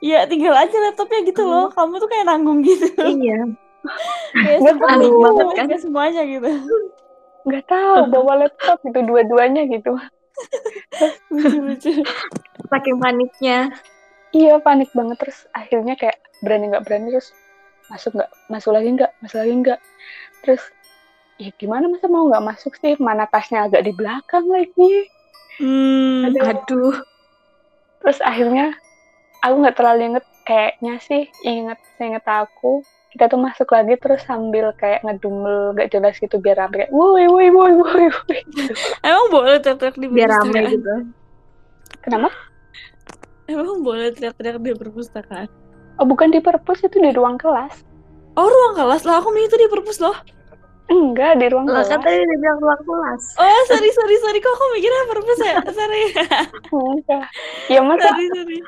Iya, 0.00 0.24
tinggal 0.24 0.56
aja 0.56 0.72
laptopnya 0.80 1.20
gitu 1.22 1.44
loh. 1.44 1.68
Kamu 1.68 2.00
tuh 2.00 2.08
kayak 2.08 2.24
nanggung 2.24 2.64
gitu. 2.64 2.88
Iya. 2.96 3.44
kayak 4.44 4.58
Nggak 4.64 4.76
banget 5.14 5.46
kan? 5.54 5.66
semuanya 5.76 6.22
gitu. 6.24 6.50
nggak 7.40 7.64
tahu 7.64 8.08
bawa 8.08 8.44
laptop 8.44 8.80
gitu 8.80 9.00
dua-duanya 9.00 9.64
gitu 9.68 9.92
Lucu-lucu. 11.32 12.00
Saking 12.66 12.96
paniknya. 12.96 13.68
Iya 14.30 14.58
panik 14.58 14.90
banget 14.94 15.16
terus 15.18 15.38
akhirnya 15.50 15.94
kayak 15.94 16.18
berani 16.40 16.70
nggak 16.70 16.84
berani 16.86 17.10
terus 17.12 17.30
masuk 17.90 18.14
nggak 18.14 18.30
masuk 18.46 18.70
lagi 18.70 18.88
nggak 18.94 19.12
masuk 19.18 19.38
lagi 19.42 19.54
nggak 19.60 19.80
terus 20.40 20.62
ya 21.40 21.50
gimana 21.56 21.88
masa 21.88 22.06
mau 22.06 22.28
nggak 22.28 22.44
masuk 22.46 22.72
sih 22.78 22.94
mana 23.00 23.26
tasnya 23.26 23.66
agak 23.66 23.82
di 23.86 23.92
belakang 23.94 24.46
lagi 24.46 25.08
Hmm. 25.60 26.24
Aduh. 26.24 26.40
Aduh. 26.46 26.94
terus 28.00 28.16
akhirnya 28.24 28.72
aku 29.44 29.54
nggak 29.60 29.76
terlalu 29.76 30.00
inget 30.08 30.24
kayaknya 30.48 30.94
sih 31.04 31.28
inget 31.44 31.76
inget 32.00 32.24
aku 32.24 32.80
kita 33.12 33.28
tuh 33.28 33.36
masuk 33.36 33.68
lagi 33.68 33.98
terus 34.00 34.24
sambil 34.24 34.72
kayak 34.78 35.04
ngedumel 35.04 35.76
gak 35.76 35.92
jelas 35.92 36.16
gitu 36.16 36.40
biar 36.40 36.64
rame 36.64 36.86
kayak 36.86 36.92
woi 36.94 37.28
woi 37.28 37.52
woi 37.52 37.72
woi 37.76 38.06
woi 38.08 38.38
Emang 39.04 39.26
boleh 39.28 39.60
teriak-teriak 39.60 39.96
di 40.00 40.06
Biar 40.08 40.30
rame 40.32 40.60
gitu. 40.72 40.94
kenapa 42.00 42.32
Emang 43.50 43.82
boleh 43.82 44.14
teriak-teriak 44.14 44.62
di 44.62 44.72
perpustakaan? 44.72 45.48
oh 45.98 46.06
bukan 46.06 46.30
di 46.30 46.38
perpus 46.38 46.80
itu 46.80 46.96
di 46.96 47.10
ruang 47.10 47.36
kelas 47.36 47.82
Oh, 48.32 48.46
ruang 48.46 48.72
kelas 48.72 49.02
lah. 49.04 49.18
Aku 49.18 49.34
itu 49.34 49.52
di 49.52 49.66
perpus 49.66 49.98
loh. 49.98 50.14
enggak 50.86 51.36
di 51.36 51.50
ruang 51.50 51.66
Lah 51.66 51.82
kelas 51.82 51.88
kan 51.92 52.00
tadi 52.00 52.22
dia 52.22 52.38
bilang 52.38 52.58
ruang 52.58 52.82
kelas. 52.82 53.22
Oh, 53.36 53.62
sorry, 53.66 53.90
sorry, 53.90 54.16
sorry. 54.18 54.38
Kok 54.38 54.50
aku 54.50 54.64
mikirnya 54.72 55.02
perpus 55.06 55.38
ya? 55.38 55.54
Sorry. 55.68 56.02
enggak 56.72 57.26
ya 57.68 57.80
masa 57.82 58.06
sorry, 58.06 58.26
sorry. 58.30 58.58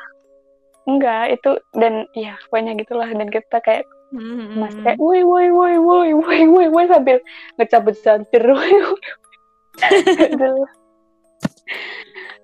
enggak 0.82 1.24
itu 1.30 1.50
dan 1.72 1.94
ya 2.12 2.34
pokoknya 2.46 2.74
gitulah 2.76 3.06
dan 3.06 3.28
kita 3.28 3.58
kayak 3.62 3.86
Hmm. 4.12 4.60
mas 4.60 4.76
kayak 4.76 5.00
woi 5.00 5.24
woi 5.24 5.48
woi 5.48 5.80
woi 5.80 6.12
woi 6.12 6.40
woi 6.44 6.66
woi 6.68 6.84
sambil 6.84 7.16
ngecabut 7.56 7.96
santir 7.96 8.44
woi 8.44 8.68
woi 8.76 9.00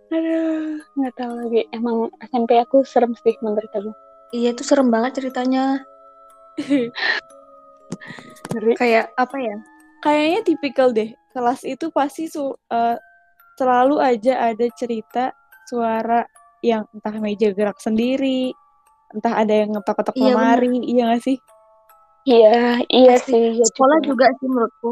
aduh 0.09 0.81
nggak 0.97 1.15
tahu 1.21 1.33
lagi 1.37 1.61
emang 1.71 2.09
SMP 2.25 2.57
aku 2.57 2.81
serem 2.83 3.13
sih 3.21 3.37
menurut 3.45 3.69
aku 3.73 3.93
Iya 4.29 4.53
itu 4.53 4.61
serem 4.61 4.93
banget 4.93 5.25
ceritanya. 5.25 5.81
Kayak 8.77 9.09
apa 9.17 9.37
ya? 9.41 9.57
Kayaknya 10.05 10.41
tipikal 10.45 10.89
deh. 10.93 11.17
Kelas 11.33 11.65
itu 11.65 11.89
pasti 11.89 12.29
su 12.29 12.53
eh, 12.69 12.97
selalu 13.57 13.97
aja 14.05 14.53
ada 14.53 14.67
cerita 14.77 15.33
suara 15.65 16.29
yang 16.61 16.85
entah 16.93 17.15
meja 17.25 17.57
gerak 17.57 17.81
sendiri, 17.81 18.53
entah 19.17 19.33
ada 19.33 19.65
yang 19.65 19.73
ngetok-ketok 19.73 20.13
Iya, 20.13 20.25
lemari, 20.37 20.77
iya 20.85 21.03
gak 21.09 21.23
sih? 21.25 21.39
iya 22.29 22.85
iya 22.93 23.17
Pasti. 23.17 23.33
sih 23.33 23.45
ya 23.57 23.65
Sekolah 23.73 23.99
juga. 24.05 24.29
juga 24.29 24.37
sih 24.37 24.47
menurutku. 24.53 24.91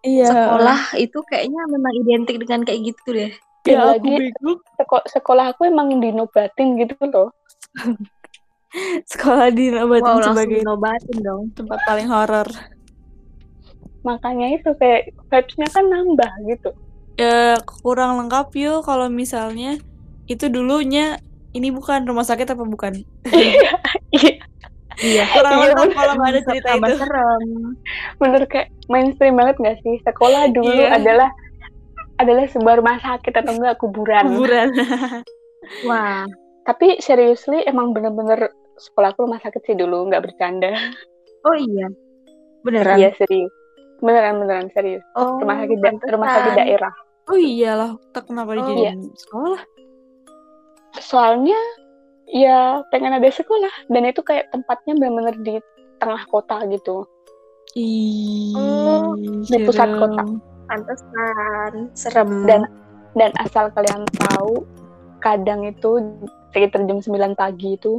Iya. 0.00 0.28
Sekolah 0.32 0.80
itu 0.96 1.18
kayaknya 1.28 1.60
memang 1.68 1.92
identik 1.92 2.36
dengan 2.40 2.64
kayak 2.64 2.80
gitu 2.94 3.08
deh. 3.12 3.32
Ya 3.68 3.80
aku 3.82 3.88
lagi 3.94 4.10
bego. 4.22 4.50
seko- 4.74 5.06
sekolah 5.06 5.44
aku 5.50 5.62
emang 5.64 5.92
dinobatin 5.94 6.68
gitu 6.76 6.94
loh 7.04 7.28
Sekolah 9.06 9.48
di 9.48 9.68
Nabatin 9.68 10.04
Wow 10.06 10.20
sebagai 10.22 10.60
dinobatin 10.60 11.18
dong. 11.18 11.42
tempat 11.52 11.78
paling 11.82 12.06
horor. 12.06 12.48
makanya 14.00 14.52
itu 14.52 14.70
kayak 14.74 15.10
vibes-nya 15.26 15.68
kan 15.68 15.84
nambah 15.84 16.30
gitu 16.46 16.70
Ya 17.14 17.58
kurang 17.82 18.14
lengkap 18.16 18.54
yuk 18.54 18.80
kalau 18.82 19.06
misalnya 19.06 19.74
itu 20.24 20.46
dulunya 20.46 21.18
ini 21.50 21.68
bukan 21.68 22.04
rumah 22.04 22.22
sakit 22.22 22.46
apa 22.46 22.62
bukan? 22.62 23.02
iya 23.28 23.74
Iya. 24.98 25.24
Kurang 25.28 25.52
Iya, 25.56 25.66
lengkap 25.68 25.90
kalau 25.92 26.12
nggak 26.14 26.30
ada 26.30 26.42
cerita 26.42 26.68
itu. 26.72 26.94
serem. 26.96 27.42
bener 28.16 28.42
kayak 28.44 28.68
mainstream 28.86 29.34
banget 29.34 29.56
gak 29.58 29.78
sih 29.80 29.96
sekolah 30.00 30.46
dulu 30.48 30.70
Iya. 30.70 30.94
adalah 30.94 31.28
adalah 32.18 32.44
sebuah 32.46 32.74
rumah 32.76 32.98
sakit 32.98 33.32
atau 33.32 33.52
enggak 33.52 33.78
kuburan 33.78 34.24
Kuburan. 34.28 34.68
Wah. 35.88 36.26
tapi 36.62 36.98
seriously 36.98 37.62
emang 37.62 37.90
bener-bener 37.90 38.50
sekolahku 38.76 39.22
rumah 39.22 39.38
sakit 39.38 39.62
sih 39.64 39.74
dulu 39.74 40.06
nggak 40.06 40.22
bercanda 40.22 40.74
Oh 41.42 41.54
iya. 41.54 41.86
Beneran. 42.60 42.96
iya 42.96 43.10
serius 43.14 43.50
beneran 43.98 44.38
beneran 44.38 44.68
serius 44.70 45.02
Oh, 45.12 45.38
rumah 45.38 45.58
sakit 45.58 45.78
da- 45.78 46.02
rumah 46.08 46.28
sakit 46.28 46.52
daerah 46.56 46.94
Oh 47.26 47.36
iyalah, 47.36 47.92
tak 48.08 48.24
kenapa 48.24 48.52
Oh, 48.52 48.56
dijadiin 48.58 49.12
sekolah? 49.14 49.60
soalnya 50.94 51.58
ya 52.26 52.82
pengen 52.88 53.12
ada 53.12 53.28
sekolah 53.28 53.70
dan 53.86 54.02
itu 54.04 54.20
kayak 54.20 54.48
tempatnya 54.48 54.92
bener-bener 54.94 55.36
di 55.38 55.54
tengah 55.98 56.22
kota 56.26 56.64
gitu 56.66 57.04
Ih, 57.74 58.56
Oh, 58.56 59.12
di 59.44 59.56
pusat 59.62 59.92
kota. 59.92 60.24
Pantesan. 60.68 61.72
Serem. 61.96 62.44
Dan 62.44 62.62
dan 63.16 63.32
asal 63.40 63.72
kalian 63.72 64.04
tahu 64.28 64.62
kadang 65.18 65.66
itu 65.66 65.98
sekitar 66.52 66.86
jam 66.86 67.02
9 67.02 67.34
pagi 67.34 67.74
itu 67.74 67.98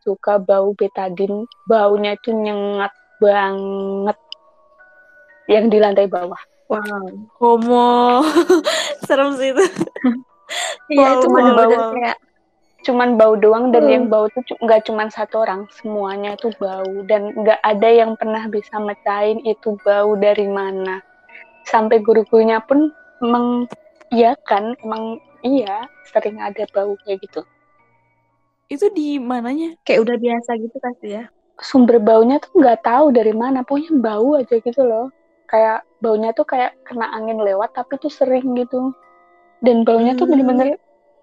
suka 0.00 0.40
bau 0.40 0.72
betadin 0.74 1.44
baunya 1.68 2.16
itu 2.16 2.32
nyengat 2.32 2.90
banget 3.20 4.16
yang 5.46 5.68
di 5.68 5.78
lantai 5.78 6.08
bawah 6.08 6.40
wow. 6.66 7.06
Homo. 7.38 8.24
serem 9.06 9.36
sih 9.36 9.52
itu. 9.52 9.64
Iya 10.90 11.20
itu 11.20 11.26
bener-bener 11.30 11.78
wow. 11.78 11.92
kayak 11.94 12.16
cuman 12.80 13.20
bau 13.20 13.36
doang 13.36 13.70
dan 13.70 13.84
Hmm. 13.86 13.92
yang 13.92 14.04
bau 14.08 14.24
itu 14.26 14.40
cu- 14.40 14.60
nggak 14.64 14.88
cuman 14.88 15.12
satu 15.12 15.44
orang 15.44 15.68
semuanya 15.76 16.32
itu 16.32 16.48
bau 16.56 17.04
dan 17.04 17.28
nggak 17.36 17.60
ada 17.60 17.88
yang 17.92 18.16
pernah 18.16 18.48
bisa 18.48 18.80
mecahin 18.80 19.44
itu 19.44 19.76
bau 19.84 20.16
dari 20.16 20.48
mana 20.48 21.04
sampai 21.70 22.02
guru-gurunya 22.02 22.58
pun 22.66 22.90
mengiyakan 23.22 24.74
emang 24.82 25.16
iya 25.40 25.86
sering 26.10 26.36
ada 26.36 26.66
bau 26.74 26.98
kayak 27.06 27.22
gitu 27.24 27.40
Itu 28.70 28.86
di 28.90 29.18
mananya? 29.18 29.74
kayak 29.82 30.06
udah 30.06 30.16
biasa 30.16 30.50
gitu 30.58 30.76
pasti 30.78 31.08
ya. 31.10 31.24
sumber 31.60 31.98
baunya 32.00 32.40
tuh 32.40 32.56
nggak 32.56 32.80
tahu 32.82 33.12
dari 33.12 33.34
mana 33.36 33.60
pokoknya 33.60 33.92
bau 34.00 34.38
aja 34.38 34.56
gitu 34.56 34.80
loh 34.80 35.12
kayak 35.46 35.84
baunya 36.00 36.32
tuh 36.32 36.46
kayak 36.46 36.72
kena 36.88 37.04
angin 37.12 37.36
lewat 37.36 37.74
tapi 37.76 38.00
tuh 38.00 38.08
sering 38.08 38.56
gitu 38.56 38.94
dan 39.60 39.84
baunya 39.84 40.16
tuh 40.16 40.24
Hmm. 40.24 40.40
bener-bener 40.40 40.68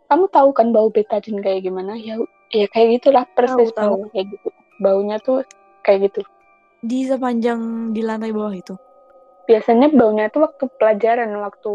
kamu 0.07 0.29
tahu 0.29 0.49
kan 0.53 0.69
bau 0.69 0.93
betadin 0.93 1.41
kayak 1.41 1.65
gimana 1.65 1.97
ya 1.97 2.21
ya 2.53 2.69
kayak 2.69 3.01
gitulah 3.01 3.25
persis 3.33 3.73
Tahu, 3.73 4.05
tahu. 4.05 4.13
kayak 4.13 4.25
gitu 4.29 4.47
baunya 4.77 5.17
tuh 5.19 5.41
kayak 5.81 6.11
gitu 6.11 6.21
Di 6.85 7.09
sepanjang 7.09 7.89
di 7.89 8.05
lantai 8.05 8.29
bawah 8.29 8.53
itu. 8.53 8.77
Biasanya 9.47 9.87
baunya 9.95 10.27
tuh 10.29 10.45
waktu 10.45 10.67
pelajaran 10.77 11.31
waktu 11.39 11.73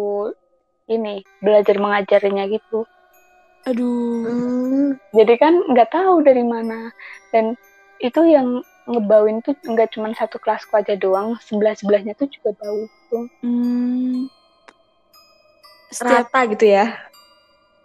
ini 0.93 1.25
belajar 1.41 1.81
mengajarinya 1.81 2.47
gitu 2.53 2.85
Aduh. 3.67 4.27
Hmm. 4.27 4.89
jadi 5.17 5.35
kan 5.41 5.55
nggak 5.73 5.91
tahu 5.91 6.21
dari 6.21 6.45
mana 6.45 6.93
dan 7.33 7.57
itu 8.03 8.21
yang 8.27 8.61
ngebauin 8.87 9.39
tuh 9.47 9.55
nggak 9.63 9.95
cuma 9.95 10.11
satu 10.15 10.43
kelasku 10.43 10.75
aja 10.75 10.99
doang, 10.99 11.39
sebelah 11.39 11.75
sebelahnya 11.79 12.19
tuh 12.19 12.27
juga 12.27 12.51
bau. 12.59 12.83
Tuh. 13.11 13.27
Hmm. 13.47 14.27
Setiap 15.93 16.33
Rata 16.33 16.41
gitu 16.51 16.67
ya. 16.67 16.87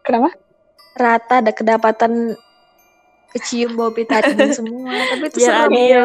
Kenapa? 0.01 0.33
Rata 0.97 1.43
ada 1.43 1.51
kedapatan 1.53 2.33
kecium 3.35 3.75
bau 3.75 3.91
betadine 3.91 4.51
semua. 4.57 4.91
Tapi 4.91 5.25
itu 5.27 5.39
serem. 5.43 5.71
adil. 5.71 6.01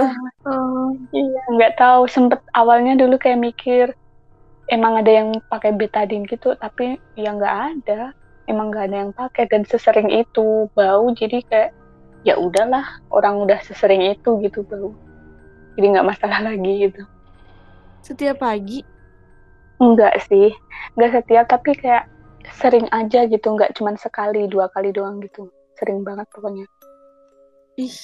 Oh. 0.47 0.91
Iya, 1.15 1.41
nggak 1.55 1.73
tahu. 1.79 2.03
Sempet 2.11 2.41
awalnya 2.57 2.99
dulu 2.99 3.17
kayak 3.19 3.41
mikir 3.41 3.87
emang 4.71 4.99
ada 4.99 5.11
yang 5.11 5.29
pakai 5.51 5.75
betadine 5.75 6.27
gitu, 6.27 6.55
tapi 6.59 6.99
ya 7.15 7.35
nggak 7.35 7.57
ada. 7.77 8.15
Emang 8.51 8.75
nggak 8.75 8.91
ada 8.91 8.97
yang 9.07 9.13
pakai 9.15 9.47
dan 9.47 9.63
sesering 9.69 10.11
itu 10.11 10.67
bau. 10.75 11.07
Jadi 11.15 11.47
kayak 11.47 11.71
ya 12.27 12.39
udahlah, 12.39 13.03
orang 13.11 13.43
udah 13.43 13.59
sesering 13.63 14.03
itu 14.03 14.39
gitu 14.43 14.67
bau. 14.67 14.91
Jadi 15.79 15.87
nggak 15.95 16.09
masalah 16.09 16.41
lagi 16.53 16.91
gitu. 16.91 17.03
setiap 18.03 18.43
pagi. 18.43 18.83
Enggak 19.79 20.27
sih, 20.27 20.51
nggak 20.95 21.11
setiap 21.23 21.47
tapi 21.47 21.75
kayak 21.75 22.07
sering 22.59 22.87
aja 22.91 23.27
gitu, 23.31 23.47
nggak 23.55 23.75
cuman 23.79 23.95
sekali 23.95 24.47
dua 24.51 24.67
kali 24.75 24.91
doang 24.91 25.23
gitu. 25.23 25.51
Sering 25.79 26.03
banget 26.03 26.27
pokoknya. 26.35 26.67
Ih, 27.81 27.97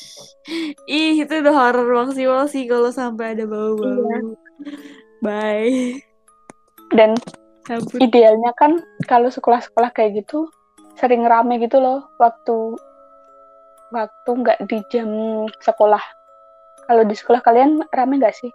ih 0.88 1.14
itu 1.20 1.32
udah 1.44 1.52
horror 1.52 1.88
maksimal 1.92 2.48
sih 2.48 2.64
kalau 2.64 2.88
sampai 2.88 3.36
ada 3.36 3.44
bau-bau. 3.44 3.84
Iya. 4.08 4.18
Bye. 5.20 6.00
Dan 6.96 7.12
Cabut. 7.68 8.00
idealnya 8.00 8.56
kan 8.56 8.80
kalau 9.04 9.28
sekolah-sekolah 9.28 9.92
kayak 9.92 10.24
gitu 10.24 10.48
sering 10.96 11.28
rame 11.28 11.60
gitu 11.60 11.78
loh 11.78 12.08
waktu 12.16 12.74
waktu 13.92 14.30
nggak 14.32 14.58
di 14.72 14.80
jam 14.88 15.08
sekolah. 15.60 16.00
Kalau 16.88 17.04
di 17.04 17.12
sekolah 17.12 17.44
kalian 17.44 17.84
rame 17.92 18.16
nggak 18.16 18.32
sih? 18.32 18.48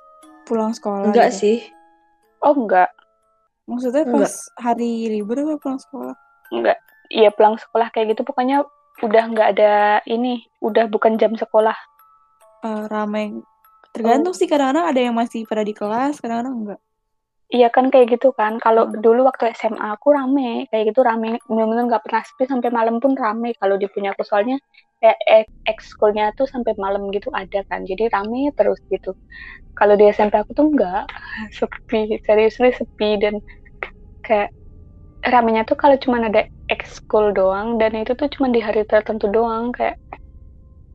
Pulang 0.50 0.74
sekolah. 0.74 1.14
Enggak 1.14 1.30
gitu. 1.30 1.40
sih. 1.46 1.58
Oh 2.44 2.52
enggak, 2.58 2.92
Maksudnya 3.64 4.04
Enggak. 4.04 4.28
pas 4.28 4.34
hari 4.60 5.08
libur 5.08 5.40
apa 5.40 5.56
pulang 5.62 5.80
sekolah? 5.80 6.16
enggak. 6.52 6.78
Iya 7.08 7.30
pulang 7.32 7.56
sekolah 7.56 7.88
kayak 7.94 8.16
gitu 8.16 8.22
pokoknya 8.28 8.66
udah 9.02 9.24
nggak 9.34 9.50
ada 9.58 9.74
ini, 10.06 10.46
udah 10.62 10.86
bukan 10.92 11.18
jam 11.18 11.34
sekolah. 11.34 11.76
Eh, 12.64 12.84
ramai. 12.94 13.26
Tergantung 13.94 14.34
sih 14.38 14.48
kadang-kadang 14.50 14.86
ada 14.90 15.00
yang 15.06 15.16
masih 15.16 15.46
pada 15.50 15.64
di 15.66 15.74
kelas, 15.76 16.18
kadang-kadang 16.22 16.56
enggak. 16.62 16.80
Iya 17.54 17.70
kan 17.70 17.86
kayak 17.94 18.08
gitu 18.18 18.34
kan. 18.34 18.58
Kalau 18.58 18.90
Hmm. 18.90 18.98
dulu 19.06 19.30
waktu 19.30 19.54
SMA 19.54 19.94
aku 19.96 20.08
rame, 20.18 20.66
kayak 20.74 20.84
gitu 20.90 21.02
rame. 21.06 21.38
Bener-bener 21.46 21.84
nggak 21.90 22.04
pernah 22.06 22.22
sepi 22.26 22.44
sampai 22.50 22.70
malam 22.74 22.98
pun 22.98 23.14
rame. 23.14 23.54
Kalau 23.62 23.76
di 23.78 23.86
punya 23.94 24.10
aku 24.18 24.24
soalnya 24.26 24.58
kayak 24.98 25.18
ek- 25.30 25.58
ekskulnya 25.70 26.34
tuh 26.38 26.48
sampai 26.50 26.74
malam 26.82 27.14
gitu 27.14 27.30
ada 27.30 27.62
kan. 27.70 27.86
Jadi 27.86 28.10
rame 28.10 28.50
terus 28.58 28.80
gitu. 28.90 29.14
Kalau 29.78 29.94
di 30.00 30.06
SMP 30.10 30.36
aku 30.42 30.52
tuh 30.58 30.66
enggak 30.74 31.06
sepi, 31.58 32.18
seriously 32.26 32.70
sepi 32.74 33.10
dan 33.22 33.36
kayak 34.26 34.50
ramenya 35.24 35.64
tuh 35.64 35.80
kalau 35.80 35.96
cuma 36.00 36.20
ada 36.20 36.44
ekskul 36.68 37.32
doang 37.32 37.80
dan 37.80 37.96
itu 37.96 38.12
tuh 38.16 38.28
cuma 38.36 38.52
di 38.52 38.60
hari 38.60 38.84
tertentu 38.84 39.32
doang 39.32 39.72
kayak 39.72 39.96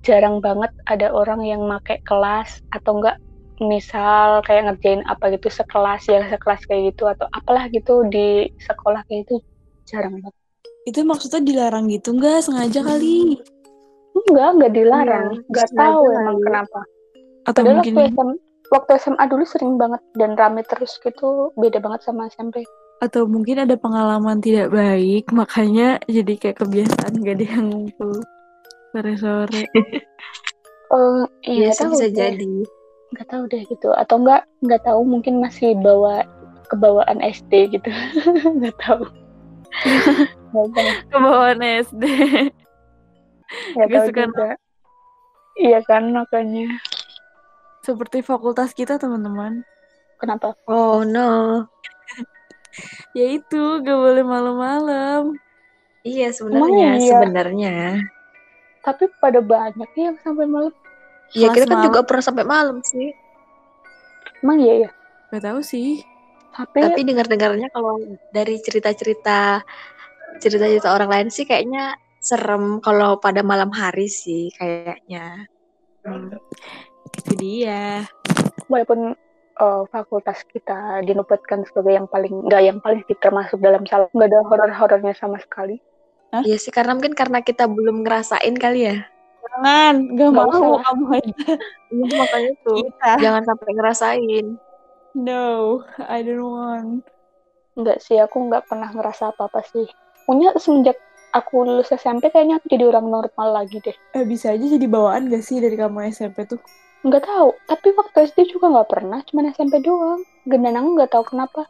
jarang 0.05 0.45
banget 0.45 0.69
ada 0.85 1.09
orang 1.13 1.45
yang 1.45 1.65
make 1.65 2.01
kelas 2.05 2.61
atau 2.73 3.01
enggak 3.01 3.17
misal 3.59 4.39
kayak 4.47 4.71
ngerjain 4.71 5.03
apa 5.11 5.35
gitu 5.35 5.51
sekelas 5.51 6.07
ya 6.07 6.23
sekelas 6.31 6.63
kayak 6.71 6.95
gitu 6.95 7.11
atau 7.11 7.27
apalah 7.35 7.67
gitu 7.73 8.07
di 8.07 8.47
sekolah 8.63 9.03
kayak 9.11 9.27
itu 9.27 9.37
jarang 9.89 10.21
banget. 10.23 10.35
Itu 10.87 11.03
maksudnya 11.03 11.43
dilarang 11.43 11.91
gitu 11.91 12.15
enggak 12.15 12.45
sengaja 12.45 12.85
kali? 12.85 13.41
enggak 14.29 14.49
enggak 14.61 14.73
dilarang. 14.77 15.29
Iya, 15.35 15.47
enggak 15.51 15.67
sengaja 15.73 15.89
tahu 15.89 16.03
emang 16.15 16.39
kenapa. 16.45 16.81
Atau 17.49 17.61
padahal 17.65 17.77
mungkin 17.81 17.95
waktu 17.97 18.13
SMA, 18.13 18.35
waktu 18.71 18.91
SMA 19.01 19.25
dulu 19.27 19.45
sering 19.49 19.75
banget 19.81 20.03
dan 20.21 20.31
rame 20.37 20.63
terus 20.69 20.93
gitu 21.01 21.51
beda 21.57 21.81
banget 21.81 22.01
sama 22.05 22.29
SMP 22.31 22.63
atau 22.99 23.25
mungkin 23.25 23.63
ada 23.63 23.75
pengalaman 23.75 24.39
tidak 24.39 24.71
baik, 24.71 25.31
makanya 25.31 26.03
jadi 26.05 26.35
kayak 26.35 26.59
kebiasaan 26.59 27.23
gak 27.23 27.37
ada 27.39 27.47
yang 27.47 27.67
ngumpul 27.71 28.13
sore-sore. 28.91 29.63
oh 30.91 31.23
iya 31.43 31.69
Iya 31.69 31.69
nggak 31.69 31.75
sih 31.75 31.81
tahu 31.81 31.93
bisa 31.93 32.07
deh. 32.09 32.33
jadi. 32.35 32.53
nggak 33.09 33.27
tahu 33.27 33.43
deh 33.47 33.63
gitu 33.65 33.89
atau 33.93 34.17
enggak 34.19 34.43
nggak 34.61 34.83
tahu 34.85 35.01
mungkin 35.01 35.41
masih 35.41 35.73
bawa 35.79 36.29
kebawaan 36.67 37.21
SD 37.21 37.73
gitu 37.73 37.89
nggak 38.61 38.77
tahu 38.79 39.05
nggak 40.53 40.95
Kebawaan 41.11 41.61
SD. 41.61 42.05
nggak 43.73 43.89
Nggak 43.89 43.89
tahu 43.89 44.07
suka 44.07 44.23
juga 44.23 44.49
iya 45.57 45.79
kan 45.83 46.13
makanya 46.13 46.69
Seperti 47.81 48.21
fakultas 48.21 48.77
kita 48.77 49.01
teman-teman. 49.01 49.65
kenapa 50.17 50.53
Oh 50.69 51.01
no. 51.01 51.65
Ya 53.13 53.27
itu 53.33 53.63
gak 53.81 53.99
boleh 53.99 54.23
malam-malam. 54.23 55.23
Iya 56.03 56.31
sebenarnya, 56.31 56.89
iya? 56.97 57.11
sebenarnya. 57.13 57.75
tapi 58.79 59.05
pada 59.21 59.43
banyak 59.43 59.85
nih 59.93 60.05
yang 60.09 60.17
sampai 60.23 60.49
malam 60.49 60.73
Iya 61.35 61.53
kita 61.53 61.67
kan 61.69 61.77
malam. 61.77 61.85
juga 61.85 62.01
pernah 62.03 62.25
sampai 62.25 62.45
malam 62.47 62.79
sih. 62.81 63.13
emang 64.41 64.59
iya 64.59 64.75
ya 64.87 64.91
Gak 65.29 65.45
tahu 65.45 65.61
sih. 65.61 66.01
tapi, 66.57 66.81
Tapi 66.81 67.01
dengar-dengarnya 67.05 67.69
kalau 67.69 68.01
dari 68.33 68.57
cerita-cerita 68.63 69.61
cerita-cerita 70.39 70.89
orang 70.89 71.11
lain 71.11 71.29
sih 71.29 71.45
kayaknya 71.45 71.99
serem 72.19 72.81
kalau 72.81 73.21
pada 73.21 73.45
malam 73.45 73.69
hari 73.69 74.09
sih 74.09 74.49
kayaknya. 74.57 75.45
Hmm. 76.03 76.33
Itu 77.13 77.33
dia. 77.37 78.09
walaupun 78.69 79.13
eh, 79.59 79.83
fakultas 79.89 80.43
kita 80.47 81.03
dinobatkan 81.03 81.67
sebagai 81.67 81.93
yang 81.95 82.07
paling 82.07 82.47
nggak 82.47 82.63
yang 82.63 82.79
paling 82.79 83.03
sih, 83.05 83.17
termasuk 83.19 83.59
dalam 83.59 83.83
salah 83.85 84.07
nggak 84.11 84.29
ada 84.31 84.41
horor-horornya 84.47 85.15
sama 85.15 85.39
sekali 85.39 85.79
Hah? 86.29 86.45
Iya 86.45 86.61
sih 86.61 86.69
karena 86.69 86.93
mungkin 86.93 87.17
karena 87.17 87.41
kita 87.41 87.65
belum 87.65 88.05
ngerasain 88.05 88.53
kali 88.55 88.85
ya. 88.85 88.97
Jangan, 89.49 89.95
gak 90.13 90.29
Nggak 90.29 90.47
mau 90.53 90.77
kamu 90.79 91.05
aja. 91.17 91.33
Iya 91.89 92.05
makanya 92.15 92.53
tuh 92.61 92.77
Kita. 92.85 93.11
jangan 93.17 93.43
sampai 93.49 93.69
ngerasain. 93.73 94.47
No, 95.17 95.47
I 95.99 96.21
don't 96.21 96.45
want. 96.45 97.03
nggak 97.75 97.99
sih 97.99 98.19
aku 98.19 98.51
nggak 98.51 98.67
pernah 98.67 98.91
ngerasa 98.91 99.31
apa-apa 99.31 99.63
sih 99.65 99.87
punya 100.27 100.51
semenjak 100.59 100.99
aku 101.31 101.63
lulus 101.63 101.89
SMP 101.89 102.29
kayaknya 102.29 102.59
aku 102.59 102.67
jadi 102.69 102.85
orang 102.91 103.07
normal 103.07 103.49
lagi 103.55 103.79
deh 103.79 103.95
Eh, 104.13 104.27
bisa 104.27 104.51
aja 104.51 104.67
jadi 104.67 104.83
bawaan 104.85 105.31
gak 105.31 105.41
sih 105.41 105.63
dari 105.63 105.79
kamu 105.79 106.11
SMP 106.11 106.43
tuh? 106.45 106.59
Nggak 106.99 107.25
tahu 107.25 107.55
tapi 107.65 107.95
waktu 107.95 108.17
SD 108.27 108.51
juga 108.51 108.69
nggak 108.69 108.89
pernah 108.91 109.23
cuma 109.23 109.47
SMP 109.49 109.81
doang 109.81 110.27
gendanang 110.43 110.95
nggak 110.95 111.09
tahu 111.09 111.25
kenapa 111.25 111.65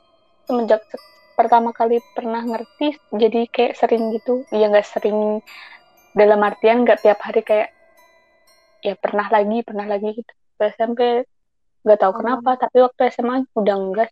semenjak 0.45 0.83
se- 0.89 0.99
pertama 1.35 1.71
kali 1.71 2.03
pernah 2.11 2.43
ngerti 2.43 2.99
jadi 3.13 3.47
kayak 3.47 3.77
sering 3.77 4.11
gitu 4.11 4.43
ya 4.51 4.67
nggak 4.67 4.85
sering 4.85 5.39
dalam 6.11 6.43
artian 6.43 6.83
nggak 6.83 6.99
tiap 6.99 7.19
hari 7.23 7.41
kayak 7.41 7.71
ya 8.81 8.95
pernah 8.95 9.27
lagi 9.29 9.63
pernah 9.63 9.87
lagi 9.87 10.15
gitu 10.15 10.33
Waktu 10.59 10.75
SMP 10.75 11.01
nggak 11.85 11.99
tahu 11.99 12.11
Oh. 12.11 12.17
kenapa 12.19 12.51
tapi 12.59 12.83
waktu 12.83 13.01
SMA 13.09 13.47
udah 13.55 13.77
enggak 13.77 14.11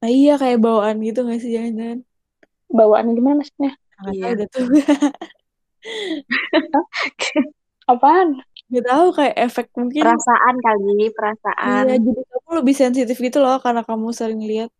Nah 0.00 0.08
iya 0.08 0.36
kayak 0.36 0.60
bawaan 0.60 1.00
gitu 1.00 1.24
gak 1.24 1.40
sih 1.40 1.50
jangan-jangan? 1.50 2.04
bawaan 2.68 3.12
gimana 3.12 3.40
maksudnya 3.40 3.72
Nggak 3.94 4.14
Iya. 4.14 4.28
tahu 4.48 4.48
tuh. 4.48 4.66
apaan 7.92 8.40
Gak 8.72 8.84
tahu 8.88 9.06
kayak 9.12 9.36
efek 9.36 9.66
mungkin. 9.76 10.02
Perasaan 10.02 10.56
kali, 10.60 11.12
perasaan. 11.12 11.84
Iya, 11.88 11.96
jadi 12.00 12.20
kamu 12.24 12.50
lebih 12.64 12.74
sensitif 12.74 13.16
gitu 13.20 13.38
loh 13.38 13.60
karena 13.60 13.84
kamu 13.84 14.08
sering 14.16 14.40
lihat. 14.40 14.72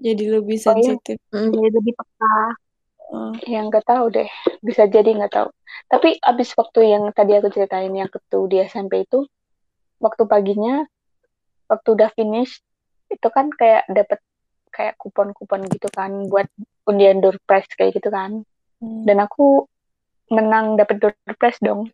Jadi 0.00 0.24
lebih 0.26 0.56
Oh, 0.58 0.62
iya? 0.62 0.66
sensitif. 0.74 1.16
Mm, 1.30 1.50
jadi 1.54 1.68
lebih 1.78 1.94
peka. 1.94 2.36
Oh. 3.12 3.32
Ya 3.44 3.60
nggak 3.68 3.84
tahu 3.84 4.08
deh, 4.08 4.30
bisa 4.64 4.88
jadi 4.88 5.12
nggak 5.12 5.32
tahu. 5.36 5.48
Tapi 5.92 6.16
abis 6.24 6.56
waktu 6.56 6.96
yang 6.96 7.12
tadi 7.12 7.36
aku 7.36 7.52
ceritain 7.52 7.92
yang 7.92 8.08
waktu 8.08 8.38
di 8.48 8.56
SMP 8.64 9.04
itu, 9.04 9.28
waktu 10.00 10.24
paginya, 10.24 10.88
waktu 11.68 11.88
udah 11.92 12.08
finish, 12.16 12.64
itu 13.12 13.28
kan 13.28 13.52
kayak 13.52 13.84
dapet 13.92 14.18
kayak 14.72 14.96
kupon-kupon 14.96 15.68
gitu 15.68 15.92
kan 15.92 16.24
buat 16.32 16.48
undian 16.88 17.20
door 17.20 17.36
prize 17.44 17.68
kayak 17.76 18.00
gitu 18.00 18.08
kan. 18.08 18.48
Hmm. 18.80 19.04
Dan 19.04 19.20
aku 19.20 19.68
menang 20.32 20.80
dapet 20.80 20.96
door 20.96 21.12
prize 21.36 21.60
dong. 21.60 21.92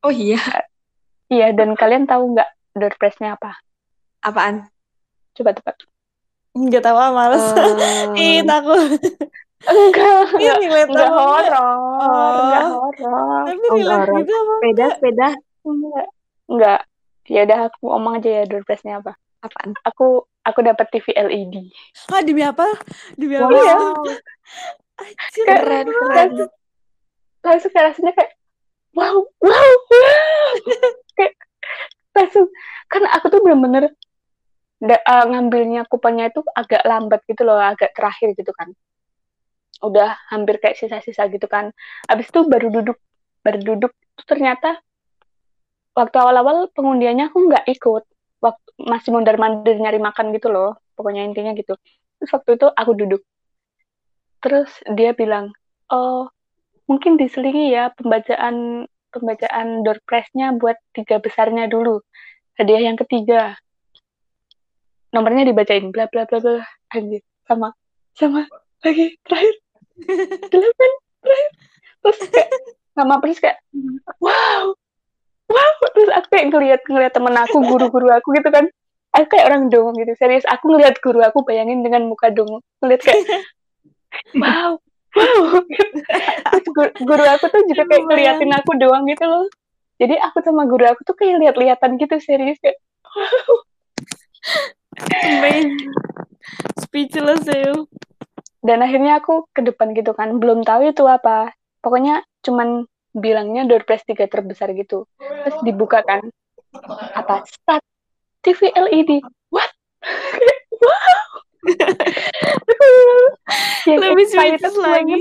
Oh 0.00 0.10
iya, 0.10 0.38
Iya, 1.28 1.52
dan 1.52 1.76
kalian 1.76 2.08
tahu 2.08 2.32
nggak 2.32 2.48
door 2.74 2.94
prize-nya 2.96 3.36
apa? 3.36 3.58
apaan? 4.20 4.66
Coba 5.32 5.52
tebak. 5.52 5.76
Gak 6.58 6.82
tahu 6.82 6.96
ah, 6.96 7.12
males. 7.12 7.44
Ih, 8.18 8.40
Eh, 8.40 8.42
takut. 8.42 8.80
Enggak, 9.60 10.18
Ini 10.40 10.66
enggak 10.66 10.86
enggak? 10.88 11.10
horor, 11.12 11.44
enggak 11.46 12.64
Oh. 12.66 12.90
horor. 12.96 13.42
Tapi 13.46 13.66
Oh, 13.68 13.76
relate 13.78 14.10
gitu 14.16 14.32
apa? 14.32 14.52
sepeda, 14.56 14.86
sepeda, 14.90 15.28
Enggak. 15.62 16.06
Enggak. 16.48 16.80
Ya 17.28 17.40
udah 17.44 17.58
aku 17.68 17.82
ngomong 17.84 18.12
aja 18.18 18.30
ya 18.32 18.42
door 18.48 18.64
prize-nya 18.64 18.98
apa. 18.98 19.12
apaan? 19.38 19.70
Aku 19.84 20.06
aku 20.42 20.58
dapat 20.64 20.86
TV 20.90 21.06
LED. 21.12 21.54
Ah, 22.08 22.24
demi 22.24 22.42
apa? 22.42 22.66
Demi 23.14 23.36
apa? 23.36 23.52
Iya. 23.52 23.76
Wow, 23.76 24.02
Anjir, 25.22 25.44
keren, 25.46 25.86
keren. 25.86 26.10
langsung 26.10 26.50
langsung 27.38 27.70
kayak 27.70 27.86
rasanya 27.92 28.12
kayak 28.16 28.30
wow 28.96 29.16
wow 29.40 29.72
wow 29.90 30.52
bener-bener 33.48 33.84
da- 34.78 35.04
uh, 35.08 35.24
ngambilnya 35.26 35.88
kuponnya 35.90 36.30
itu 36.30 36.44
agak 36.54 36.82
lambat 36.84 37.20
gitu 37.26 37.42
loh, 37.42 37.58
agak 37.58 37.96
terakhir 37.96 38.36
gitu 38.36 38.52
kan. 38.54 38.68
Udah 39.82 40.18
hampir 40.30 40.58
kayak 40.62 40.78
sisa-sisa 40.78 41.26
gitu 41.32 41.46
kan. 41.50 41.70
Habis 42.06 42.30
itu 42.30 42.46
baru 42.46 42.68
duduk, 42.70 42.98
baru 43.42 43.60
duduk. 43.62 43.92
Terus 44.18 44.26
ternyata 44.26 44.78
waktu 45.94 46.16
awal-awal 46.18 46.70
pengundiannya 46.74 47.30
aku 47.30 47.38
nggak 47.50 47.66
ikut. 47.74 48.04
Waktu 48.38 48.68
masih 48.86 49.10
mondar-mandir 49.10 49.78
nyari 49.82 49.98
makan 49.98 50.30
gitu 50.34 50.50
loh. 50.50 50.78
Pokoknya 50.94 51.26
intinya 51.26 51.54
gitu. 51.58 51.74
Terus 52.18 52.30
waktu 52.34 52.50
itu 52.58 52.66
aku 52.70 52.92
duduk. 52.94 53.22
Terus 54.38 54.70
dia 54.94 55.10
bilang, 55.14 55.50
oh 55.90 56.30
mungkin 56.88 57.20
diselingi 57.20 57.76
ya 57.76 57.92
pembacaan 57.92 58.88
pembacaan 59.12 59.84
door 59.84 60.00
prize-nya 60.08 60.56
buat 60.56 60.76
tiga 60.96 61.20
besarnya 61.20 61.68
dulu. 61.68 62.00
Hadiah 62.56 62.90
yang 62.90 62.98
ketiga. 62.98 63.54
Nomornya 65.12 65.48
dibacain 65.48 65.88
bla 65.92 66.08
bla 66.10 66.24
bla 66.24 66.38
bla. 66.40 66.64
Anjir 66.92 67.22
sama 67.44 67.72
sama 68.16 68.44
lagi 68.84 69.16
terakhir. 69.24 69.54
Delapan 70.52 70.90
terakhir. 71.24 71.52
Terus 71.98 72.18
kayak 72.32 72.50
sama 72.96 73.14
persis 73.22 73.40
kayak 73.40 73.58
wow 74.20 74.74
wow. 75.48 75.72
Terus 75.92 76.10
aku 76.12 76.26
kayak 76.32 76.46
ngeliat 76.50 76.80
ngeliat 76.88 77.12
temen 77.14 77.36
aku 77.36 77.56
guru-guru 77.68 78.08
aku 78.12 78.32
gitu 78.36 78.48
kan. 78.48 78.66
Aku 79.16 79.24
kayak 79.32 79.48
orang 79.48 79.72
dong 79.72 79.96
gitu 79.96 80.12
serius. 80.20 80.44
Aku 80.48 80.72
ngeliat 80.72 81.00
guru 81.00 81.24
aku 81.24 81.44
bayangin 81.44 81.80
dengan 81.80 82.04
muka 82.08 82.28
dong 82.28 82.60
ngeliat 82.84 83.00
kayak 83.04 83.24
wow 84.42 84.76
terus 86.52 86.66
guru, 86.72 86.90
guru 87.04 87.24
aku 87.24 87.44
tuh 87.48 87.62
juga 87.68 87.82
kayak 87.88 88.04
ngeliatin 88.06 88.52
aku 88.52 88.70
doang 88.76 89.08
gitu 89.08 89.24
loh 89.24 89.46
jadi 89.98 90.14
aku 90.20 90.44
sama 90.44 90.68
guru 90.68 90.84
aku 90.86 91.02
tuh 91.02 91.16
kayak 91.16 91.42
lihat-lihatan 91.42 91.96
gitu 91.96 92.16
serius 92.20 92.60
kayak 92.60 92.78
Amazing. 94.98 95.94
Speechless 96.80 97.44
ya. 97.46 97.74
Dan 98.58 98.82
akhirnya 98.82 99.22
aku 99.22 99.46
ke 99.54 99.62
depan 99.62 99.94
gitu 99.94 100.12
kan, 100.12 100.42
belum 100.42 100.66
tahu 100.66 100.90
itu 100.90 101.06
apa. 101.06 101.54
Pokoknya 101.78 102.26
cuman 102.42 102.90
bilangnya 103.14 103.64
door 103.64 103.86
prize 103.86 104.04
tiga 104.04 104.26
terbesar 104.26 104.74
gitu. 104.74 105.06
Terus 105.18 105.56
dibuka 105.62 106.02
kan, 106.02 106.26
apa? 107.14 107.46
Start 107.46 107.84
TV 108.42 108.74
LED. 108.74 109.22
What? 109.54 109.70
wow. 110.82 111.30
Lebih 113.86 114.26
speechless 114.28 114.76
lagi. 114.78 115.18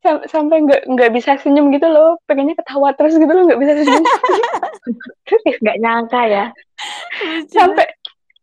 Sam 0.00 0.24
sampai 0.24 0.64
nggak 0.64 0.88
nggak 0.88 1.10
bisa 1.12 1.36
senyum 1.44 1.68
gitu 1.76 1.84
loh. 1.84 2.16
Pengennya 2.24 2.56
ketawa 2.56 2.96
terus 2.96 3.20
gitu 3.20 3.28
loh 3.28 3.44
nggak 3.44 3.60
bisa 3.60 3.72
senyum. 3.84 4.04
Nggak 5.62 5.78
nyangka 5.78 6.22
ya. 6.26 6.44
Sampai 7.52 7.86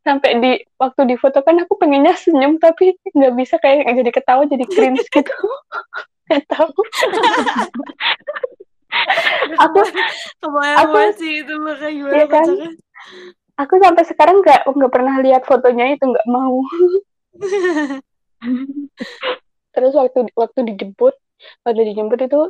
sampai 0.06 0.40
di 0.40 0.52
waktu 0.80 1.02
di 1.04 1.16
foto 1.20 1.44
kan 1.44 1.60
aku 1.60 1.76
pengennya 1.76 2.16
senyum 2.16 2.62
tapi 2.62 2.96
nggak 3.12 3.34
bisa 3.36 3.60
kayak 3.60 3.90
jadi 3.90 4.12
ketawa 4.14 4.46
jadi 4.46 4.66
cringe 4.70 5.04
gitu. 5.16 5.34
Nggak 6.30 6.46
tahu. 6.46 6.78
Aku 9.58 9.80
aku, 10.78 10.98
sih 11.18 11.42
itu 11.42 11.54
makanya 11.60 11.92
gimana 11.94 12.14
ya 12.18 12.26
kan? 12.30 12.48
aku 13.58 13.74
sampai 13.82 14.04
sekarang 14.06 14.38
nggak 14.46 14.70
nggak 14.70 14.94
pernah 14.94 15.16
lihat 15.26 15.44
fotonya 15.44 15.98
itu 15.98 16.06
nggak 16.06 16.28
mau 16.30 16.62
terus 19.74 19.94
waktu 19.94 20.30
waktu 20.34 20.60
dijemput 20.74 21.14
waktu 21.62 21.82
dijemput 21.94 22.20
itu 22.26 22.42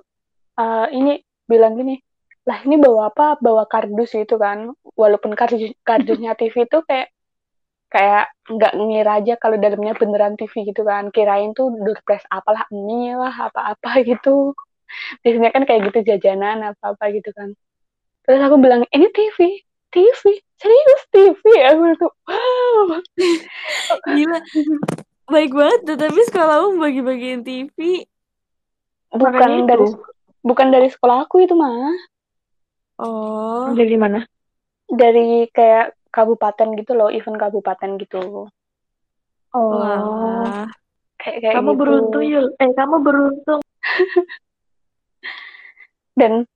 uh, 0.59 0.87
ini 0.91 1.19
bilang 1.47 1.75
gini 1.75 1.99
lah 2.47 2.63
ini 2.63 2.79
bawa 2.79 3.11
apa? 3.11 3.35
Bawa 3.43 3.67
kardus 3.67 4.15
gitu 4.15 4.39
kan. 4.39 4.71
Walaupun 4.95 5.35
kardus 5.35 5.75
kardusnya 5.83 6.31
TV 6.39 6.63
itu 6.63 6.79
kayak 6.87 7.11
kayak 7.91 8.31
nggak 8.47 8.73
ngira 8.75 9.11
aja 9.19 9.33
kalau 9.35 9.59
dalamnya 9.59 9.93
beneran 9.99 10.39
TV 10.39 10.71
gitu 10.71 10.87
kan. 10.87 11.11
Kirain 11.11 11.51
tuh 11.51 11.75
doorpress 11.75 12.23
apalah 12.31 12.63
mie 12.71 13.19
lah 13.19 13.51
apa-apa 13.51 13.99
gitu. 14.09 14.55
Biasanya 15.21 15.51
kan 15.51 15.63
kayak 15.67 15.91
gitu 15.91 15.99
jajanan 16.15 16.71
apa-apa 16.71 17.11
gitu 17.11 17.29
kan. 17.35 17.51
Terus 18.23 18.39
aku 18.47 18.55
bilang 18.63 18.87
ini 18.95 19.07
TV 19.11 19.59
TV 19.91 20.23
serius 20.59 21.03
TV 21.11 21.43
aku 21.67 21.83
tuh 21.99 22.11
wow. 22.27 22.99
Gila 24.15 24.39
baik 25.27 25.51
banget 25.51 25.99
tapi 25.99 26.21
sekolahmu 26.27 26.79
bagi-bagiin 26.79 27.43
TV 27.43 28.07
bukan 29.11 29.67
dari 29.67 29.85
bukan 30.43 30.67
dari 30.71 30.87
sekolah 30.87 31.27
aku 31.27 31.43
itu 31.43 31.55
mah 31.55 31.91
oh. 33.03 33.75
Dari 33.75 33.95
mana? 33.99 34.23
Dari 34.87 35.51
kayak 35.51 35.97
kabupaten 36.09 36.67
gitu 36.79 36.95
loh 36.95 37.11
event 37.11 37.37
kabupaten 37.37 37.99
gitu. 37.99 38.47
Oh. 39.51 39.71
Wah. 39.75 40.65
kayak 41.17 41.37
kayak 41.43 41.55
kamu 41.59 41.71
gitu. 41.73 41.79
beruntung 41.81 42.23
Yul. 42.23 42.47
Eh 42.61 42.71
kamu 42.73 42.95
beruntung. 43.03 43.61
Dan 46.19 46.47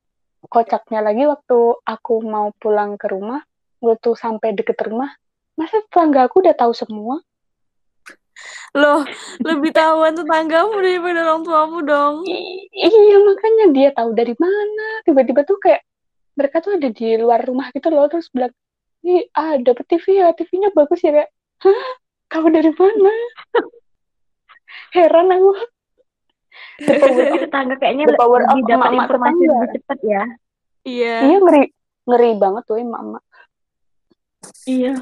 kocaknya 0.47 1.05
lagi 1.05 1.29
waktu 1.29 1.59
aku 1.85 2.25
mau 2.25 2.49
pulang 2.57 2.97
ke 2.97 3.11
rumah 3.11 3.45
waktu 3.77 4.17
sampai 4.17 4.57
deket 4.57 4.73
rumah 4.81 5.13
masa 5.53 5.85
tetangga 5.85 6.25
aku 6.25 6.41
udah 6.41 6.57
tahu 6.57 6.73
semua 6.73 7.21
Loh, 8.71 9.03
lebih 9.43 9.71
tahuan 9.71 10.15
tetanggamu 10.15 10.79
daripada 10.79 11.27
orang 11.27 11.41
tuamu 11.43 11.79
dong. 11.83 12.15
I 12.23 12.63
iya, 12.87 13.17
makanya 13.19 13.65
dia 13.75 13.89
tahu 13.91 14.15
dari 14.15 14.31
mana. 14.39 14.87
Tiba-tiba 15.03 15.43
tuh 15.43 15.59
kayak 15.59 15.83
mereka 16.33 16.63
tuh 16.63 16.79
ada 16.79 16.87
di 16.87 17.07
luar 17.19 17.43
rumah 17.43 17.67
gitu 17.75 17.91
loh, 17.91 18.07
terus 18.07 18.31
bilang, 18.31 18.55
"Ih, 19.03 19.27
ah 19.35 19.59
dapet 19.59 19.83
TV 19.85 20.23
ya, 20.23 20.31
TV-nya 20.31 20.71
bagus 20.71 21.03
ya." 21.03 21.11
Kayak, 21.11 21.29
"Hah? 21.61 21.83
Kamu 22.31 22.47
dari 22.49 22.71
mana?" 22.71 23.11
Heran 24.95 25.27
aku. 25.29 25.51
The 26.79 26.93
power 26.97 27.23
of 27.27 27.39
tetangga 27.39 27.75
kayaknya 27.77 28.05
The 28.07 28.15
power 28.15 28.39
lebih 28.41 28.63
dapat 28.67 28.89
informasi 28.95 29.11
tetangga. 29.35 29.51
lebih 29.51 29.69
cepat 29.83 29.99
ya. 30.01 30.23
Iya. 30.81 31.15
Iya, 31.27 31.37
ngeri 31.43 31.63
ngeri 32.07 32.31
banget 32.35 32.63
tuh 32.65 32.77
emak-emak. 32.79 33.23
Iya. 34.65 34.93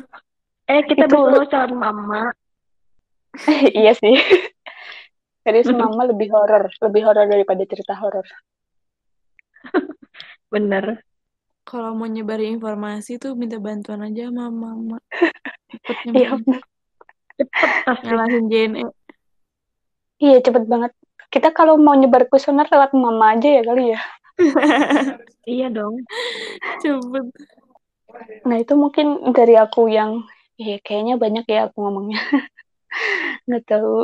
Eh, 0.66 0.82
kita 0.86 1.06
Itu- 1.08 1.48
calon 1.50 1.74
mama. 1.78 2.34
iya 3.78 3.94
sih. 3.94 4.16
Jadi 5.46 5.72
mama 5.74 6.06
lebih 6.10 6.30
horor, 6.30 6.70
lebih 6.84 7.02
horor 7.08 7.26
daripada 7.26 7.64
cerita 7.66 7.98
horor. 7.98 8.26
Bener. 10.54 11.02
Kalau 11.66 11.94
mau 11.94 12.10
nyebarin 12.10 12.58
informasi 12.58 13.22
tuh 13.22 13.38
minta 13.38 13.62
bantuan 13.62 14.02
aja 14.02 14.30
sama 14.30 14.50
mama. 14.50 14.98
Cepet 15.70 15.98
Iya, 16.18 16.34
nyebarin. 16.34 16.58
Cepet. 17.38 17.70
Nyalahin 18.06 18.46
JNE. 18.50 18.84
Iya, 20.20 20.38
cepet 20.42 20.64
banget. 20.66 20.92
Kita 21.30 21.54
kalau 21.54 21.78
mau 21.78 21.94
nyebar 21.94 22.26
kuesioner 22.26 22.66
lewat 22.66 22.98
mama 22.98 23.38
aja 23.38 23.50
ya 23.50 23.62
kali 23.62 23.94
ya. 23.94 24.02
Iya 25.50 25.74
dong. 25.74 26.06
Cepet. 26.82 27.26
Nah, 28.46 28.58
itu 28.62 28.74
mungkin 28.78 29.34
dari 29.34 29.58
aku 29.58 29.90
yang 29.90 30.22
Iya, 30.60 30.76
kayaknya 30.84 31.16
banyak 31.16 31.46
ya 31.48 31.72
aku 31.72 31.78
ngomongnya. 31.80 32.20
Nggak 33.48 33.64
tahu. 33.70 33.96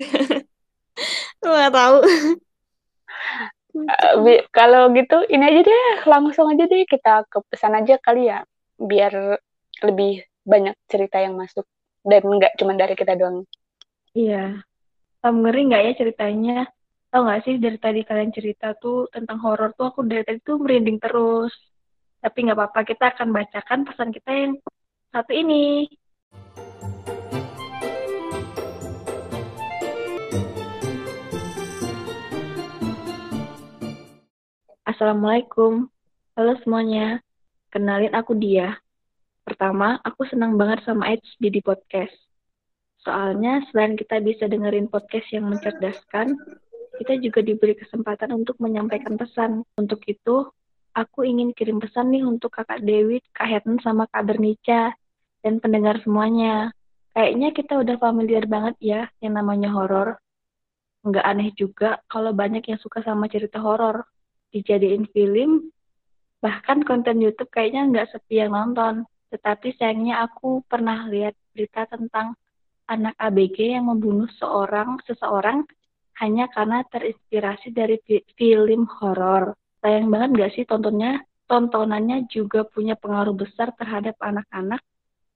Lu 1.44 1.50
gak 1.56 1.72
tahu. 1.72 1.96
Bi- 4.26 4.44
kalau 4.50 4.90
gitu, 4.92 5.24
ini 5.30 5.44
aja 5.46 5.60
deh, 5.62 6.04
langsung 6.04 6.50
aja 6.50 6.66
deh 6.66 6.84
kita 6.84 7.24
ke 7.30 7.38
pesan 7.48 7.78
aja 7.78 7.96
kali 8.02 8.28
ya, 8.28 8.42
biar 8.76 9.38
lebih 9.86 10.26
banyak 10.44 10.74
cerita 10.90 11.22
yang 11.22 11.38
masuk 11.38 11.64
dan 12.04 12.24
nggak 12.24 12.56
cuma 12.58 12.74
dari 12.74 12.94
kita 12.96 13.14
doang. 13.16 13.46
Iya. 14.16 14.64
Kamu 15.20 15.38
ngeri 15.46 15.60
nggak 15.70 15.82
ya 15.84 15.92
ceritanya? 16.00 16.58
Tahu 17.12 17.22
nggak 17.26 17.42
sih 17.44 17.54
dari 17.60 17.78
tadi 17.78 18.00
kalian 18.02 18.32
cerita 18.32 18.72
tuh 18.74 19.06
tentang 19.12 19.38
horor 19.42 19.70
tuh 19.76 19.92
aku 19.92 20.02
dari 20.06 20.24
tadi 20.26 20.40
tuh 20.42 20.58
merinding 20.58 20.98
terus. 20.98 21.52
Tapi 22.20 22.38
nggak 22.48 22.58
apa-apa, 22.58 22.80
kita 22.84 23.04
akan 23.16 23.28
bacakan 23.32 23.80
pesan 23.86 24.10
kita 24.12 24.30
yang 24.32 24.52
satu 25.12 25.32
ini. 25.32 25.88
Assalamualaikum. 34.90 35.86
Halo 36.34 36.58
semuanya. 36.66 37.22
Kenalin 37.70 38.10
aku 38.10 38.34
Dia. 38.34 38.74
Pertama, 39.46 40.02
aku 40.02 40.26
senang 40.26 40.58
banget 40.58 40.82
sama 40.82 41.06
HD 41.14 41.46
di 41.46 41.62
podcast. 41.62 42.10
Soalnya 43.06 43.62
selain 43.70 43.94
kita 43.94 44.18
bisa 44.18 44.50
dengerin 44.50 44.90
podcast 44.90 45.30
yang 45.30 45.46
mencerdaskan, 45.46 46.34
kita 46.98 47.22
juga 47.22 47.38
diberi 47.38 47.78
kesempatan 47.78 48.34
untuk 48.34 48.58
menyampaikan 48.58 49.14
pesan. 49.14 49.62
Untuk 49.78 50.02
itu, 50.10 50.50
aku 50.98 51.22
ingin 51.22 51.54
kirim 51.54 51.78
pesan 51.78 52.10
nih 52.10 52.26
untuk 52.26 52.50
kakak 52.50 52.82
Dewi, 52.82 53.22
Kak 53.30 53.46
Heten, 53.46 53.78
sama 53.86 54.10
Kak 54.10 54.26
Bernica, 54.26 54.90
dan 55.46 55.62
pendengar 55.62 56.02
semuanya. 56.02 56.74
Kayaknya 57.14 57.54
kita 57.54 57.78
udah 57.78 57.94
familiar 58.02 58.42
banget 58.50 58.74
ya 58.82 59.06
yang 59.22 59.38
namanya 59.38 59.70
horor. 59.70 60.18
Nggak 61.06 61.22
aneh 61.30 61.54
juga 61.54 62.02
kalau 62.10 62.34
banyak 62.34 62.66
yang 62.66 62.82
suka 62.82 63.06
sama 63.06 63.30
cerita 63.30 63.62
horor. 63.62 64.02
Dijadiin 64.50 65.06
film, 65.14 65.70
Bahkan 66.40 66.88
konten 66.88 67.20
YouTube 67.20 67.52
kayaknya 67.52 67.84
nggak 67.92 68.08
sepi 68.16 68.40
yang 68.40 68.56
nonton. 68.56 69.04
Tetapi 69.28 69.76
sayangnya 69.76 70.24
aku 70.24 70.64
pernah 70.64 71.06
lihat 71.06 71.36
berita 71.52 71.84
tentang 71.86 72.34
anak 72.88 73.14
ABG 73.20 73.76
yang 73.76 73.86
membunuh 73.86 74.26
seorang 74.40 74.98
seseorang 75.06 75.62
hanya 76.18 76.50
karena 76.50 76.82
terinspirasi 76.88 77.70
dari 77.70 78.00
film 78.34 78.88
horor. 78.88 79.54
Sayang 79.84 80.08
banget 80.08 80.30
nggak 80.34 80.52
sih 80.56 80.64
tontonnya? 80.64 81.22
Tontonannya 81.46 82.30
juga 82.32 82.64
punya 82.64 82.96
pengaruh 82.96 83.36
besar 83.36 83.74
terhadap 83.76 84.16
anak-anak 84.18 84.80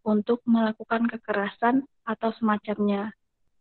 untuk 0.05 0.41
melakukan 0.49 1.11
kekerasan 1.11 1.85
atau 2.09 2.33
semacamnya. 2.41 3.13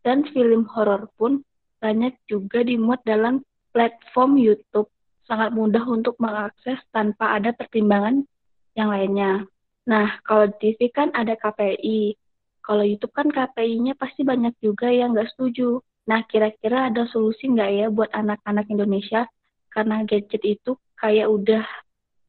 Dan 0.03 0.27
film 0.31 0.67
horor 0.71 1.11
pun 1.15 1.43
banyak 1.79 2.15
juga 2.27 2.63
dimuat 2.63 3.03
dalam 3.03 3.43
platform 3.71 4.37
YouTube 4.37 4.91
sangat 5.27 5.55
mudah 5.55 5.83
untuk 5.87 6.19
mengakses 6.19 6.79
tanpa 6.91 7.39
ada 7.39 7.55
pertimbangan 7.55 8.27
yang 8.75 8.89
lainnya. 8.91 9.47
Nah, 9.87 10.19
kalau 10.23 10.47
di 10.59 10.75
TV 10.75 10.91
kan 10.91 11.11
ada 11.11 11.35
KPI. 11.35 12.15
Kalau 12.63 12.83
YouTube 12.87 13.11
kan 13.11 13.27
KPI-nya 13.27 13.99
pasti 13.99 14.23
banyak 14.23 14.55
juga 14.63 14.87
yang 14.87 15.11
nggak 15.11 15.35
setuju. 15.35 15.83
Nah, 16.07 16.23
kira-kira 16.27 16.87
ada 16.87 17.03
solusi 17.11 17.51
nggak 17.51 17.69
ya 17.71 17.87
buat 17.91 18.11
anak-anak 18.15 18.71
Indonesia? 18.71 19.27
Karena 19.67 20.03
gadget 20.07 20.43
itu 20.43 20.79
kayak 20.95 21.27
udah 21.27 21.63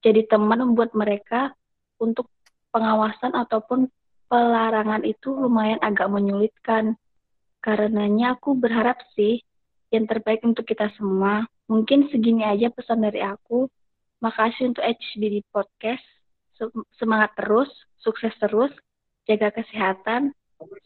jadi 0.02 0.26
teman 0.26 0.66
membuat 0.66 0.90
mereka 0.98 1.54
untuk 2.02 2.26
pengawasan 2.74 3.38
ataupun 3.38 3.86
pelarangan 4.26 5.06
itu 5.06 5.30
lumayan 5.30 5.78
agak 5.78 6.10
menyulitkan. 6.10 6.98
Karenanya 7.62 8.34
aku 8.34 8.58
berharap 8.58 8.98
sih 9.14 9.38
yang 9.94 10.10
terbaik 10.10 10.42
untuk 10.42 10.66
kita 10.66 10.90
semua 10.98 11.46
Mungkin 11.70 12.12
segini 12.12 12.44
aja 12.44 12.68
pesan 12.68 13.04
dari 13.04 13.24
aku. 13.24 13.68
Makasih 14.20 14.72
untuk 14.72 14.84
HBD 14.84 15.44
Podcast. 15.48 16.04
Semangat 16.96 17.34
terus, 17.34 17.68
sukses 17.98 18.30
terus, 18.38 18.70
jaga 19.26 19.50
kesehatan, 19.50 20.32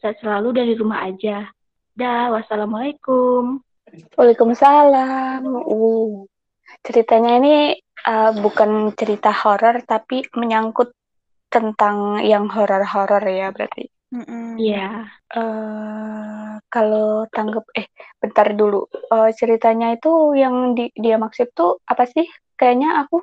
sehat 0.01 0.17
selalu 0.19 0.49
dari 0.55 0.73
rumah 0.75 1.05
aja. 1.05 1.47
Dah, 1.93 2.31
wassalamualaikum. 2.31 3.59
Waalaikumsalam. 4.15 5.43
Uh, 5.45 6.25
ceritanya 6.85 7.31
ini 7.37 7.55
uh, 8.07 8.31
bukan 8.39 8.95
cerita 8.95 9.33
horor 9.35 9.83
tapi 9.83 10.23
menyangkut 10.37 10.95
tentang 11.49 12.21
yang 12.23 12.47
horor-horor 12.47 13.23
ya 13.27 13.49
berarti. 13.51 13.89
Iya. 14.09 14.17
Mm 14.17 14.25
-mm. 14.25 15.05
Uh, 15.29 16.57
kalau 16.73 17.29
tanggap 17.29 17.65
eh 17.77 17.85
bentar 18.17 18.47
dulu. 18.57 18.89
Uh, 19.13 19.29
ceritanya 19.37 19.93
itu 19.93 20.33
yang 20.33 20.73
di, 20.73 20.89
dia 20.97 21.21
maksud 21.21 21.53
tuh 21.53 21.77
apa 21.85 22.09
sih? 22.09 22.25
Kayaknya 22.57 23.05
aku 23.05 23.21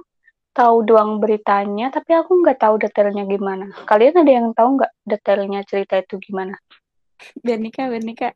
tahu 0.57 0.89
doang 0.89 1.21
beritanya, 1.21 1.93
tapi 1.93 2.17
aku 2.17 2.41
nggak 2.41 2.63
tahu 2.63 2.81
detailnya 2.81 3.29
gimana. 3.29 3.69
Kalian 3.85 4.25
ada 4.25 4.33
yang 4.33 4.49
tahu 4.57 4.81
nggak 4.81 4.93
detailnya 5.05 5.61
cerita 5.69 6.01
itu 6.01 6.17
gimana? 6.23 6.57
Bernika, 7.45 7.91
Bernika. 7.93 8.33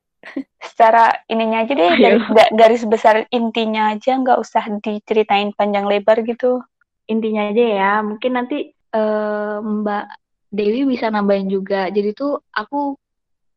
Secara 0.60 1.16
ininya 1.32 1.64
aja 1.64 1.72
deh, 1.72 1.92
garis, 1.96 2.24
garis 2.52 2.82
besar 2.84 3.24
intinya 3.32 3.96
aja, 3.96 4.20
nggak 4.20 4.36
usah 4.36 4.68
diceritain 4.84 5.56
panjang 5.56 5.88
lebar 5.88 6.20
gitu. 6.28 6.60
Intinya 7.08 7.48
aja 7.48 7.64
ya, 7.64 7.92
mungkin 8.04 8.36
nanti 8.36 8.68
uh, 8.92 9.64
Mbak 9.64 10.04
Dewi 10.50 10.82
bisa 10.86 11.08
nambahin 11.08 11.46
juga. 11.46 11.86
Jadi 11.88 12.10
tuh 12.10 12.42
aku 12.50 12.98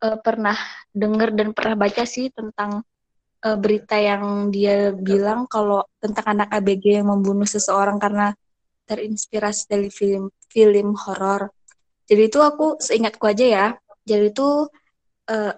uh, 0.06 0.18
pernah 0.22 0.56
dengar 0.94 1.34
dan 1.34 1.52
pernah 1.52 1.76
baca 1.90 2.06
sih 2.06 2.30
tentang 2.30 2.86
uh, 3.42 3.58
berita 3.58 3.98
yang 3.98 4.54
dia 4.54 4.94
bilang 4.94 5.50
kalau 5.50 5.82
tentang 5.98 6.38
anak 6.38 6.54
ABG 6.54 7.02
yang 7.02 7.10
membunuh 7.10 7.50
seseorang 7.50 7.98
karena 7.98 8.38
terinspirasi 8.86 9.70
dari 9.70 9.90
film 9.90 10.30
film 10.54 10.94
horor. 10.94 11.50
Jadi 12.06 12.30
itu 12.30 12.40
aku 12.46 12.78
seingatku 12.78 13.26
aja 13.26 13.46
ya. 13.46 13.68
Jadi 14.06 14.30
itu 14.30 14.70
uh, 15.34 15.54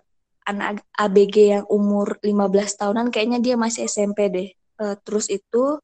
anak 0.46 0.88
ABG 0.96 1.36
yang 1.60 1.66
umur 1.68 2.16
15 2.24 2.80
tahunan 2.80 3.08
kayaknya 3.12 3.44
dia 3.44 3.56
masih 3.60 3.92
SMP 3.92 4.32
deh. 4.32 4.50
Uh, 4.80 4.96
terus 5.04 5.28
itu 5.28 5.84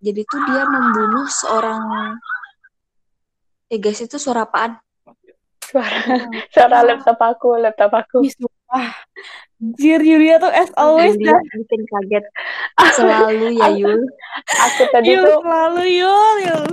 jadi 0.00 0.24
itu 0.24 0.36
dia 0.48 0.64
membunuh 0.68 1.26
seorang 1.28 1.82
Eh 3.66 3.82
guys 3.82 3.98
itu 3.98 4.14
suara 4.14 4.46
apaan? 4.46 4.78
Suara 5.66 5.98
suara 6.54 6.78
laptop 6.86 7.18
aku 7.18 7.58
laptop 7.58 7.92
aku. 7.92 8.22
Wah, 8.66 8.90
Jir 9.78 10.02
Yulia 10.02 10.36
tuh 10.42 10.52
as 10.52 10.70
always 10.76 11.14
Yulia 11.16 11.38
bikin 11.54 11.82
kaget. 11.86 12.24
Selalu 12.94 13.56
ya 13.56 13.68
Yul. 13.72 14.02
aku 14.52 14.82
tadi 14.90 15.14
Yul, 15.14 15.24
tuh 15.24 15.38
selalu 15.42 15.82
Yul 15.86 16.36
Yul. 16.50 16.66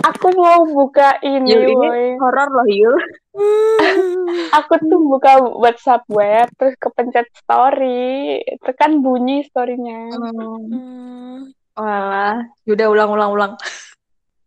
aku 0.00 0.26
mau 0.36 0.64
buka 0.64 1.18
ini, 1.24 1.50
Yul, 1.50 1.64
ini 1.74 1.88
horor 2.20 2.48
loh 2.48 2.68
Yul. 2.68 2.96
Aku 4.58 4.74
tuh 4.82 5.00
buka 5.06 5.38
WhatsApp 5.38 6.02
web 6.10 6.50
terus 6.58 6.74
kepencet 6.82 7.30
story. 7.34 8.42
Tekan 8.58 9.02
bunyi 9.06 9.46
storynya. 9.46 10.10
Hmm. 10.10 11.54
Walah, 11.78 12.42
udah 12.66 12.86
ulang-ulang-ulang. 12.90 13.54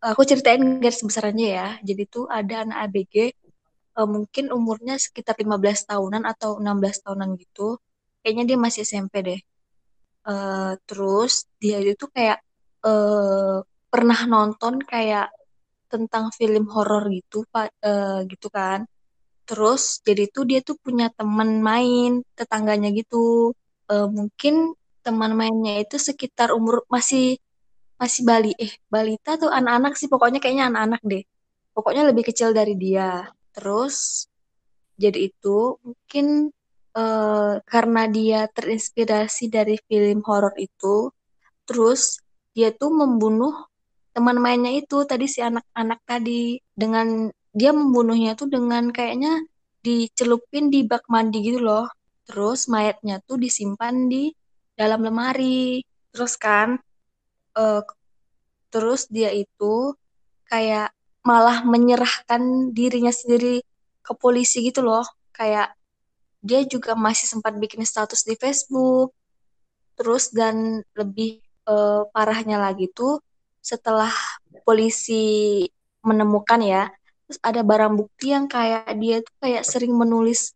Aku 0.04 0.28
ceritain 0.28 0.84
garis 0.84 1.00
besarnya 1.00 1.48
ya. 1.48 1.68
Jadi 1.80 2.04
tuh 2.12 2.28
ada 2.28 2.68
anak 2.68 2.92
ABG 2.92 3.32
uh, 3.98 4.10
mungkin 4.10 4.50
umurnya 4.50 4.96
sekitar 4.98 5.36
15 5.38 5.90
tahunan 5.90 6.24
atau 6.26 6.60
16 6.60 7.04
tahunan 7.06 7.30
gitu. 7.40 7.78
Kayaknya 8.22 8.44
dia 8.54 8.58
masih 8.60 8.82
SMP 8.88 9.14
deh. 9.24 9.42
Uh, 10.24 10.80
terus 10.88 11.46
dia 11.60 11.84
itu 11.84 12.08
kayak 12.08 12.40
uh, 12.88 13.60
pernah 13.92 14.20
nonton 14.26 14.80
kayak 14.82 15.30
tentang 15.92 16.34
film 16.34 16.66
horor 16.74 17.06
gitu, 17.12 17.46
uh, 17.54 18.26
gitu 18.26 18.48
kan. 18.50 18.90
Terus 19.44 20.02
jadi 20.02 20.24
tuh 20.32 20.44
dia 20.50 20.60
tuh 20.64 20.80
punya 20.80 21.12
teman 21.14 21.62
main 21.62 22.24
tetangganya 22.34 22.90
gitu. 22.96 23.54
Uh, 23.92 24.08
mungkin 24.10 24.74
teman 25.04 25.36
mainnya 25.36 25.84
itu 25.84 26.00
sekitar 26.00 26.56
umur 26.56 26.88
masih 26.88 27.36
masih 28.00 28.24
Bali 28.24 28.52
eh 28.56 28.72
balita 28.88 29.36
tuh 29.36 29.52
anak-anak 29.52 29.94
sih 30.00 30.08
pokoknya 30.08 30.40
kayaknya 30.40 30.72
anak-anak 30.72 31.02
deh. 31.04 31.24
Pokoknya 31.76 32.04
lebih 32.10 32.24
kecil 32.32 32.56
dari 32.56 32.74
dia. 32.80 33.28
Terus 33.54 34.28
jadi 34.98 35.30
itu 35.30 35.78
mungkin 35.82 36.54
uh, 36.98 37.62
karena 37.66 38.04
dia 38.10 38.46
terinspirasi 38.50 39.50
dari 39.50 39.78
film 39.90 40.22
horor 40.26 40.54
itu, 40.58 41.10
terus 41.66 42.22
dia 42.54 42.70
tuh 42.70 42.94
membunuh 42.94 43.54
teman 44.14 44.38
mainnya 44.38 44.70
itu 44.70 45.02
tadi 45.10 45.26
si 45.26 45.42
anak-anak 45.42 46.00
tadi 46.06 46.62
dengan 46.78 47.34
dia 47.54 47.74
membunuhnya 47.74 48.38
tuh 48.38 48.50
dengan 48.50 48.94
kayaknya 48.94 49.42
dicelupin 49.82 50.70
di 50.70 50.86
bak 50.86 51.06
mandi 51.10 51.42
gitu 51.42 51.62
loh. 51.62 51.90
Terus 52.24 52.72
mayatnya 52.72 53.20
tuh 53.26 53.38
disimpan 53.42 54.08
di 54.08 54.32
dalam 54.78 55.04
lemari. 55.04 55.84
Terus 56.14 56.38
kan, 56.38 56.78
uh, 57.58 57.82
terus 58.70 59.10
dia 59.10 59.34
itu 59.34 59.98
kayak 60.50 60.94
malah 61.24 61.64
menyerahkan 61.64 62.72
dirinya 62.76 63.12
sendiri 63.12 63.64
ke 64.04 64.12
polisi 64.20 64.64
gitu 64.68 64.84
loh. 64.84 65.08
Kayak 65.32 65.74
dia 66.44 66.62
juga 66.68 66.94
masih 66.94 67.26
sempat 67.32 67.56
bikin 67.56 67.88
status 67.88 68.28
di 68.28 68.36
Facebook. 68.36 69.16
Terus 69.96 70.30
dan 70.36 70.84
lebih 70.94 71.40
uh, 71.68 72.06
parahnya 72.12 72.60
lagi 72.60 72.92
tuh 72.92 73.24
setelah 73.64 74.12
polisi 74.68 75.64
menemukan 76.04 76.60
ya 76.60 76.92
terus 77.24 77.40
ada 77.40 77.64
barang 77.64 77.96
bukti 77.96 78.36
yang 78.36 78.52
kayak 78.52 78.92
dia 79.00 79.24
tuh 79.24 79.36
kayak 79.40 79.64
sering 79.64 79.96
menulis 79.96 80.52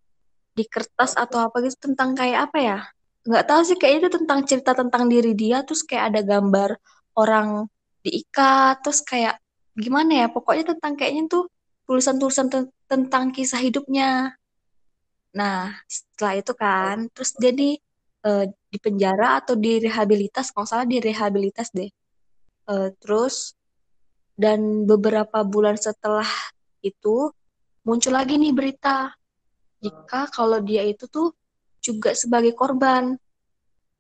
di 0.52 0.68
kertas 0.68 1.16
atau 1.16 1.48
apa 1.48 1.64
gitu 1.64 1.88
tentang 1.88 2.12
kayak 2.18 2.52
apa 2.52 2.58
ya? 2.60 2.80
Nggak 3.24 3.46
tahu 3.48 3.62
sih 3.64 3.78
kayak 3.80 4.04
itu 4.04 4.10
tentang 4.20 4.40
cerita 4.44 4.72
tentang 4.76 5.08
diri 5.08 5.32
dia 5.32 5.64
terus 5.64 5.88
kayak 5.88 6.12
ada 6.12 6.22
gambar 6.28 6.70
orang 7.16 7.72
diikat 8.04 8.84
terus 8.84 9.00
kayak 9.04 9.40
gimana 9.78 10.26
ya 10.26 10.28
pokoknya 10.34 10.74
tentang 10.74 10.98
kayaknya 10.98 11.24
tuh 11.30 11.46
tulisan-tulisan 11.86 12.50
te 12.50 12.60
tentang 12.90 13.30
kisah 13.30 13.62
hidupnya. 13.62 14.34
Nah 15.38 15.78
setelah 15.86 16.34
itu 16.42 16.54
kan 16.58 17.08
terus 17.14 17.38
dia 17.38 17.54
di 17.54 17.78
uh, 18.26 18.50
di 18.50 18.78
penjara 18.82 19.40
atau 19.40 19.54
di 19.54 19.78
rehabilitas 19.78 20.50
kalau 20.50 20.66
salah 20.66 20.88
di 20.90 20.98
rehabilitas 20.98 21.70
deh. 21.72 21.88
Uh, 22.68 22.92
terus 23.00 23.54
dan 24.36 24.84
beberapa 24.90 25.46
bulan 25.46 25.78
setelah 25.78 26.28
itu 26.82 27.32
muncul 27.88 28.14
lagi 28.14 28.36
nih 28.36 28.52
berita 28.52 29.16
jika 29.80 30.28
kalau 30.34 30.60
dia 30.60 30.84
itu 30.84 31.06
tuh 31.08 31.32
juga 31.80 32.18
sebagai 32.18 32.58
korban. 32.58 33.14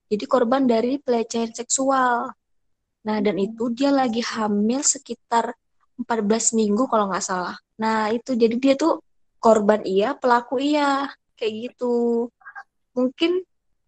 Jadi 0.07 0.25
korban 0.25 0.63
dari 0.65 0.97
pelecehan 0.99 1.51
seksual. 1.53 2.32
Nah 3.07 3.17
dan 3.23 3.36
itu 3.39 3.71
dia 3.71 3.91
lagi 3.93 4.19
hamil 4.23 4.82
sekitar 4.84 5.55
14 5.97 6.57
minggu 6.57 6.85
kalau 6.85 7.09
nggak 7.09 7.25
salah. 7.25 7.57
Nah, 7.81 8.13
itu 8.13 8.37
jadi 8.37 8.55
dia 8.57 8.73
tuh 8.77 9.01
korban 9.41 9.81
iya, 9.85 10.13
pelaku 10.13 10.61
iya, 10.61 11.09
kayak 11.37 11.53
gitu. 11.73 12.27
Mungkin 12.93 13.41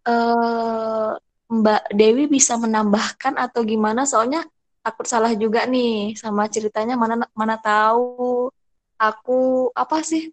uh, 0.05 1.13
Mbak 1.49 1.83
Dewi 1.93 2.25
bisa 2.29 2.57
menambahkan 2.57 3.37
atau 3.37 3.61
gimana? 3.65 4.05
Soalnya 4.05 4.45
takut 4.85 5.05
salah 5.05 5.33
juga 5.37 5.65
nih 5.69 6.17
sama 6.17 6.47
ceritanya 6.49 6.95
mana 6.95 7.27
mana 7.35 7.59
tahu 7.59 8.47
aku 8.95 9.69
apa 9.75 10.01
sih 10.01 10.31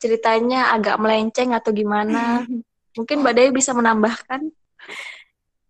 ceritanya 0.00 0.72
agak 0.72 0.96
melenceng 0.96 1.52
atau 1.52 1.70
gimana. 1.76 2.44
Mungkin 2.96 3.20
Mbak 3.20 3.34
Dewi 3.36 3.50
bisa 3.52 3.76
menambahkan. 3.76 4.48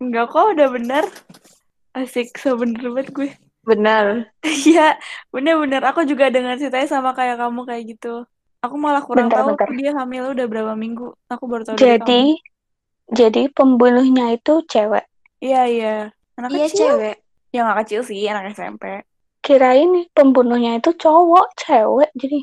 Enggak 0.01 0.33
kok, 0.33 0.55
udah 0.57 0.69
bener. 0.73 1.05
Asik, 1.93 2.39
so 2.39 2.55
bener 2.55 2.87
banget 2.95 3.11
gue. 3.11 3.31
Benar. 3.67 4.33
Iya, 4.69 4.81
bener-bener. 5.35 5.81
Aku 5.89 6.01
juga 6.11 6.25
dengar 6.35 6.55
ceritanya 6.61 6.89
sama 6.95 7.11
kayak 7.19 7.37
kamu 7.41 7.61
kayak 7.69 7.85
gitu. 7.91 8.07
Aku 8.65 8.77
malah 8.85 9.03
kurang 9.09 9.29
Bentar, 9.29 9.39
tahu 9.39 9.49
bentar. 9.49 9.69
dia 9.79 9.91
hamil 9.99 10.23
udah 10.33 10.47
berapa 10.53 10.73
minggu. 10.83 11.03
Aku 11.33 11.45
baru 11.51 11.65
tahu. 11.69 11.79
Jadi, 11.81 12.23
jadi 13.19 13.43
pembunuhnya 13.57 14.27
itu 14.37 14.55
cewek. 14.73 15.05
Iya, 15.45 15.59
iya. 15.73 15.89
Anak 16.37 16.51
Iya 16.55 16.65
kecil. 16.67 16.93
cewek. 16.99 17.13
Ya 17.53 17.59
nggak 17.65 17.79
kecil 17.81 18.01
sih, 18.09 18.21
anak 18.31 18.43
SMP. 18.57 18.85
Kirain 19.45 19.93
pembunuhnya 20.17 20.71
itu 20.81 20.91
cowok, 21.03 21.47
cewek. 21.61 22.11
Jadi 22.21 22.39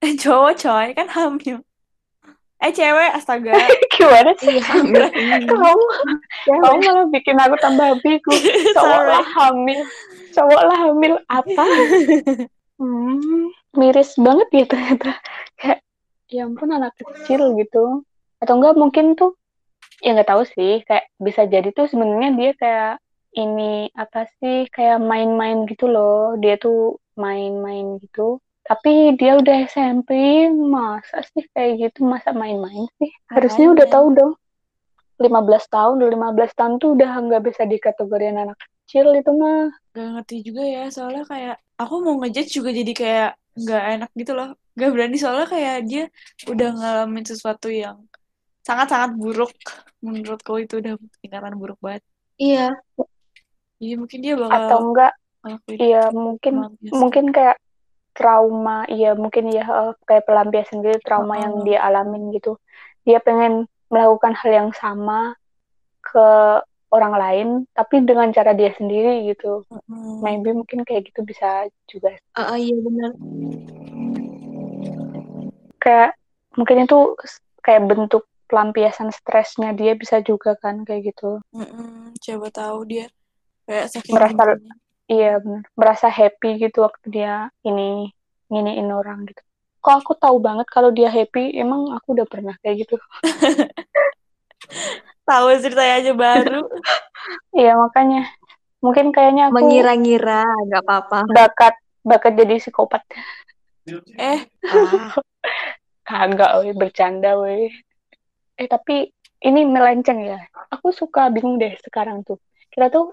Cowok 0.22 0.52
coy, 0.62 0.86
kan 0.96 1.08
hamil. 1.16 1.56
Eh, 2.60 2.72
cewek, 2.76 3.10
astaga. 3.16 3.56
gimana 3.96 4.36
sih? 4.36 4.60
Iya 4.60 4.62
hamil. 4.68 5.04
Kamu, 5.48 5.84
kamu 6.44 6.76
malah 6.84 7.06
bikin 7.08 7.40
aku 7.40 7.56
tambah 7.56 7.88
bingung. 8.04 8.42
Cowok 8.76 9.00
Sorry. 9.00 9.08
lah 9.16 9.26
hamil. 9.40 9.80
Cowok 10.36 10.62
lah 10.68 10.78
hamil 10.88 11.14
apa? 11.28 11.64
Hmm, 12.80 13.52
miris 13.76 14.16
banget 14.16 14.48
ya 14.56 14.64
ternyata. 14.64 15.12
Kayak, 15.60 15.84
ya 16.32 16.48
ampun 16.48 16.72
anak 16.72 16.96
kecil 16.96 17.52
gitu. 17.60 18.08
Atau 18.40 18.56
enggak 18.56 18.72
mungkin 18.72 19.20
tuh, 19.20 19.36
ya 20.00 20.16
nggak 20.16 20.32
tahu 20.32 20.48
sih. 20.48 20.80
Kayak 20.88 21.12
bisa 21.20 21.44
jadi 21.44 21.76
tuh 21.76 21.92
sebenarnya 21.92 22.32
dia 22.40 22.50
kayak 22.56 22.92
ini 23.36 23.92
apa 23.92 24.24
sih 24.40 24.64
kayak 24.72 24.96
main-main 24.96 25.68
gitu 25.68 25.92
loh. 25.92 26.40
Dia 26.40 26.56
tuh 26.56 26.96
main-main 27.20 28.00
gitu. 28.00 28.40
Tapi 28.70 29.18
dia 29.18 29.34
udah 29.34 29.66
SMP, 29.66 30.46
masa 30.54 31.26
sih 31.34 31.42
kayak 31.50 31.90
gitu, 31.90 32.06
masa 32.06 32.30
main-main 32.30 32.86
sih? 33.02 33.10
Harusnya 33.26 33.74
udah 33.74 33.82
Makanya. 33.90 33.96
tahu 33.98 34.06
dong. 34.14 34.32
15 35.18 35.66
tahun, 35.66 35.94
udah 35.98 36.10
15 36.14 36.54
tahun 36.54 36.72
tuh 36.78 36.90
udah 36.94 37.10
nggak 37.18 37.42
bisa 37.50 37.62
dikategorikan 37.66 38.46
anak 38.46 38.56
kecil 38.62 39.10
itu 39.12 39.30
mah. 39.34 39.74
Gak 39.90 40.08
ngerti 40.16 40.36
juga 40.46 40.62
ya, 40.62 40.86
soalnya 40.86 41.26
kayak 41.26 41.56
aku 41.82 41.94
mau 41.98 42.14
ngejudge 42.22 42.62
juga 42.62 42.70
jadi 42.70 42.92
kayak 42.94 43.30
nggak 43.58 43.82
enak 43.98 44.10
gitu 44.14 44.32
loh. 44.38 44.48
Gak 44.78 44.90
berani 44.94 45.16
soalnya 45.18 45.46
kayak 45.50 45.76
dia 45.90 46.04
udah 46.46 46.70
ngalamin 46.72 47.26
sesuatu 47.26 47.68
yang 47.68 48.06
sangat-sangat 48.62 49.18
buruk. 49.18 49.50
Menurutku 49.98 50.62
itu 50.62 50.78
udah 50.78 50.94
tingkatan 51.20 51.58
buruk 51.58 51.76
banget. 51.82 52.06
Iya. 52.38 52.78
Jadi 53.82 53.94
mungkin 53.98 54.18
dia 54.22 54.38
Atau 54.38 54.46
bakal 54.46 54.78
enggak, 54.88 55.12
ngelakuin 55.42 55.78
iya 55.82 56.02
mungkin 56.14 56.54
mungkin 56.92 57.24
kayak 57.34 57.56
trauma, 58.14 58.84
iya 58.90 59.14
mungkin 59.14 59.50
ya 59.54 59.94
kayak 60.04 60.26
pelampiasan 60.26 60.82
gitu, 60.82 60.98
trauma 61.06 61.38
yang 61.38 61.62
Heeh. 61.62 61.66
dia 61.74 61.78
alamin 61.84 62.34
gitu. 62.34 62.58
Dia 63.06 63.22
pengen 63.22 63.70
melakukan 63.90 64.34
hal 64.36 64.50
yang 64.50 64.70
sama 64.76 65.34
ke 66.04 66.28
orang 66.90 67.14
lain, 67.14 67.48
tapi 67.74 68.02
dengan 68.02 68.34
cara 68.34 68.50
dia 68.52 68.74
sendiri 68.74 69.30
gitu. 69.30 69.62
Heeh. 69.70 70.18
Maybe 70.20 70.52
mungkin 70.52 70.82
kayak 70.84 71.10
gitu 71.10 71.22
bisa 71.22 71.70
juga. 71.86 72.12
Ah, 72.34 72.54
ah, 72.54 72.58
iya 72.58 72.76
benar. 72.76 73.10
Kayak 75.80 76.10
mungkin 76.58 76.76
itu 76.84 76.98
kayak 77.64 77.88
bentuk 77.88 78.26
pelampiasan 78.50 79.14
stresnya 79.14 79.70
dia 79.72 79.94
bisa 79.94 80.18
juga 80.20 80.58
kan 80.58 80.82
kayak 80.82 81.14
gitu. 81.14 81.38
Heeh. 81.54 82.10
Coba 82.20 82.50
tahu 82.50 82.84
dia 82.84 83.06
kayak 83.64 83.86
saking 83.88 84.18
Merasa. 84.18 84.58
Iya 85.10 85.42
bener, 85.42 85.66
merasa 85.74 86.06
happy 86.06 86.62
gitu 86.62 86.86
waktu 86.86 87.06
dia 87.10 87.50
ini 87.66 88.14
nginiin 88.50 88.90
orang 88.94 89.26
gitu. 89.26 89.42
Kok 89.80 89.94
aku 90.04 90.12
tahu 90.14 90.36
banget 90.38 90.68
kalau 90.70 90.94
dia 90.94 91.10
happy, 91.10 91.56
emang 91.56 91.90
aku 91.96 92.14
udah 92.14 92.26
pernah 92.28 92.54
kayak 92.62 92.86
gitu. 92.86 92.96
Tahu 95.28 95.46
ceritanya 95.62 95.94
aja 96.02 96.12
baru. 96.14 96.60
Iya 97.54 97.76
makanya 97.76 98.26
mungkin 98.80 99.12
kayaknya 99.12 99.50
aku 99.50 99.60
Mengira-ngira 99.60 100.46
nggak 100.66 100.82
apa-apa. 100.82 101.18
bakat 101.30 101.74
bakat 102.02 102.32
jadi 102.38 102.58
psikopat. 102.58 103.02
Eh, 104.16 104.40
Ah, 104.70 105.14
Kagak, 106.08 106.64
weh, 106.64 106.74
bercanda, 106.74 107.38
weh. 107.38 107.70
Eh 108.56 108.66
tapi 108.66 109.12
ini 109.44 109.60
melenceng 109.68 110.26
ya. 110.26 110.40
Aku 110.74 110.90
suka 110.90 111.30
bingung 111.30 111.60
deh 111.60 111.76
sekarang 111.86 112.24
tuh. 112.26 112.40
Kita 112.72 112.88
tuh 112.88 113.12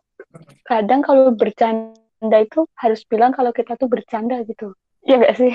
kadang 0.68 1.02
kalau 1.02 1.32
bercanda 1.34 2.38
itu 2.44 2.68
harus 2.76 3.02
bilang 3.08 3.32
kalau 3.32 3.52
kita 3.56 3.80
tuh 3.80 3.88
bercanda 3.88 4.44
gitu. 4.44 4.76
Iya 5.08 5.16
gak 5.24 5.36
sih? 5.40 5.54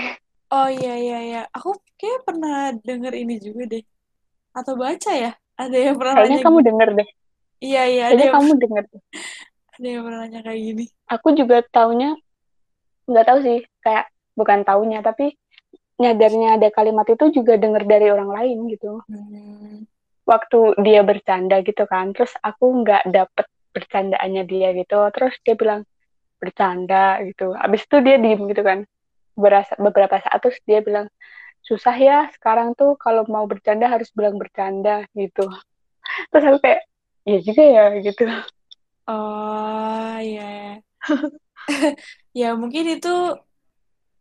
oh 0.52 0.68
iya 0.68 0.94
iya 1.00 1.18
iya. 1.22 1.42
Aku 1.56 1.76
kayak 1.96 2.24
pernah 2.28 2.72
denger 2.76 3.12
ini 3.16 3.40
juga 3.40 3.68
deh. 3.68 3.84
Atau 4.52 4.76
baca 4.76 5.12
ya? 5.12 5.32
Ada 5.56 5.76
yang 5.76 5.96
pernah 5.96 6.14
Kayaknya 6.16 6.36
nanya 6.36 6.46
kamu 6.48 6.58
gitu. 6.58 6.68
denger 6.68 6.88
deh. 6.96 7.08
Iya 7.62 7.82
iya, 7.86 8.02
ada 8.10 8.12
Kayaknya 8.12 8.24
yang 8.24 8.36
kamu 8.36 8.52
denger 8.60 8.84
deh. 8.88 9.02
ada 9.76 9.86
yang 9.88 10.02
pernah 10.04 10.20
nanya 10.24 10.40
kayak 10.44 10.60
gini. 10.60 10.84
Aku 11.08 11.28
juga 11.36 11.56
taunya 11.72 12.10
nggak 13.02 13.26
tahu 13.26 13.38
sih, 13.44 13.60
kayak 13.82 14.04
bukan 14.38 14.60
taunya 14.64 14.98
tapi 15.04 15.36
nyadarnya 16.00 16.58
ada 16.58 16.68
kalimat 16.72 17.06
itu 17.06 17.24
juga 17.30 17.54
denger 17.60 17.84
dari 17.84 18.06
orang 18.10 18.30
lain 18.32 18.58
gitu. 18.72 19.02
Hmm. 19.06 19.84
Waktu 20.22 20.78
dia 20.86 21.02
bercanda 21.02 21.60
gitu 21.66 21.84
kan, 21.86 22.14
terus 22.14 22.32
aku 22.40 22.82
nggak 22.82 23.10
dapet 23.10 23.46
bercandaannya 23.74 24.42
dia 24.48 24.68
gitu, 24.76 24.96
terus 25.16 25.34
dia 25.44 25.54
bilang 25.58 25.80
bercanda 26.40 27.20
gitu. 27.26 27.52
Abis 27.56 27.84
itu 27.88 27.96
dia 28.04 28.16
diem 28.20 28.40
gitu 28.50 28.62
kan, 28.62 28.78
Berasa, 29.32 29.72
beberapa 29.80 30.20
saat 30.20 30.38
terus 30.44 30.60
dia 30.68 30.84
bilang 30.84 31.08
susah 31.64 31.94
ya 31.96 32.18
sekarang 32.36 32.74
tuh 32.74 32.98
kalau 32.98 33.22
mau 33.30 33.46
bercanda 33.48 33.86
harus 33.88 34.10
bilang 34.12 34.36
bercanda 34.36 35.06
gitu. 35.16 35.46
Terus 36.28 36.44
aku 36.52 36.58
kayak 36.60 36.80
iya 37.24 37.38
juga 37.40 37.62
ya 37.62 37.84
gitu. 38.02 38.24
Oh 39.08 40.14
iya. 40.20 40.78
Ya 42.32 42.56
mungkin 42.56 42.88
itu 42.96 43.12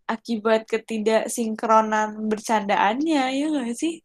akibat 0.04 0.68
ketidaksinkronan 0.68 2.28
bercandaannya, 2.28 3.24
ya 3.40 3.46
nggak 3.48 3.72
sih? 3.76 4.04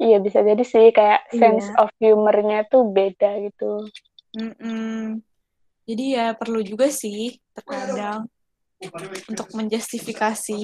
Iya 0.00 0.16
bisa 0.24 0.40
jadi 0.40 0.64
sih 0.64 0.88
kayak 0.96 1.28
sense 1.36 1.68
Iya. 1.68 1.76
of 1.76 1.92
humornya 2.00 2.64
tuh 2.72 2.88
beda 2.88 3.36
gitu. 3.44 3.84
Mm-mm. 4.36 5.20
Jadi 5.88 6.04
ya 6.14 6.32
perlu 6.38 6.62
juga 6.62 6.86
sih 6.86 7.34
terkadang 7.50 8.30
untuk 9.26 9.48
menjustifikasi. 9.52 10.60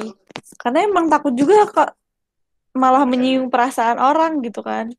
Karena 0.57 0.87
emang 0.87 1.11
takut 1.11 1.35
juga 1.35 1.67
kok 1.67 1.91
malah 2.77 3.03
menyinggung 3.09 3.51
perasaan 3.51 3.99
orang 3.99 4.39
gitu 4.45 4.63
kan. 4.63 4.93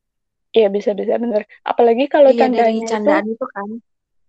Iya 0.52 0.68
bisa 0.68 0.92
bisa 0.92 1.16
bener. 1.16 1.48
Apalagi 1.64 2.10
kalau 2.12 2.32
Iya 2.32 2.44
candanya 2.44 2.84
itu, 2.84 2.92
candaan 2.92 3.26
itu 3.30 3.46
kan. 3.48 3.68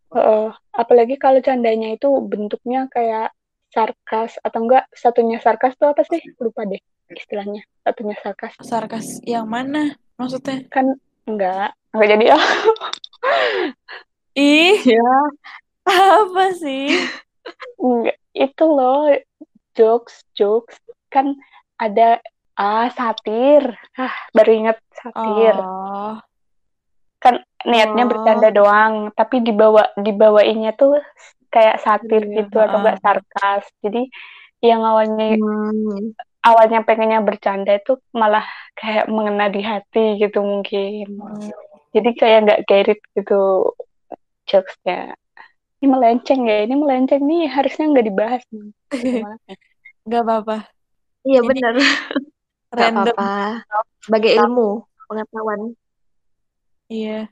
eh, 0.09 0.49
apalagi 0.73 1.15
kalau 1.21 1.39
candanya 1.43 1.93
itu 1.93 2.09
bentuknya 2.25 2.87
kayak 2.89 3.35
sarkas 3.69 4.41
atau 4.41 4.65
enggak 4.65 4.89
satunya 4.95 5.37
sarkas 5.43 5.75
tuh 5.77 5.91
apa 5.93 6.01
sih? 6.07 6.21
Lupa 6.41 6.65
deh 6.65 6.81
istilahnya. 7.13 7.61
Satunya 7.85 8.15
sarkas 8.21 8.53
Sarkas 8.61 9.21
yang 9.25 9.45
mana 9.49 9.97
maksudnya? 10.17 10.63
kan 10.69 10.97
enggak 11.29 11.73
enggak 11.93 12.07
jadi 12.17 12.25
ah. 12.37 12.45
Ih, 14.37 14.77
Ya. 14.85 15.11
apa 15.89 16.53
sih? 16.53 16.93
Enggak. 17.81 18.17
Itu 18.31 18.63
loh 18.69 19.09
jokes 19.73 20.21
jokes 20.37 20.77
kan 21.09 21.33
ada 21.81 22.21
ah 22.53 22.87
satir. 22.93 23.63
Ah 23.95 24.13
baru 24.31 24.51
inget 24.53 24.77
satir. 24.93 25.55
Oh, 25.57 26.19
kan 27.19 27.41
niatnya 27.67 28.03
Oh. 28.05 28.09
bercanda 28.09 28.49
doang 28.53 28.93
tapi 29.11 29.43
dibawa 29.43 29.91
dibawainnya 29.97 30.71
tuh 30.73 30.95
kayak 31.49 31.81
satir 31.81 32.23
Iya, 32.23 32.45
gitu 32.45 32.61
atau 32.61 32.79
enggak 32.79 33.01
sarkas 33.03 33.65
jadi 33.83 34.07
yang 34.61 34.85
awalnya 34.85 35.35
Hmm. 35.35 36.13
awalnya 36.39 36.79
pengennya 36.87 37.19
bercanda 37.19 37.75
itu 37.75 37.99
malah 38.15 38.45
kayak 38.77 39.11
mengena 39.11 39.51
di 39.51 39.59
hati 39.59 40.15
gitu 40.15 40.39
mungkin 40.39 41.19
Hmm. 41.19 41.51
jadi 41.91 42.09
kayak 42.15 42.39
nggak 42.47 42.61
gerit 42.69 42.99
gitu 43.17 43.73
jokesnya 44.49 45.13
ini 45.79 45.87
melenceng 45.87 46.41
ya 46.43 46.65
ini 46.65 46.75
melenceng 46.75 47.21
nih 47.23 47.47
harusnya 47.47 47.85
nggak 47.93 48.07
dibahas 48.09 48.43
nih 48.49 48.73
Gimana? 48.99 49.37
Nggak 50.09 50.21
apa-apa. 50.25 50.57
Iya 51.23 51.39
benar. 51.45 51.73
Nggak 52.73 52.89
Random. 52.89 53.15
apa-apa. 53.15 53.31
Sebagai 54.01 54.31
ilmu 54.41 54.69
pengetahuan. 55.07 55.61
Iya. 56.89 57.29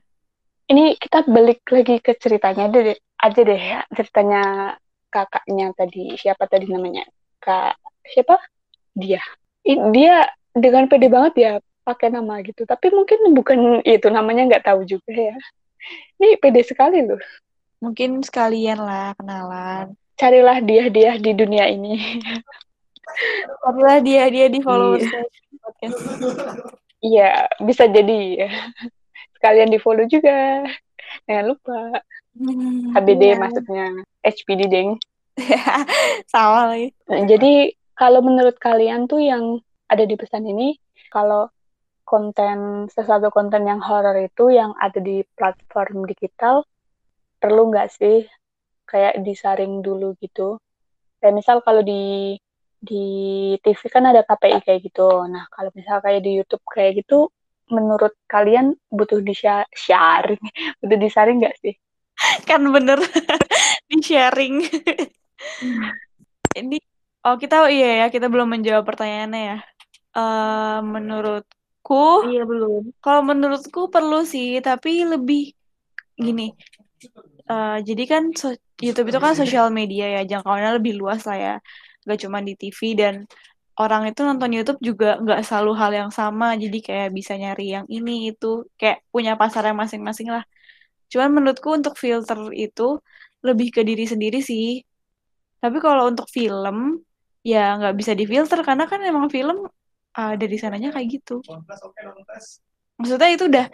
ini 0.68 0.94
kita 1.00 1.26
balik 1.26 1.64
lagi 1.72 1.98
ke 1.98 2.12
ceritanya 2.14 2.68
deh 2.70 2.94
aja 3.18 3.40
deh 3.40 3.58
ya 3.58 3.80
ceritanya 3.90 4.42
kakaknya 5.08 5.72
tadi 5.74 6.14
siapa 6.14 6.44
tadi 6.44 6.68
namanya 6.70 7.08
kak 7.40 7.74
siapa 8.06 8.36
dia 8.94 9.18
I- 9.64 9.88
dia 9.90 10.28
dengan 10.54 10.86
pede 10.86 11.08
banget 11.10 11.34
ya 11.40 11.52
pakai 11.82 12.12
nama 12.12 12.38
gitu 12.44 12.68
tapi 12.68 12.92
mungkin 12.92 13.32
bukan 13.32 13.80
itu 13.82 14.06
namanya 14.12 14.44
nggak 14.46 14.64
tahu 14.68 14.84
juga 14.84 15.10
ya 15.10 15.36
ini 16.18 16.36
pede 16.40 16.62
sekali 16.62 17.02
loh 17.04 17.20
Mungkin 17.78 18.26
sekalian 18.26 18.82
lah 18.82 19.14
kenalan. 19.14 19.94
Carilah 20.18 20.58
dia-dia 20.58 21.14
di 21.14 21.30
dunia 21.30 21.70
ini. 21.70 22.18
Carilah 23.62 23.98
dia 24.02 24.26
dia 24.34 24.46
di 24.50 24.58
followers 24.58 25.06
Iya. 25.06 25.22
podcast. 25.62 25.98
Iya, 26.98 27.30
bisa 27.62 27.86
jadi. 27.86 28.50
Sekalian 29.38 29.70
di 29.70 29.78
follow 29.78 30.10
juga. 30.10 30.66
Jangan 31.30 31.44
lupa. 31.46 32.02
Hmm, 32.34 32.98
HBD 32.98 33.22
Iya. 33.30 33.38
maksudnya. 33.38 33.86
HPD, 34.26 34.60
deng. 34.66 34.90
Salah 36.34 36.74
lagi. 36.74 36.90
Nah, 37.06 37.22
jadi 37.30 37.78
kalau 37.94 38.26
menurut 38.26 38.58
kalian 38.58 39.06
tuh 39.06 39.22
yang 39.22 39.62
ada 39.86 40.02
di 40.02 40.18
pesan 40.18 40.42
ini, 40.50 40.82
kalau 41.14 41.46
konten 42.08 42.88
sesuatu 42.88 43.28
konten 43.28 43.68
yang 43.68 43.84
horor 43.84 44.16
itu 44.16 44.48
yang 44.48 44.72
ada 44.80 44.96
di 44.96 45.20
platform 45.36 46.08
digital 46.08 46.64
perlu 47.36 47.68
nggak 47.68 47.88
sih 47.92 48.24
kayak 48.88 49.20
disaring 49.20 49.84
dulu 49.84 50.16
gitu? 50.24 50.56
Kayak 51.20 51.34
misal 51.36 51.60
kalau 51.60 51.84
di 51.84 52.32
di 52.80 53.04
TV 53.60 53.80
kan 53.92 54.08
ada 54.08 54.24
KPI 54.24 54.64
kayak 54.64 54.80
gitu. 54.88 55.28
Nah, 55.28 55.44
kalau 55.52 55.68
misal 55.76 56.00
kayak 56.00 56.24
di 56.24 56.40
YouTube 56.40 56.64
kayak 56.64 57.04
gitu, 57.04 57.28
menurut 57.68 58.16
kalian 58.24 58.72
butuh 58.88 59.20
di 59.20 59.36
sharing, 59.36 60.40
butuh 60.80 60.98
disaring 60.98 61.44
nggak 61.44 61.58
sih? 61.60 61.74
Kan 62.48 62.64
bener 62.72 62.98
di 63.92 63.96
sharing. 64.00 64.64
Ini 66.56 66.78
oh 67.28 67.36
kita 67.36 67.68
iya 67.68 68.02
ya 68.02 68.06
kita 68.08 68.32
belum 68.32 68.48
menjawab 68.56 68.88
pertanyaannya 68.88 69.42
ya. 69.44 69.58
Eh 70.16 70.80
menurutku 71.88 72.28
Iya 72.28 72.42
belum. 72.44 72.82
kalau 73.04 73.22
menurutku 73.24 73.80
perlu 73.94 74.24
sih 74.28 74.60
tapi 74.60 75.04
lebih 75.08 75.52
gini. 76.20 76.52
Eh 77.48 77.76
jadi 77.88 78.02
kan 78.12 78.22
so- 78.36 78.60
YouTube 78.78 79.10
itu 79.10 79.18
kan 79.18 79.34
sosial 79.34 79.66
media 79.74 80.04
ya 80.16 80.20
jangkauannya 80.30 80.78
lebih 80.78 80.92
luas 81.00 81.24
lah 81.28 81.36
ya. 81.36 81.54
Gak 82.06 82.18
cuma 82.24 82.38
di 82.44 82.54
TV 82.54 82.80
dan 82.94 83.14
orang 83.78 84.02
itu 84.10 84.20
nonton 84.26 84.50
YouTube 84.56 84.80
juga 84.82 85.18
nggak 85.22 85.40
selalu 85.46 85.72
hal 85.80 85.90
yang 86.00 86.10
sama. 86.12 86.54
Jadi 86.58 86.78
kayak 86.86 87.08
bisa 87.18 87.34
nyari 87.38 87.62
yang 87.74 87.86
ini 87.90 88.12
itu 88.34 88.46
kayak 88.80 89.02
punya 89.14 89.32
pasar 89.40 89.62
yang 89.68 89.78
masing-masing 89.78 90.28
lah. 90.34 90.44
Cuman 91.12 91.30
menurutku 91.36 91.68
untuk 91.72 91.94
filter 91.96 92.38
itu 92.52 93.00
lebih 93.46 93.68
ke 93.76 93.80
diri 93.88 94.04
sendiri 94.04 94.38
sih. 94.44 94.82
Tapi 95.62 95.78
kalau 95.82 96.10
untuk 96.10 96.26
film, 96.30 97.02
ya 97.42 97.78
nggak 97.78 97.94
bisa 97.98 98.12
difilter 98.14 98.60
karena 98.66 98.84
kan 98.90 99.00
emang 99.02 99.26
film 99.32 99.66
uh, 100.18 100.34
dari 100.34 100.58
sananya 100.58 100.90
kayak 100.90 101.22
gitu. 101.22 101.38
Maksudnya 102.98 103.30
itu 103.30 103.46
udah 103.46 103.66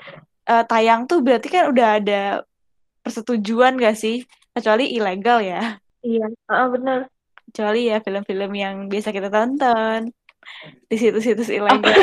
uh, 0.47 0.65
tayang 0.69 1.09
tuh 1.09 1.25
berarti 1.25 1.49
kan 1.49 1.73
udah 1.73 1.89
ada 1.99 2.23
persetujuan 3.01 3.81
gak 3.81 3.97
sih? 3.97 4.23
Kecuali 4.53 4.93
ilegal 4.93 5.41
ya. 5.41 5.81
Iya. 6.05 6.29
Ah 6.47 6.69
benar. 6.69 7.09
Kecuali 7.49 7.89
ya 7.89 7.99
film-film 7.99 8.53
yang 8.53 8.77
biasa 8.87 9.09
kita 9.11 9.33
tonton 9.33 10.13
di 10.87 10.97
situs-situs 11.01 11.49
ilegal. 11.49 11.97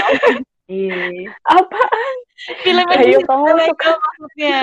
Iya. 0.66 1.30
Apaan? 1.46 2.16
Film 2.66 2.86
yang 2.90 3.02
Ayo, 3.06 3.20
kamu 3.22 3.44
ilegal 3.54 3.70
suka- 3.70 4.00
maksudnya. 4.02 4.60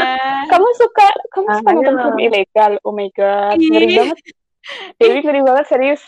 Kamu 0.51 0.69
suka 0.75 1.07
kamu 1.31 1.47
Ah, 1.47 1.57
suka 1.63 1.71
nonton 1.71 1.95
film 2.03 2.19
ilegal? 2.19 2.73
Oh 2.83 2.91
my 2.91 3.07
god, 3.15 3.55
ngeri 3.55 3.87
banget. 3.95 4.19
Dewi 4.99 5.23
ngeri 5.23 5.41
banget 5.47 5.65
serius. 5.71 6.03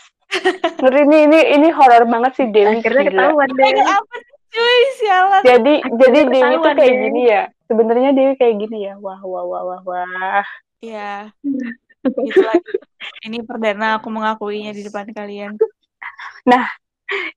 Ngeri 0.81 1.01
ini 1.05 1.17
ini 1.27 1.39
ini 1.59 1.67
horor 1.75 2.03
banget 2.07 2.31
sih 2.39 2.47
Dewi. 2.49 2.79
Akhirnya 2.79 3.03
gila. 3.05 3.11
ketahuan 3.11 3.49
deh. 3.51 3.65
Ilegal 3.67 3.87
apa 3.99 4.15
sih 4.17 4.35
cuy? 4.51 4.79
Sialan. 4.99 5.41
Jadi 5.43 5.73
Akhirnya 5.83 5.99
jadi 6.01 6.19
Dewi 6.27 6.53
tuh 6.55 6.73
kayak 6.75 6.93
deh. 6.93 7.01
gini 7.07 7.21
ya. 7.27 7.43
Sebenarnya 7.67 8.09
Dewi 8.15 8.33
kayak 8.39 8.55
gini 8.59 8.77
ya. 8.87 8.93
Wah 8.97 9.21
wah 9.21 9.43
wah 9.45 9.61
wah 9.63 9.81
wah. 9.85 10.45
Ya, 10.81 11.29
gitu 12.25 12.41
lagi. 12.41 12.73
Ini 13.21 13.45
perdana 13.45 14.01
aku 14.01 14.09
mengakuinya 14.09 14.73
di 14.73 14.81
depan 14.81 15.05
kalian. 15.13 15.61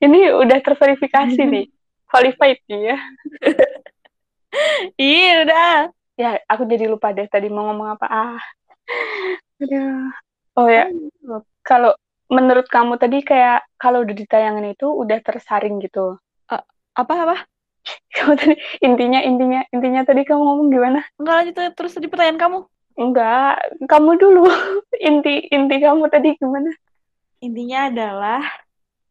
Ini 0.00 0.32
udah 0.38 0.58
terverifikasi 0.64 1.40
nih. 1.44 1.66
Qualified 2.08 2.62
nih 2.70 2.94
ya. 2.94 2.98
Iya, 4.94 5.42
udah. 5.42 5.90
Ya, 6.14 6.38
aku 6.46 6.62
jadi 6.70 6.86
lupa 6.86 7.10
deh 7.10 7.26
tadi 7.26 7.50
mau 7.50 7.66
ngomong 7.66 7.98
apa. 7.98 8.06
Ah. 8.06 8.38
Aduh. 9.58 10.14
Oh 10.54 10.70
ya, 10.70 10.86
kalau 11.66 11.90
menurut 12.34 12.66
kamu 12.66 12.98
tadi 12.98 13.22
kayak 13.22 13.62
kalau 13.78 14.02
udah 14.02 14.16
ditayangin 14.18 14.74
itu 14.74 14.90
udah 14.90 15.18
tersaring 15.22 15.78
gitu. 15.78 16.18
Apa-apa? 16.94 17.46
Kamu 18.16 18.32
tadi 18.38 18.54
intinya 18.80 19.20
intinya 19.20 19.60
intinya 19.68 20.00
tadi 20.08 20.24
kamu 20.24 20.40
ngomong 20.40 20.68
gimana? 20.72 21.00
Enggak 21.20 21.34
lanjut 21.36 21.54
terus 21.76 21.92
tadi 21.92 22.08
pertanyaan 22.08 22.40
kamu. 22.40 22.58
Enggak, 22.96 23.54
kamu 23.90 24.10
dulu. 24.16 24.46
Inti 25.10 25.52
inti 25.52 25.76
kamu 25.82 26.08
tadi 26.08 26.32
gimana? 26.38 26.70
Intinya 27.44 27.92
adalah 27.92 28.40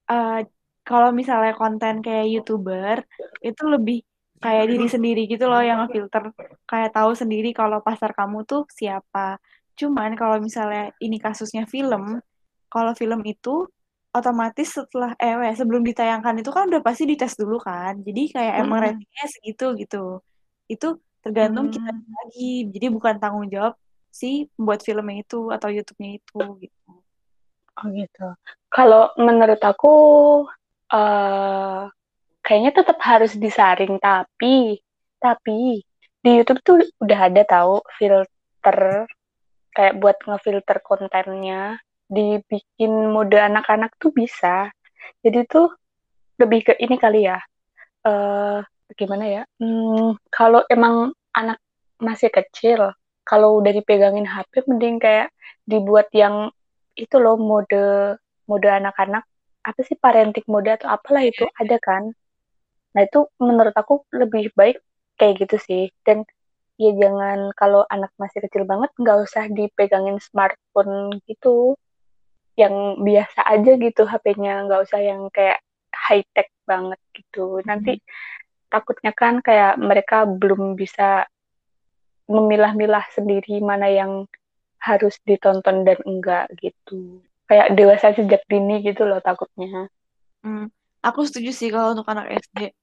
eh, 0.09 0.49
kalau 0.81 1.13
misalnya 1.13 1.53
konten 1.53 2.01
kayak 2.01 2.33
YouTuber 2.33 3.05
itu 3.45 3.63
lebih 3.67 4.01
kayak 4.41 4.65
diri 4.73 4.87
sendiri 4.89 5.21
gitu 5.29 5.47
loh 5.47 5.63
yang 5.63 5.79
ngefilter 5.85 6.35
kayak 6.67 6.91
tahu 6.91 7.15
sendiri 7.15 7.53
kalau 7.53 7.79
pasar 7.85 8.15
kamu 8.17 8.47
tuh 8.49 8.65
siapa. 8.73 9.37
Cuman 9.77 10.17
kalau 10.17 10.41
misalnya 10.41 10.89
ini 10.97 11.21
kasusnya 11.21 11.69
film, 11.69 12.23
kalau 12.73 12.91
film 12.97 13.21
itu 13.29 13.69
otomatis 14.13 14.69
setelah 14.77 15.11
eh 15.21 15.53
sebelum 15.57 15.81
ditayangkan 15.89 16.41
itu 16.41 16.49
kan 16.53 16.69
udah 16.69 16.81
pasti 16.87 17.03
dites 17.09 17.33
dulu 17.37 17.57
kan. 17.61 17.93
Jadi 18.07 18.21
kayak 18.33 18.53
emang 18.61 18.79
Hmm. 18.81 18.85
ratingnya 18.89 19.25
segitu 19.29 19.65
gitu. 19.81 20.03
Itu 20.73 20.87
tergantung 21.23 21.69
kita 21.73 21.89
Hmm. 21.93 22.13
lagi. 22.17 22.69
Jadi 22.73 22.85
bukan 22.95 23.15
tanggung 23.21 23.47
jawab 23.53 23.73
si 24.13 24.49
pembuat 24.57 24.81
filmnya 24.85 25.25
itu 25.25 25.39
atau 25.55 25.69
YouTube-nya 25.73 26.09
itu 26.21 26.39
gitu. 26.61 26.89
Oh 27.73 27.85
gitu. 27.89 28.27
Kalau 28.69 29.09
menurut 29.17 29.61
aku 29.61 29.93
eh 30.93 31.81
kayaknya 32.45 32.71
tetap 32.83 32.99
harus 33.01 33.33
disaring 33.33 33.97
tapi 33.97 34.77
tapi 35.17 35.81
di 36.23 36.29
YouTube 36.37 36.61
tuh 36.61 36.77
udah 37.01 37.19
ada 37.31 37.41
tahu 37.47 37.81
filter 37.97 39.07
kayak 39.73 39.97
buat 39.97 40.17
ngefilter 40.27 40.77
kontennya 40.85 41.81
dibikin 42.15 42.93
mode 43.13 43.37
anak-anak 43.37 43.91
tuh 44.01 44.11
bisa. 44.13 44.69
Jadi 45.23 45.39
tuh 45.49 45.67
lebih 46.41 46.59
ke 46.67 46.73
ini 46.79 46.95
kali 47.01 47.27
ya. 47.29 47.39
eh 48.07 48.59
gimana 48.99 49.25
ya? 49.25 49.41
Hmm, 49.59 50.19
kalau 50.29 50.61
emang 50.69 51.15
anak 51.33 51.57
masih 51.97 52.29
kecil, 52.29 52.93
kalau 53.23 53.59
udah 53.59 53.71
dipegangin 53.71 54.27
HP 54.27 54.67
mending 54.67 54.99
kayak 54.99 55.31
dibuat 55.63 56.11
yang 56.11 56.51
itu 56.99 57.15
loh 57.17 57.39
mode 57.39 57.83
mode 58.45 58.67
anak-anak 58.69 59.23
apa 59.63 59.79
sih 59.87 59.95
parenting 59.97 60.45
mode 60.51 60.69
atau 60.69 60.91
apalah 60.91 61.23
itu 61.23 61.47
ada 61.57 61.77
kan 61.79 62.11
nah 62.93 63.01
itu 63.07 63.25
menurut 63.41 63.73
aku 63.73 64.05
lebih 64.13 64.53
baik 64.53 64.77
kayak 65.17 65.47
gitu 65.47 65.57
sih 65.57 65.83
dan 66.05 66.27
ya 66.77 66.93
jangan 66.93 67.49
kalau 67.57 67.81
anak 67.89 68.11
masih 68.21 68.43
kecil 68.45 68.63
banget 68.69 68.91
nggak 69.01 69.17
usah 69.25 69.49
dipegangin 69.49 70.19
smartphone 70.21 71.17
gitu 71.25 71.73
yang 72.53 73.01
biasa 73.01 73.41
aja 73.49 73.71
gitu 73.81 74.05
HP-nya 74.05 74.69
nggak 74.69 74.81
usah 74.85 75.01
yang 75.01 75.27
kayak 75.33 75.61
high 75.93 76.25
tech 76.33 76.49
banget 76.69 76.99
gitu 77.17 77.61
nanti 77.65 78.01
takutnya 78.73 79.13
kan 79.13 79.41
kayak 79.45 79.77
mereka 79.77 80.25
belum 80.25 80.73
bisa 80.73 81.29
memilah-milah 82.25 83.05
sendiri 83.13 83.61
mana 83.61 83.85
yang 83.91 84.25
harus 84.83 85.15
ditonton 85.23 85.87
dan 85.87 85.99
enggak 86.03 86.51
gitu. 86.59 87.23
Kayak 87.47 87.75
dewasa 87.75 88.11
sejak 88.15 88.43
dini 88.49 88.83
gitu 88.83 89.07
loh 89.07 89.23
takutnya. 89.23 89.87
Hmm, 90.43 90.67
aku 90.99 91.23
setuju 91.23 91.51
sih 91.55 91.69
kalau 91.71 91.95
untuk 91.95 92.07
anak 92.09 92.31
SD 92.43 92.73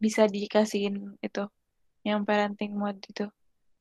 bisa 0.00 0.28
dikasihin 0.28 1.16
itu 1.20 1.44
yang 2.04 2.24
parenting 2.24 2.76
mode 2.76 3.00
itu. 3.04 3.28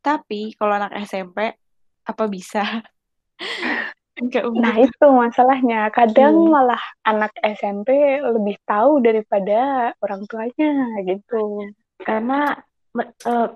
Tapi 0.03 0.55
kalau 0.59 0.75
anak 0.75 0.91
SMP 1.07 1.55
apa 2.03 2.23
bisa? 2.27 2.83
Nah 4.53 4.75
itu 4.77 5.05
masalahnya. 5.09 5.89
Kadang 5.89 6.37
Hmm. 6.37 6.53
malah 6.53 6.83
anak 7.01 7.33
SMP 7.41 8.21
lebih 8.21 8.61
tahu 8.67 9.01
daripada 9.01 9.91
orang 10.05 10.21
tuanya 10.29 11.01
gitu. 11.07 11.69
Karena 11.97 12.53
eh, 13.01 13.47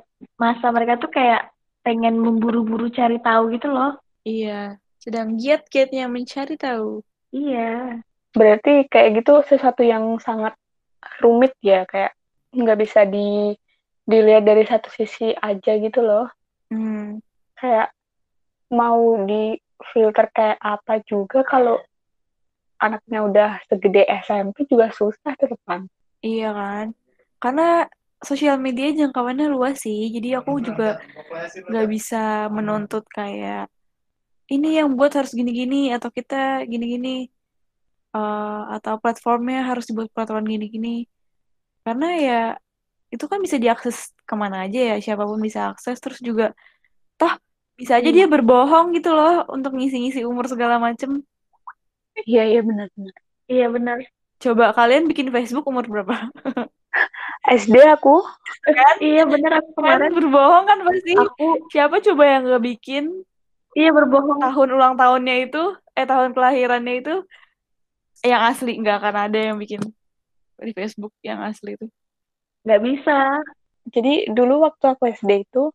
masa 0.42 0.74
mereka 0.74 0.98
tuh 0.98 1.14
kayak 1.14 1.54
pengen 1.86 2.18
memburu-buru 2.18 2.90
cari 2.90 3.22
tahu 3.22 3.54
gitu 3.54 3.70
loh. 3.70 4.02
Iya, 4.26 4.82
sedang 4.98 5.38
giat-giatnya 5.38 6.10
mencari 6.10 6.58
tahu. 6.58 7.06
Iya. 7.30 8.02
Berarti 8.34 8.90
kayak 8.90 9.24
gitu 9.24 9.46
sesuatu 9.46 9.86
yang 9.86 10.18
sangat 10.18 10.58
rumit 11.22 11.54
ya. 11.62 11.86
Kayak 11.86 12.18
nggak 12.52 12.80
bisa 12.82 13.06
di 13.06 13.54
dilihat 14.08 14.44
dari 14.48 14.64
satu 14.66 14.90
sisi 14.90 15.38
aja 15.38 15.72
gitu 15.78 16.02
loh. 16.02 16.26
Hmm, 16.74 17.22
Kayak 17.56 17.94
mau 18.74 19.16
di 19.24 19.56
filter 19.94 20.26
kayak 20.34 20.60
apa 20.62 21.00
juga 21.06 21.46
kalau 21.46 21.78
anaknya 22.78 23.20
udah 23.26 23.50
segede 23.66 24.06
SMP 24.26 24.70
juga 24.70 24.94
susah 24.94 25.34
ke 25.34 25.50
depan. 25.50 25.90
iya 26.22 26.54
kan? 26.54 26.94
Karena 27.42 27.90
sosial 28.22 28.58
media 28.62 28.90
jangkauannya 28.94 29.50
luas 29.50 29.82
sih, 29.82 30.10
jadi 30.14 30.42
aku 30.42 30.62
juga 30.62 31.02
nggak 31.70 31.88
bisa 31.90 32.50
menuntut 32.54 33.06
kayak 33.10 33.70
ini 34.48 34.80
yang 34.80 34.96
buat 34.96 35.12
harus 35.14 35.36
gini-gini 35.36 35.92
atau 35.92 36.10
kita 36.10 36.64
gini-gini 36.66 37.28
uh, 38.16 38.74
atau 38.80 38.98
platformnya 38.98 39.68
harus 39.68 39.86
dibuat 39.90 40.10
peraturan 40.16 40.48
gini-gini 40.48 41.06
karena 41.84 42.08
ya 42.20 42.42
itu 43.12 43.24
kan 43.28 43.40
bisa 43.40 43.56
diakses 43.56 44.12
ke 44.28 44.36
mana 44.36 44.68
aja 44.68 44.96
ya 44.96 44.96
siapa 45.00 45.24
pun 45.24 45.40
bisa 45.40 45.72
akses 45.72 46.00
terus 46.04 46.20
juga 46.20 46.52
toh 47.16 47.32
bisa 47.78 47.94
aja 47.96 48.10
Iya. 48.10 48.16
dia 48.16 48.28
berbohong 48.28 48.92
gitu 48.92 49.10
loh 49.10 49.46
untuk 49.48 49.72
ngisi-ngisi 49.72 50.26
umur 50.26 50.46
segala 50.46 50.78
macem 50.78 51.22
Iya 52.20 52.44
iya 52.44 52.62
benar-benar. 52.62 53.16
Iya 53.46 53.68
benar. 53.70 53.98
coba 54.38 54.70
kalian 54.70 55.06
bikin 55.06 55.30
Facebook 55.30 55.66
umur 55.66 55.86
berapa 55.86 56.30
SD 57.48 57.74
aku 57.88 58.22
Iya 59.00 59.26
benar 59.26 59.62
aku 59.62 59.70
kan 59.72 59.78
kemarin 59.78 60.12
berbohong 60.14 60.66
kan 60.66 60.80
pasti 60.84 61.12
aku 61.14 61.48
siapa 61.70 62.02
coba 62.02 62.24
yang 62.26 62.42
nggak 62.46 62.64
bikin 62.66 63.06
iya 63.74 63.90
berbohong. 63.90 64.42
tahun 64.42 64.70
ulang 64.74 64.94
tahunnya 64.94 65.36
itu 65.46 65.64
eh 65.94 66.06
tahun 66.06 66.34
kelahirannya 66.34 66.94
itu 67.02 67.16
yang 68.22 68.42
asli 68.46 68.78
nggak 68.78 68.98
akan 68.98 69.16
ada 69.26 69.40
yang 69.40 69.58
bikin 69.58 69.82
di 70.58 70.74
Facebook 70.74 71.14
yang 71.22 71.42
asli 71.42 71.74
itu 71.74 71.86
Nggak 72.62 72.82
bisa. 72.84 73.18
jadi 73.88 74.14
dulu 74.28 74.66
waktu 74.66 74.86
aku 74.92 75.08
SD 75.08 75.46
itu 75.46 75.70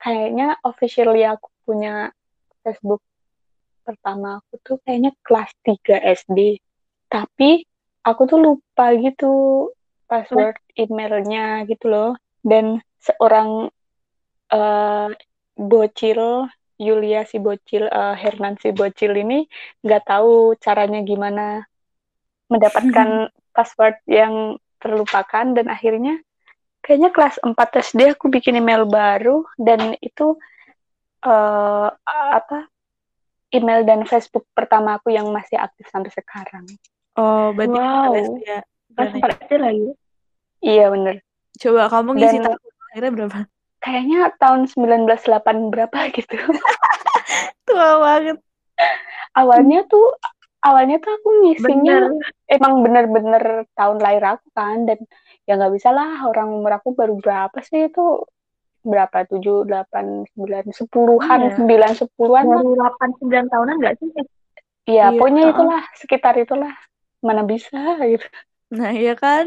kayaknya 0.00 0.56
officially 0.62 1.24
aku 1.26 1.48
punya 1.66 2.12
Facebook 2.62 3.02
pertama 3.86 4.42
aku 4.42 4.54
tuh 4.66 4.76
kayaknya 4.82 5.14
kelas 5.22 5.50
3 5.62 6.02
SD. 6.02 6.58
Tapi 7.06 7.62
aku 8.02 8.22
tuh 8.26 8.38
lupa 8.42 8.90
gitu 8.98 9.70
password 10.10 10.58
emailnya 10.74 11.62
gitu 11.70 11.86
loh. 11.86 12.12
Dan 12.42 12.82
seorang 12.98 13.70
eh, 14.50 15.08
bocil 15.56 16.50
Yulia 16.76 17.24
si 17.24 17.38
bocil 17.38 17.88
eh, 17.88 18.14
Hernan 18.18 18.58
si 18.58 18.74
bocil 18.74 19.14
ini 19.16 19.46
nggak 19.80 20.02
tahu 20.06 20.58
caranya 20.58 21.00
gimana 21.06 21.64
mendapatkan 22.50 23.30
password 23.56 23.96
yang 24.04 24.60
terlupakan 24.82 25.56
dan 25.56 25.66
akhirnya 25.72 26.20
kayaknya 26.86 27.10
kelas 27.10 27.42
4 27.42 27.50
SD 27.82 28.14
aku 28.14 28.30
bikin 28.30 28.54
email 28.54 28.86
baru 28.86 29.42
dan 29.58 29.98
itu 29.98 30.38
eh 31.20 31.88
apa 32.06 32.70
email 33.50 33.82
dan 33.82 34.04
Facebook 34.04 34.46
pertama 34.52 34.94
aku 34.94 35.10
yang 35.10 35.26
masih 35.28 35.56
aktif 35.56 35.86
sampai 35.88 36.10
sekarang. 36.10 36.62
oh 37.14 37.50
berarti 37.50 37.74
Wow. 37.74 38.12
SD 38.14 38.38
ya 38.40 38.60
Berarti. 38.88 39.12
sempat 39.12 39.30
kecil 39.40 39.60
lagi. 39.60 39.88
Iya 40.58 40.86
bener. 40.88 41.14
coba 41.56 41.88
kamu 41.88 42.10
ngisi 42.14 42.36
Dan- 42.36 42.44
tahun 42.46 42.58
akhirnya 42.86 43.12
berapa 43.12 43.38
Kayaknya 43.78 44.18
tahun 44.36 44.60
1908 44.66 45.72
berapa 45.72 45.98
gitu. 46.16 46.36
tua 47.64 47.90
banget 47.98 48.38
awalnya 49.32 49.80
tuh 49.84 50.06
awalnya 50.60 50.96
tuh 50.98 51.12
aku 51.12 51.28
ngisinya 51.42 51.96
Benar. 52.08 52.50
emang 52.50 52.72
bener-bener 52.80 53.44
tahun 53.72 53.98
lahir 53.98 54.24
aku 54.28 54.46
kan 54.52 54.84
dan 54.84 54.98
ya 55.46 55.52
nggak 55.58 55.72
bisa 55.76 55.90
lah. 55.98 56.10
Orang 56.30 56.48
umur 56.58 56.72
aku 56.78 56.88
baru 56.98 57.14
berapa 57.22 57.58
sih? 57.68 57.88
Itu 57.90 58.00
berapa? 58.86 59.16
Tujuh 59.30 59.56
delapan 59.68 60.06
sembilan 60.34 60.64
sepuluhan 60.80 61.40
Iya. 61.42 61.54
sembilan 61.56 61.92
sepuluhan 62.00 62.46
8 62.76 63.08
9 63.20 63.44
tahunan 63.52 63.76
nggak 63.82 63.96
sih? 64.00 64.08
Iya, 64.86 65.04
Iya, 65.10 65.18
pokoknya 65.18 65.42
itulah. 65.52 65.82
Sekitar 66.00 66.34
itulah. 66.42 66.72
Mana 67.26 67.42
bisa 67.52 67.78
gitu. 68.06 68.26
nah 68.78 68.90
iya 68.90 69.12
kan? 69.14 69.46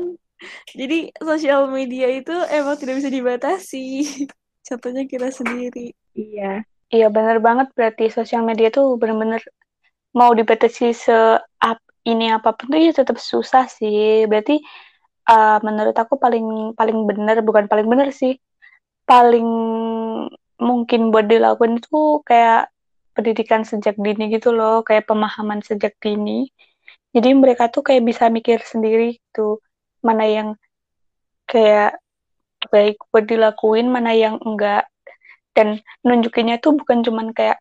Jadi 0.79 1.11
sosial 1.19 1.61
media 1.67 2.07
itu 2.19 2.31
emang 2.47 2.75
tidak 2.79 2.95
bisa 3.03 3.11
dibatasi. 3.11 3.77
Contohnya 4.67 5.03
kita 5.11 5.27
sendiri. 5.39 5.91
Iya. 6.15 6.63
Iya 6.95 7.05
bener 7.15 7.37
banget. 7.47 7.67
Berarti 7.77 8.03
sosial 8.09 8.41
media 8.49 8.67
tuh 8.73 8.97
bener-bener 9.01 9.41
mau 10.15 10.31
dibatasi 10.39 10.85
se 10.95 11.13
ap- 11.61 11.85
ini 12.07 12.31
apa 12.33 12.49
pun 12.57 12.65
tuh 12.73 12.79
ya 12.79 12.91
tetap 12.95 13.17
susah 13.19 13.65
sih. 13.69 14.25
Berarti 14.29 14.59
uh, 15.27 15.57
menurut 15.65 15.95
aku 15.97 16.15
paling 16.15 16.71
paling 16.77 17.03
bener 17.09 17.41
bukan 17.43 17.65
paling 17.67 17.87
bener 17.89 18.13
sih 18.15 18.37
paling 19.09 19.49
mungkin 20.59 21.09
buat 21.09 21.25
dilakukan 21.25 21.81
itu 21.81 22.21
kayak 22.23 22.69
pendidikan 23.17 23.65
sejak 23.65 23.97
dini 23.97 24.29
gitu 24.31 24.53
loh 24.53 24.85
kayak 24.85 25.09
pemahaman 25.09 25.59
sejak 25.65 25.97
dini. 25.99 26.47
Jadi 27.09 27.33
mereka 27.33 27.73
tuh 27.73 27.81
kayak 27.81 28.05
bisa 28.05 28.29
mikir 28.29 28.61
sendiri 28.61 29.17
gitu 29.17 29.57
mana 30.05 30.29
yang 30.29 30.49
kayak 31.49 31.97
baik 32.69 33.01
buat 33.09 33.25
dilakuin 33.25 33.89
mana 33.89 34.13
yang 34.13 34.37
enggak 34.45 34.85
dan 35.57 35.81
nunjukinnya 36.05 36.61
tuh 36.61 36.77
bukan 36.77 37.01
cuman 37.01 37.33
kayak 37.33 37.57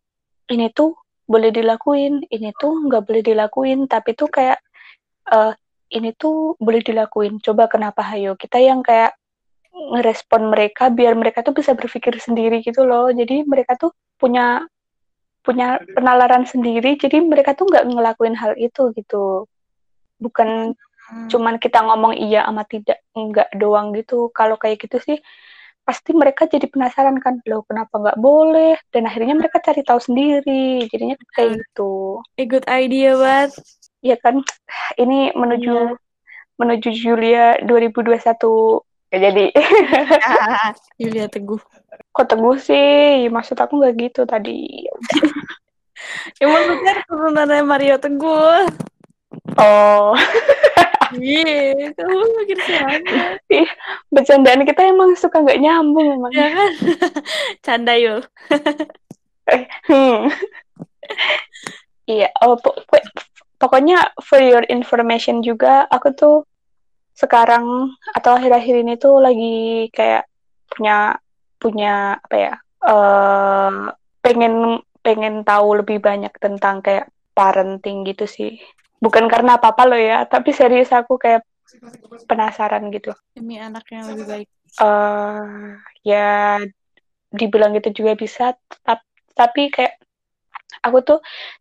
ini 0.53 0.69
tuh 0.71 0.95
boleh 1.29 1.53
dilakuin, 1.53 2.25
ini 2.33 2.51
tuh 2.57 2.73
nggak 2.89 3.05
boleh 3.05 3.21
dilakuin, 3.21 3.85
tapi 3.85 4.17
tuh 4.17 4.33
kayak 4.33 4.59
eh 5.29 5.53
ini 5.93 6.13
tuh 6.15 6.55
boleh 6.61 6.81
dilakuin. 6.85 7.41
Coba 7.41 7.67
kenapa 7.67 8.05
hayo 8.13 8.37
kita 8.37 8.61
yang 8.61 8.85
kayak 8.85 9.17
ngerespon 9.73 10.51
mereka 10.51 10.91
biar 10.91 11.15
mereka 11.15 11.41
tuh 11.47 11.55
bisa 11.55 11.73
berpikir 11.73 12.17
sendiri 12.19 12.61
gitu 12.65 12.85
loh. 12.85 13.09
Jadi 13.13 13.45
mereka 13.45 13.79
tuh 13.79 13.95
punya 14.21 14.65
punya 15.43 15.81
penalaran 15.97 16.45
sendiri, 16.45 17.01
jadi 17.01 17.25
mereka 17.25 17.57
tuh 17.57 17.73
nggak 17.73 17.89
ngelakuin 17.89 18.37
hal 18.37 18.53
itu 18.61 18.93
gitu. 18.93 19.49
Bukan 20.21 20.77
cuman 21.33 21.57
kita 21.57 21.81
ngomong 21.89 22.21
iya 22.21 22.45
sama 22.45 22.69
tidak 22.69 23.01
enggak 23.17 23.49
doang 23.57 23.97
gitu. 23.97 24.29
Kalau 24.37 24.61
kayak 24.61 24.85
gitu 24.85 25.01
sih 25.01 25.19
pasti 25.89 26.13
mereka 26.13 26.45
jadi 26.45 26.69
penasaran 26.69 27.17
kan 27.17 27.41
loh 27.49 27.65
kenapa 27.65 27.97
nggak 27.97 28.21
boleh 28.21 28.77
dan 28.93 29.09
akhirnya 29.09 29.33
mereka 29.33 29.57
cari 29.65 29.81
tahu 29.81 29.97
sendiri 29.97 30.85
jadinya 30.93 31.17
kayak 31.33 31.65
gitu 31.65 32.21
a 32.37 32.45
good 32.45 32.69
idea 32.69 33.17
banget 33.17 33.57
ya 34.01 34.17
kan? 34.19 34.43
Ini 34.95 35.33
menuju 35.35 35.75
Iya. 35.75 35.97
menuju 36.59 36.89
Julia 36.91 37.45
2021 37.63 38.83
ya 39.09 39.19
jadi. 39.31 39.47
Yulia 41.03 41.27
Teguh. 41.31 41.63
Kok 42.11 42.27
teguh 42.27 42.57
sih? 42.59 43.31
Maksud 43.31 43.57
aku 43.57 43.79
nggak 43.79 43.95
gitu 43.99 44.23
tadi. 44.27 44.85
Ya 46.39 46.47
maksudnya 46.47 47.03
turunannya 47.11 47.67
Mario 47.67 47.99
Teguh. 47.99 48.71
Oh. 49.59 50.15
Iya 51.19 51.91
kamu 51.97 52.23
mikir 52.39 52.59
sama 52.69 53.01
bercandaan 54.13 54.63
kita 54.63 54.87
emang 54.87 55.17
suka 55.19 55.43
nggak 55.43 55.59
nyambung 55.59 56.07
emang. 56.21 56.31
Ya 56.31 56.49
kan? 56.55 56.73
Canda 57.67 57.99
yul 57.99 58.23
Hmm. 59.89 60.29
Iya, 62.05 62.29
oh, 62.45 62.57
pokoknya 63.59 64.15
for 64.23 64.39
your 64.41 64.65
information 64.71 65.43
juga, 65.45 65.85
aku 65.91 66.15
tuh 66.15 66.37
sekarang 67.19 67.91
atau 68.15 68.39
akhir-akhir 68.39 68.75
ini 68.87 68.95
tuh 68.95 69.19
lagi 69.19 69.91
kayak 69.91 70.31
punya 70.71 71.19
punya 71.59 72.23
apa 72.23 72.37
ya? 72.39 72.55
eh 72.79 73.75
pengen 74.23 74.79
pengen 75.03 75.43
tahu 75.43 75.83
lebih 75.83 75.99
banyak 75.99 76.31
tentang 76.39 76.79
kayak 76.79 77.11
parenting 77.35 78.07
gitu 78.07 78.25
sih. 78.31 78.63
Bukan 78.99 79.27
karena 79.31 79.59
apa-apa 79.59 79.83
loh 79.87 79.99
ya, 79.99 80.27
tapi 80.27 80.51
serius 80.55 80.91
aku 80.95 81.19
kayak 81.19 81.43
penasaran 82.25 82.89
gitu. 82.89 83.13
demi 83.37 83.61
anak 83.61 83.85
yang 83.93 84.09
lebih 84.09 84.25
baik 84.25 84.49
eh 84.79 85.45
ya 86.05 86.61
dibilang 87.33 87.77
gitu 87.77 88.03
juga 88.05 88.13
bisa 88.17 88.57
tap- 88.85 89.05
tapi 89.37 89.69
kayak 89.69 90.01
aku 90.85 90.99
tuh 91.05 91.19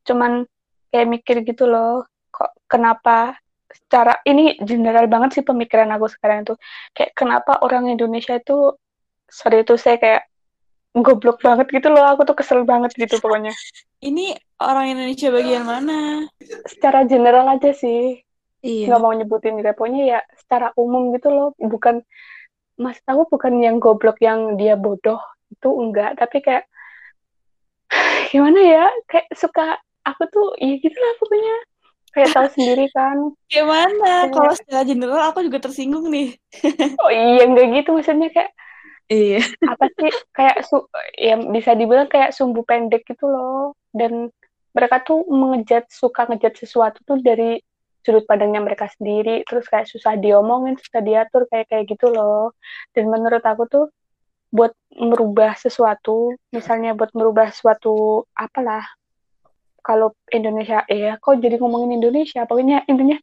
cuman 0.08 0.48
kayak 0.90 1.08
mikir 1.08 1.44
gitu 1.44 1.68
loh 1.68 2.08
kok 2.32 2.54
kenapa 2.70 3.40
secara 3.74 4.20
ini 4.24 4.56
general 4.64 5.06
banget 5.12 5.40
sih 5.40 5.44
pemikiran 5.44 5.92
aku 5.96 6.08
sekarang 6.12 6.48
tuh. 6.48 6.58
Kayak 6.96 7.12
kenapa 7.16 7.60
orang 7.64 7.92
Indonesia 7.92 8.36
itu 8.36 8.76
sorry 9.28 9.64
itu 9.64 9.76
saya 9.76 10.00
kayak 10.00 10.24
goblok 10.98 11.44
banget 11.44 11.68
gitu 11.70 11.92
loh 11.92 12.04
aku 12.10 12.26
tuh 12.26 12.36
kesel 12.38 12.64
banget 12.64 12.96
gitu 12.96 13.20
pokoknya. 13.20 13.54
Ini 14.08 14.38
orang 14.62 14.94
Indonesia 14.94 15.34
bagian 15.34 15.66
mana? 15.66 16.30
Secara 16.70 17.06
general 17.10 17.50
aja 17.50 17.74
sih. 17.74 18.22
Iya. 18.62 18.94
Nggak 18.94 19.02
mau 19.02 19.14
nyebutin 19.14 19.58
gitu 19.62 19.72
pokoknya 19.74 20.02
ya 20.18 20.20
secara 20.38 20.74
umum 20.78 21.14
gitu 21.14 21.30
loh. 21.34 21.50
Bukan 21.58 22.02
mas 22.78 23.02
aku 23.10 23.26
bukan 23.34 23.58
yang 23.58 23.82
goblok 23.82 24.22
yang 24.22 24.54
dia 24.56 24.78
bodoh 24.78 25.18
itu 25.50 25.70
enggak. 25.74 26.18
Tapi 26.18 26.38
kayak 26.46 26.66
gimana 28.34 28.60
ya? 28.62 28.86
Kayak 29.10 29.28
suka 29.34 29.82
aku 30.14 30.24
tuh 30.32 30.48
ya 30.60 30.76
gitu 30.80 30.98
lah 30.98 31.14
pokoknya. 31.20 31.58
Kayak 32.16 32.30
tahu 32.34 32.48
sendiri 32.58 32.86
kan. 32.96 33.18
Gimana? 33.52 34.32
Kalau 34.34 34.54
secara 34.58 34.82
general 34.88 35.22
aku 35.30 35.46
juga 35.46 35.60
tersinggung 35.62 36.10
nih. 36.10 36.34
Oh 37.04 37.12
iya 37.14 37.46
enggak 37.46 37.68
gitu 37.78 37.94
maksudnya 37.94 38.34
kayak 38.34 38.52
iya. 39.08 39.40
apa 39.70 39.86
sih 39.94 40.12
kayak 40.34 40.66
su 40.66 40.84
ya 41.16 41.38
bisa 41.38 41.78
dibilang 41.78 42.10
kayak 42.10 42.34
sumbu 42.34 42.66
pendek 42.66 43.06
gitu 43.06 43.30
loh. 43.30 43.78
Dan 43.94 44.34
mereka 44.74 45.06
tuh 45.06 45.26
mengejat 45.30 45.90
suka 45.94 46.26
ngejat 46.26 46.58
sesuatu 46.58 47.02
tuh 47.06 47.22
dari 47.22 47.62
sudut 48.02 48.26
pandangnya 48.26 48.66
mereka 48.66 48.90
sendiri. 48.98 49.46
Terus 49.46 49.70
kayak 49.70 49.86
susah 49.86 50.18
diomongin 50.18 50.80
susah 50.80 51.06
diatur 51.06 51.46
kayak 51.54 51.70
kayak 51.70 51.86
gitu 51.86 52.10
loh. 52.10 52.56
Dan 52.98 53.14
menurut 53.14 53.46
aku 53.46 53.70
tuh 53.70 53.86
buat 54.48 54.72
merubah 54.96 55.60
sesuatu 55.60 56.34
misalnya 56.56 56.96
buat 56.96 57.12
merubah 57.12 57.52
suatu 57.52 58.24
apalah 58.32 58.84
kalau 59.88 60.12
Indonesia 60.36 60.84
ya 60.92 61.16
kok 61.16 61.40
jadi 61.40 61.56
ngomongin 61.56 61.96
Indonesia? 62.04 62.44
Pokoknya 62.44 62.84
intinya 62.92 63.16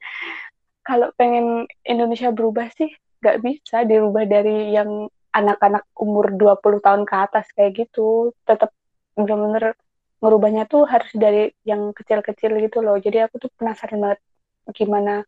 kalau 0.80 1.12
pengen 1.20 1.68
Indonesia 1.84 2.32
berubah 2.32 2.72
sih 2.72 2.88
nggak 3.20 3.40
bisa 3.44 3.84
dirubah 3.84 4.24
dari 4.24 4.72
yang 4.72 5.12
anak-anak 5.36 5.84
umur 6.00 6.32
20 6.32 6.80
tahun 6.80 7.02
ke 7.04 7.14
atas 7.20 7.46
kayak 7.52 7.84
gitu. 7.84 8.32
Tetap 8.48 8.72
bener-bener 9.12 9.76
ngerubahnya 10.24 10.64
tuh 10.64 10.88
harus 10.88 11.12
dari 11.12 11.52
yang 11.68 11.92
kecil-kecil 11.92 12.56
gitu 12.64 12.80
loh. 12.80 12.96
Jadi 12.96 13.28
aku 13.28 13.36
tuh 13.44 13.52
penasaran 13.60 14.00
banget 14.00 14.20
gimana 14.72 15.20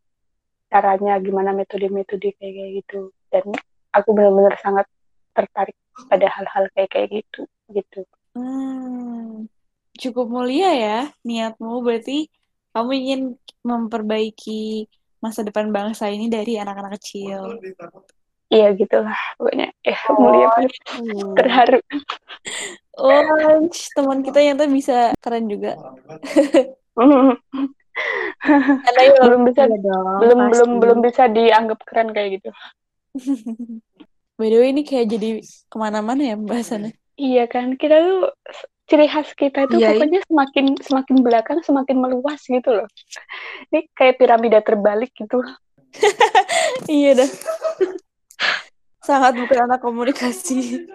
caranya 0.72 1.20
gimana 1.20 1.52
metode-metode 1.52 2.32
kayak 2.40 2.80
gitu. 2.80 3.12
Dan 3.28 3.52
aku 3.92 4.08
benar-benar 4.16 4.56
sangat 4.64 4.88
tertarik 5.36 5.76
pada 6.08 6.32
hal-hal 6.32 6.64
kayak 6.72 6.88
kayak 6.88 7.08
gitu 7.12 7.44
gitu. 7.76 8.00
Hmm, 8.32 9.48
cukup 9.96 10.26
mulia 10.28 10.70
ya 10.72 10.98
niatmu. 11.24 11.80
Berarti 11.82 12.28
kamu 12.72 12.90
ingin 12.92 13.20
memperbaiki 13.64 14.86
masa 15.20 15.40
depan 15.42 15.72
bangsa 15.72 16.12
ini 16.12 16.28
dari 16.28 16.60
anak-anak 16.60 17.00
kecil. 17.00 17.56
iya 18.46 18.70
gitulah 18.78 19.16
pokoknya 19.40 19.74
eh 19.82 19.98
Oh, 20.06 20.14
mulia 20.22 20.46
banget 20.54 20.72
Hmm. 20.94 21.34
terharu 21.34 21.80
Oh, 22.96 23.20
teman 23.92 24.24
kita 24.24 24.40
yang 24.40 24.56
tuh 24.56 24.70
bisa 24.72 25.12
keren 25.20 25.50
juga. 25.52 25.76
Karena 28.86 29.00
belum 29.24 29.42
bisa 29.48 29.62
Iya 29.66 29.78
dong, 29.82 30.06
belum 30.22 30.38
pasti. 30.38 30.52
belum 30.52 30.70
belum 30.80 30.98
bisa 31.04 31.22
dianggap 31.28 31.78
keren 31.84 32.08
kayak 32.12 32.40
gitu 32.40 32.50
By 34.36 34.52
the 34.52 34.60
way, 34.60 34.68
ini 34.68 34.84
kayak 34.84 35.08
jadi 35.16 35.28
ke 35.42 35.76
mana-mana 35.80 36.20
ya 36.20 36.34
pembahasannya. 36.36 36.92
iya 37.16 37.48
kan 37.48 37.80
kita 37.80 37.96
tuh 37.96 38.20
ciri 38.86 39.06
khas 39.10 39.34
kita 39.34 39.66
itu 39.66 39.76
Iya, 39.78 39.88
pokoknya 39.98 40.20
semakin 40.30 40.66
semakin 40.78 41.16
belakang 41.26 41.58
semakin 41.66 41.96
meluas 41.98 42.40
gitu 42.46 42.70
loh 42.70 42.88
ini 43.74 43.90
kayak 43.98 44.16
piramida 44.18 44.62
terbalik 44.62 45.10
gitu 45.14 45.42
Iya 46.90 47.10
dah. 47.18 47.30
Sangat 49.02 49.32
bukan 49.38 49.70
anak 49.70 49.80
komunikasi. 49.82 50.86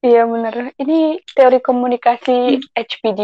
iya 0.00 0.22
bener 0.24 0.70
ini 0.78 1.18
teori 1.34 1.58
komunikasi 1.58 2.62
HPD 2.78 3.20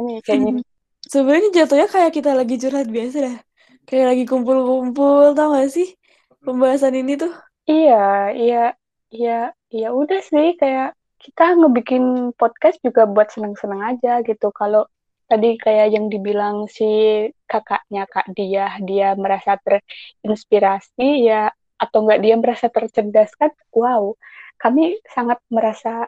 ini 0.00 0.12
kayak 0.24 0.40
gini 0.40 0.62
Sebenarnya 1.12 1.50
jatuhnya 1.52 1.88
kayak 1.90 2.12
kita 2.14 2.30
lagi 2.32 2.56
curhat 2.56 2.88
biasa 2.88 3.16
dah. 3.20 3.36
Kayak 3.84 4.06
lagi 4.14 4.24
kumpul-kumpul, 4.24 5.34
tau 5.34 5.52
gak 5.52 5.68
sih? 5.68 5.92
Pembahasan 6.40 6.94
ini 6.94 7.18
tuh. 7.18 7.34
Iya, 7.66 8.32
iya, 8.32 8.64
iya, 9.10 9.50
iya 9.68 9.88
udah 9.92 10.22
sih 10.22 10.54
kayak 10.56 10.94
kita 11.22 11.54
ngebikin 11.54 12.34
podcast 12.34 12.82
juga 12.82 13.06
buat 13.06 13.30
seneng-seneng 13.30 13.80
aja 13.96 14.20
gitu. 14.26 14.50
Kalau 14.50 14.90
tadi 15.30 15.54
kayak 15.56 15.94
yang 15.94 16.10
dibilang 16.10 16.66
si 16.66 17.24
kakaknya 17.46 18.04
Kak 18.10 18.34
Dia, 18.34 18.74
dia 18.82 19.14
merasa 19.14 19.56
terinspirasi 19.62 21.24
ya 21.24 21.54
atau 21.78 22.06
enggak 22.06 22.20
dia 22.22 22.34
merasa 22.38 22.66
tercerdaskan, 22.70 23.50
wow, 23.74 24.14
kami 24.58 24.98
sangat 25.10 25.38
merasa 25.50 26.06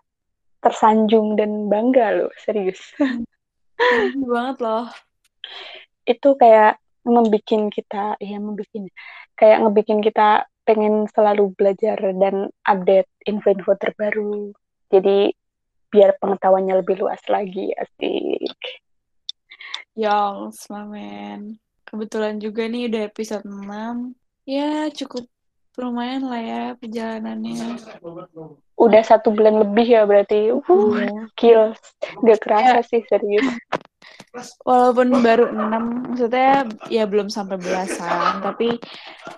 tersanjung 0.63 1.35
dan 1.35 1.67
bangga 1.67 2.15
loh, 2.15 2.33
serius. 2.39 2.79
Banget 4.31 4.57
loh. 4.63 4.87
Itu 6.07 6.39
kayak 6.39 6.79
membikin 7.05 7.69
kita, 7.69 8.17
ya 8.23 8.39
membikin, 8.39 8.89
kayak 9.37 9.67
ngebikin 9.67 10.01
kita 10.01 10.47
pengen 10.65 11.05
selalu 11.13 11.53
belajar 11.59 12.01
dan 12.01 12.49
update 12.65 13.11
info-info 13.29 13.77
terbaru. 13.77 14.57
Jadi 14.93 15.33
biar 15.89 16.19
pengetahuannya 16.19 16.83
lebih 16.83 16.99
luas 17.01 17.23
lagi, 17.31 17.71
asik. 17.79 18.59
Yongs, 19.95 20.67
mamen. 20.67 21.63
Kebetulan 21.87 22.43
juga 22.43 22.67
nih 22.67 22.91
udah 22.91 23.03
episode 23.07 23.47
6. 23.47 24.13
Ya, 24.45 24.91
cukup 24.91 25.31
lumayan 25.79 26.27
lah 26.27 26.43
ya 26.43 26.63
perjalanannya. 26.79 27.79
Udah 28.75 29.03
satu 29.07 29.31
bulan 29.31 29.63
lebih 29.63 29.87
ya 29.87 30.03
berarti. 30.03 30.51
Uh, 30.51 31.31
kills. 31.39 31.79
Gak 32.27 32.43
kerasa 32.43 32.83
Ya, 32.83 32.87
sih, 32.87 33.03
serius. 33.07 33.47
walaupun 34.67 35.23
baru 35.23 35.47
6, 35.55 36.11
maksudnya 36.11 36.67
ya 36.91 37.07
belum 37.07 37.31
sampai 37.31 37.55
belasan, 37.55 38.43
tapi 38.43 38.83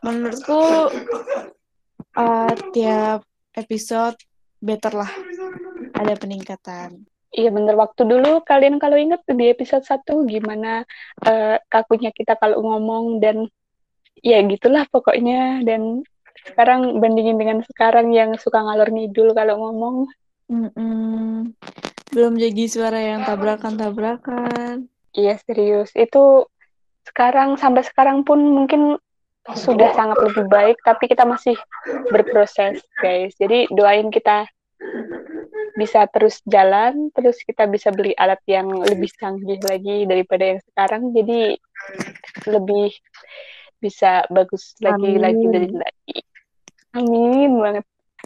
menurutku 0.01 0.89
uh, 2.17 2.53
tiap 2.73 3.21
episode 3.53 4.17
better 4.67 4.93
lah. 4.99 5.13
Ada 5.95 6.19
peningkatan. 6.19 7.07
Iya 7.37 7.53
bener 7.53 7.77
waktu 7.77 8.03
dulu 8.09 8.43
kalian 8.43 8.81
kalau 8.81 8.97
inget 8.97 9.21
di 9.29 9.53
episode 9.53 9.85
1 9.85 10.09
gimana 10.25 10.83
eh, 11.27 11.61
kakunya 11.69 12.11
kita 12.11 12.35
kalau 12.41 12.65
ngomong 12.65 13.21
dan 13.21 13.47
ya 14.25 14.41
gitulah 14.41 14.89
pokoknya 14.89 15.61
dan 15.67 16.01
sekarang 16.49 17.03
bandingin 17.03 17.37
dengan 17.37 17.59
sekarang 17.67 18.15
yang 18.15 18.39
suka 18.41 18.63
ngalor 18.63 18.89
ngidul 18.89 19.37
kalau 19.37 19.59
ngomong 19.69 19.97
Mm-mm. 20.47 21.53
Belum 22.15 22.39
jadi 22.39 22.65
suara 22.71 23.03
yang 23.03 23.27
tabrakan-tabrakan. 23.27 24.87
iya 25.13 25.37
serius 25.43 25.91
itu 25.99 26.47
sekarang 27.05 27.59
sampai 27.59 27.83
sekarang 27.83 28.23
pun 28.23 28.39
mungkin 28.41 28.97
sudah 29.55 29.95
sangat 29.95 30.19
lebih 30.27 30.47
baik 30.51 30.77
tapi 30.83 31.07
kita 31.07 31.23
masih 31.23 31.55
berproses 32.11 32.83
guys 32.99 33.35
jadi 33.39 33.71
doain 33.71 34.11
kita 34.11 34.51
bisa 35.77 36.09
terus 36.09 36.41
jalan 36.49 37.13
terus 37.13 37.37
kita 37.45 37.69
bisa 37.69 37.93
beli 37.93 38.17
alat 38.17 38.41
yang 38.49 38.69
lebih 38.73 39.13
canggih 39.21 39.61
lagi 39.61 40.09
daripada 40.09 40.57
yang 40.57 40.61
sekarang 40.73 41.13
jadi 41.13 41.61
lebih 42.49 42.97
bisa 43.77 44.25
bagus 44.33 44.73
lagi 44.81 45.21
lagi 45.21 45.45
dari 45.53 45.69
Amin. 45.69 45.81
lagi 45.85 46.19
amin 46.97 47.51
banget 47.61 47.85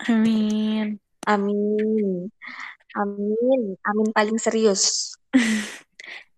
Amin. 0.08 0.96
Amin. 1.28 2.32
Amin. 2.96 3.60
Amin 3.84 4.08
paling 4.16 4.38
serius. 4.40 5.12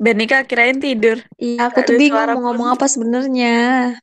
Benika 0.03 0.43
kirain 0.43 0.83
tidur. 0.83 1.23
Iya, 1.39 1.71
aku 1.71 1.87
tuh 1.87 1.95
bingung 1.95 2.27
mau 2.27 2.51
ngomong 2.51 2.75
apa 2.75 2.91
sebenarnya. 2.91 3.95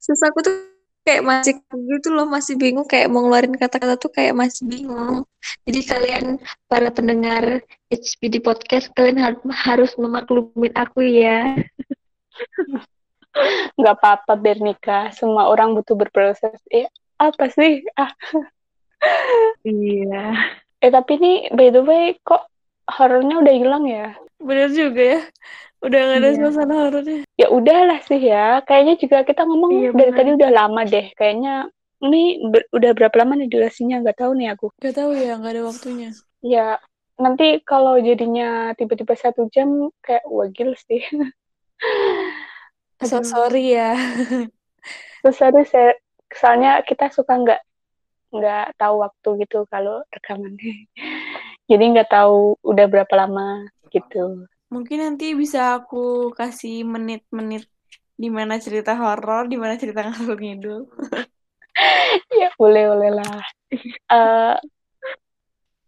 Terus 0.00 0.20
aku 0.24 0.38
tuh 0.40 0.54
kayak 1.04 1.22
masih 1.22 1.54
gitu 1.70 2.08
loh, 2.10 2.24
masih 2.24 2.56
bingung 2.56 2.88
kayak 2.88 3.12
mau 3.12 3.20
ngeluarin 3.22 3.54
kata-kata 3.54 4.00
tuh 4.00 4.08
kayak 4.08 4.32
masih 4.32 4.64
bingung. 4.64 5.28
Jadi 5.68 5.80
kalian 5.84 6.24
para 6.66 6.88
pendengar 6.88 7.60
HPD 7.92 8.40
podcast 8.40 8.88
kalian 8.96 9.20
har- 9.20 9.44
harus 9.52 9.92
memaklumin 10.00 10.72
aku 10.72 11.04
ya. 11.04 11.60
nggak 13.78 13.94
apa-apa 13.98 14.38
Bernika 14.38 15.10
semua 15.10 15.50
orang 15.50 15.74
butuh 15.74 15.98
berproses 15.98 16.54
eh 16.70 16.86
apa 17.18 17.50
sih 17.50 17.82
ah 17.98 18.14
Iya. 19.66 20.24
eh 20.78 20.90
tapi 20.90 21.18
ini 21.18 21.32
by 21.50 21.68
the 21.74 21.82
way 21.82 22.14
kok 22.22 22.46
horornya 22.86 23.42
udah 23.42 23.54
hilang 23.54 23.84
ya 23.90 24.14
Bener 24.44 24.68
juga 24.70 25.02
ya. 25.02 25.20
Udah 25.80 26.00
gak 26.00 26.16
ada 26.16 26.28
Iya. 26.28 26.38
suasana 26.38 26.74
horornya. 26.80 27.18
ya 27.34 27.46
udahlah 27.50 28.00
sih 28.06 28.20
ya 28.22 28.62
kayaknya 28.62 28.94
juga 28.96 29.26
kita 29.26 29.42
ngomong 29.42 29.70
Iya, 29.74 29.90
dari 29.90 30.12
tadi 30.14 30.30
udah 30.32 30.50
lama 30.54 30.80
deh 30.86 31.10
kayaknya 31.12 31.66
ini 31.98 32.22
ber- 32.46 32.68
udah 32.70 32.90
berapa 32.94 33.16
lama 33.20 33.34
nih 33.36 33.50
durasinya 33.50 34.00
nggak 34.00 34.16
tahu 34.16 34.32
nih 34.38 34.54
aku 34.54 34.70
Gak 34.78 34.94
tahu 34.94 35.10
ya, 35.12 35.34
gak 35.36 35.52
ada 35.52 35.62
waktunya. 35.66 36.08
ya 36.40 36.78
nanti 37.16 37.58
kalau 37.66 37.98
jadinya 37.98 38.70
tiba-tiba 38.74 39.12
satu 39.14 39.50
jam 39.50 39.66
kayak 40.00 40.24
wagil 40.30 40.72
sih 40.78 41.02
So 43.02 43.20
sorry 43.20 43.76
ya. 43.76 43.92
terus 45.20 45.36
harus 45.36 45.68
saya 45.68 45.92
soalnya 46.30 46.80
kita 46.84 47.10
suka 47.10 47.34
nggak 47.34 47.60
nggak 48.30 48.66
tahu 48.76 48.94
waktu 49.02 49.28
gitu 49.44 49.66
kalau 49.68 50.00
rekaman 50.08 50.54
jadi 51.66 51.84
nggak 51.92 52.08
tahu 52.08 52.56
udah 52.62 52.86
berapa 52.86 53.14
lama 53.16 53.68
gitu 53.94 54.44
Mungkin 54.74 54.98
nanti 55.06 55.38
bisa 55.38 55.78
aku 55.78 56.34
kasih 56.34 56.82
menit-menit 56.82 57.70
di 58.18 58.26
mana 58.26 58.58
cerita 58.58 58.98
horor, 58.98 59.46
di 59.46 59.54
mana 59.54 59.78
cerita 59.78 60.02
ngalur 60.02 60.38
ngidul. 60.38 60.80
ya 62.40 62.48
boleh 62.58 62.84
boleh 62.90 63.10
lah 63.18 63.38
Eh, 64.06 64.56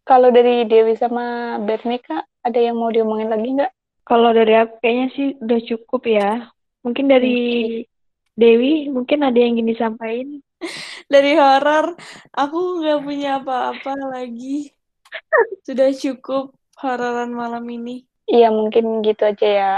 kalau 0.03 0.29
dari 0.35 0.67
Dewi 0.67 0.99
sama 0.99 1.59
Bernika 1.63 2.23
ada 2.43 2.59
yang 2.59 2.79
mau 2.79 2.91
diomongin 2.91 3.31
lagi 3.31 3.49
nggak 3.55 3.73
Kalau 4.07 4.31
dari 4.31 4.55
aku 4.55 4.75
kayaknya 4.83 5.07
sih 5.15 5.27
udah 5.43 5.61
cukup 5.67 6.03
ya. 6.07 6.31
Mungkin 6.87 7.07
dari 7.11 7.39
Dewi 8.39 8.87
mungkin 8.91 9.27
ada 9.27 9.35
yang 9.35 9.59
ingin 9.59 9.75
disampaikan. 9.75 10.39
Dari 11.13 11.37
horor, 11.37 11.95
aku 12.33 12.81
nggak 12.81 13.01
punya 13.05 13.39
apa-apa 13.39 13.93
lagi. 14.15 14.73
Sudah 15.67 15.91
cukup 15.93 16.55
hororan 16.81 17.33
malam 17.33 17.65
ini. 17.69 18.05
Iya 18.27 18.51
mungkin 18.51 19.01
gitu 19.07 19.23
aja 19.23 19.47
ya 19.47 19.73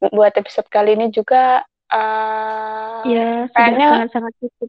buat 0.00 0.32
episode 0.32 0.68
kali 0.72 0.96
ini 0.96 1.12
juga 1.12 1.62
eh, 1.92 3.00
Ya, 3.04 3.48
kayaknya 3.52 3.86
sangat-sangat 3.92 4.34
cukup. 4.40 4.68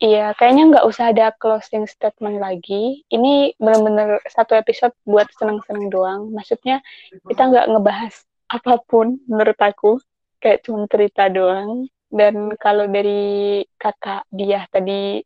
Iya, 0.00 0.32
kayaknya 0.40 0.62
nggak 0.72 0.86
usah 0.88 1.12
ada 1.12 1.28
closing 1.36 1.84
statement 1.84 2.40
lagi. 2.40 3.04
Ini 3.12 3.52
benar-benar 3.60 4.24
satu 4.32 4.56
episode 4.56 4.96
buat 5.04 5.28
seneng-seneng 5.36 5.92
doang. 5.92 6.32
Maksudnya 6.32 6.80
kita 7.28 7.42
nggak 7.52 7.68
ngebahas 7.68 8.14
apa 8.48 8.80
pun 8.88 9.20
menurut 9.28 9.60
aku 9.60 10.00
kayak 10.40 10.64
cuma 10.66 10.88
cerita 10.90 11.28
doang 11.30 11.86
dan 12.10 12.50
kalau 12.58 12.90
dari 12.90 13.62
kakak 13.78 14.26
dia 14.34 14.66
tadi 14.72 15.22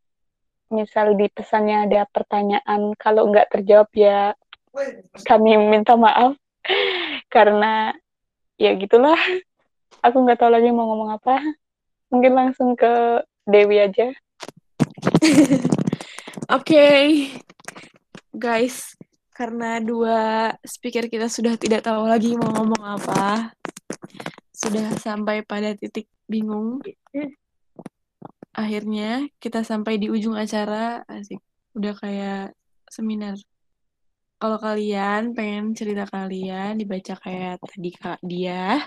misal 0.68 1.16
di 1.16 1.30
pesannya 1.32 1.88
ada 1.88 2.04
pertanyaan 2.10 2.92
kalau 3.00 3.30
nggak 3.32 3.48
terjawab 3.48 3.88
ya 3.96 4.36
kami 5.26 5.56
minta 5.58 5.94
maaf 5.94 6.34
karena 7.30 7.94
ya 8.58 8.74
gitulah. 8.74 9.18
Aku 10.04 10.20
nggak 10.20 10.36
tahu 10.36 10.52
lagi 10.52 10.68
mau 10.68 10.84
ngomong 10.90 11.16
apa. 11.16 11.40
Mungkin 12.12 12.32
langsung 12.36 12.76
ke 12.76 13.24
Dewi 13.48 13.80
aja. 13.80 14.12
Oke, 16.56 16.84
guys, 18.36 18.94
karena 19.32 19.80
dua 19.80 20.52
speaker 20.60 21.08
kita 21.08 21.32
sudah 21.32 21.56
tidak 21.56 21.82
tahu 21.88 22.04
lagi 22.04 22.36
mau 22.36 22.52
ngomong 22.52 22.84
apa, 22.84 23.56
sudah 24.52 24.92
sampai 25.00 25.40
pada 25.40 25.72
titik 25.72 26.06
bingung. 26.28 26.84
Akhirnya 28.54 29.26
kita 29.40 29.64
sampai 29.64 29.96
di 29.96 30.12
ujung 30.12 30.36
acara, 30.36 31.02
asik, 31.08 31.40
udah 31.74 31.94
kayak 31.96 32.52
seminar. 32.92 33.40
Kalau 34.44 34.60
kalian 34.60 35.32
pengen 35.32 35.72
cerita 35.72 36.04
kalian 36.04 36.76
dibaca 36.76 37.16
kayak 37.16 37.64
tadi 37.64 37.96
kak 37.96 38.20
dia, 38.20 38.84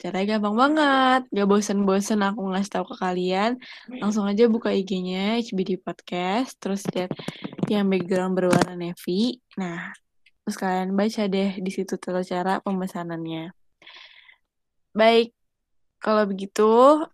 caranya 0.00 0.40
gampang 0.40 0.56
banget, 0.56 1.20
gak 1.36 1.48
bosen-bosen 1.52 2.24
aku 2.24 2.48
ngasih 2.48 2.80
tahu 2.80 2.84
ke 2.88 3.04
kalian. 3.04 3.60
Langsung 4.00 4.24
aja 4.24 4.48
buka 4.48 4.72
IG-nya 4.72 5.36
HBD 5.36 5.84
Podcast, 5.84 6.56
terus 6.56 6.80
lihat 6.96 7.12
yang 7.68 7.92
background 7.92 8.40
berwarna 8.40 8.72
navy. 8.72 9.36
Nah, 9.60 9.92
terus 10.40 10.56
kalian 10.56 10.96
baca 10.96 11.28
deh 11.28 11.60
di 11.60 11.68
situ 11.68 12.00
tata 12.00 12.24
cara 12.24 12.64
pemesanannya. 12.64 13.52
Baik, 14.96 15.36
kalau 16.00 16.24
begitu 16.24 17.04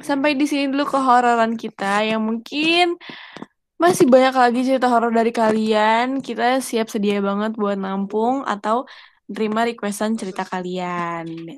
sampai 0.00 0.40
di 0.40 0.48
sini 0.48 0.72
dulu 0.72 0.88
kehororan 0.88 1.52
kita 1.52 2.00
yang 2.08 2.24
mungkin 2.24 2.96
masih 3.78 4.06
banyak 4.10 4.34
lagi 4.34 4.60
cerita 4.66 4.90
horor 4.90 5.14
dari 5.14 5.30
kalian. 5.30 6.18
Kita 6.18 6.58
siap 6.58 6.90
sedia 6.90 7.22
banget 7.22 7.54
buat 7.54 7.78
nampung 7.78 8.42
atau 8.42 8.84
terima 9.30 9.62
requestan 9.64 10.18
cerita 10.18 10.42
kalian. 10.42 11.56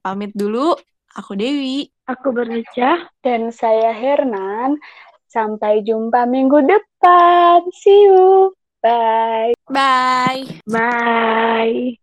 Pamit 0.00 0.32
dulu, 0.32 0.72
aku 1.12 1.32
Dewi. 1.36 1.86
Aku 2.08 2.32
bernicah. 2.32 3.06
dan 3.20 3.52
saya 3.52 3.92
Hernan 3.92 4.80
sampai 5.30 5.84
jumpa 5.86 6.26
minggu 6.26 6.58
depan 6.66 7.62
see 7.70 8.10
you 8.10 8.50
bye 8.82 9.54
Bye. 9.70 10.58
Bye. 10.66 11.94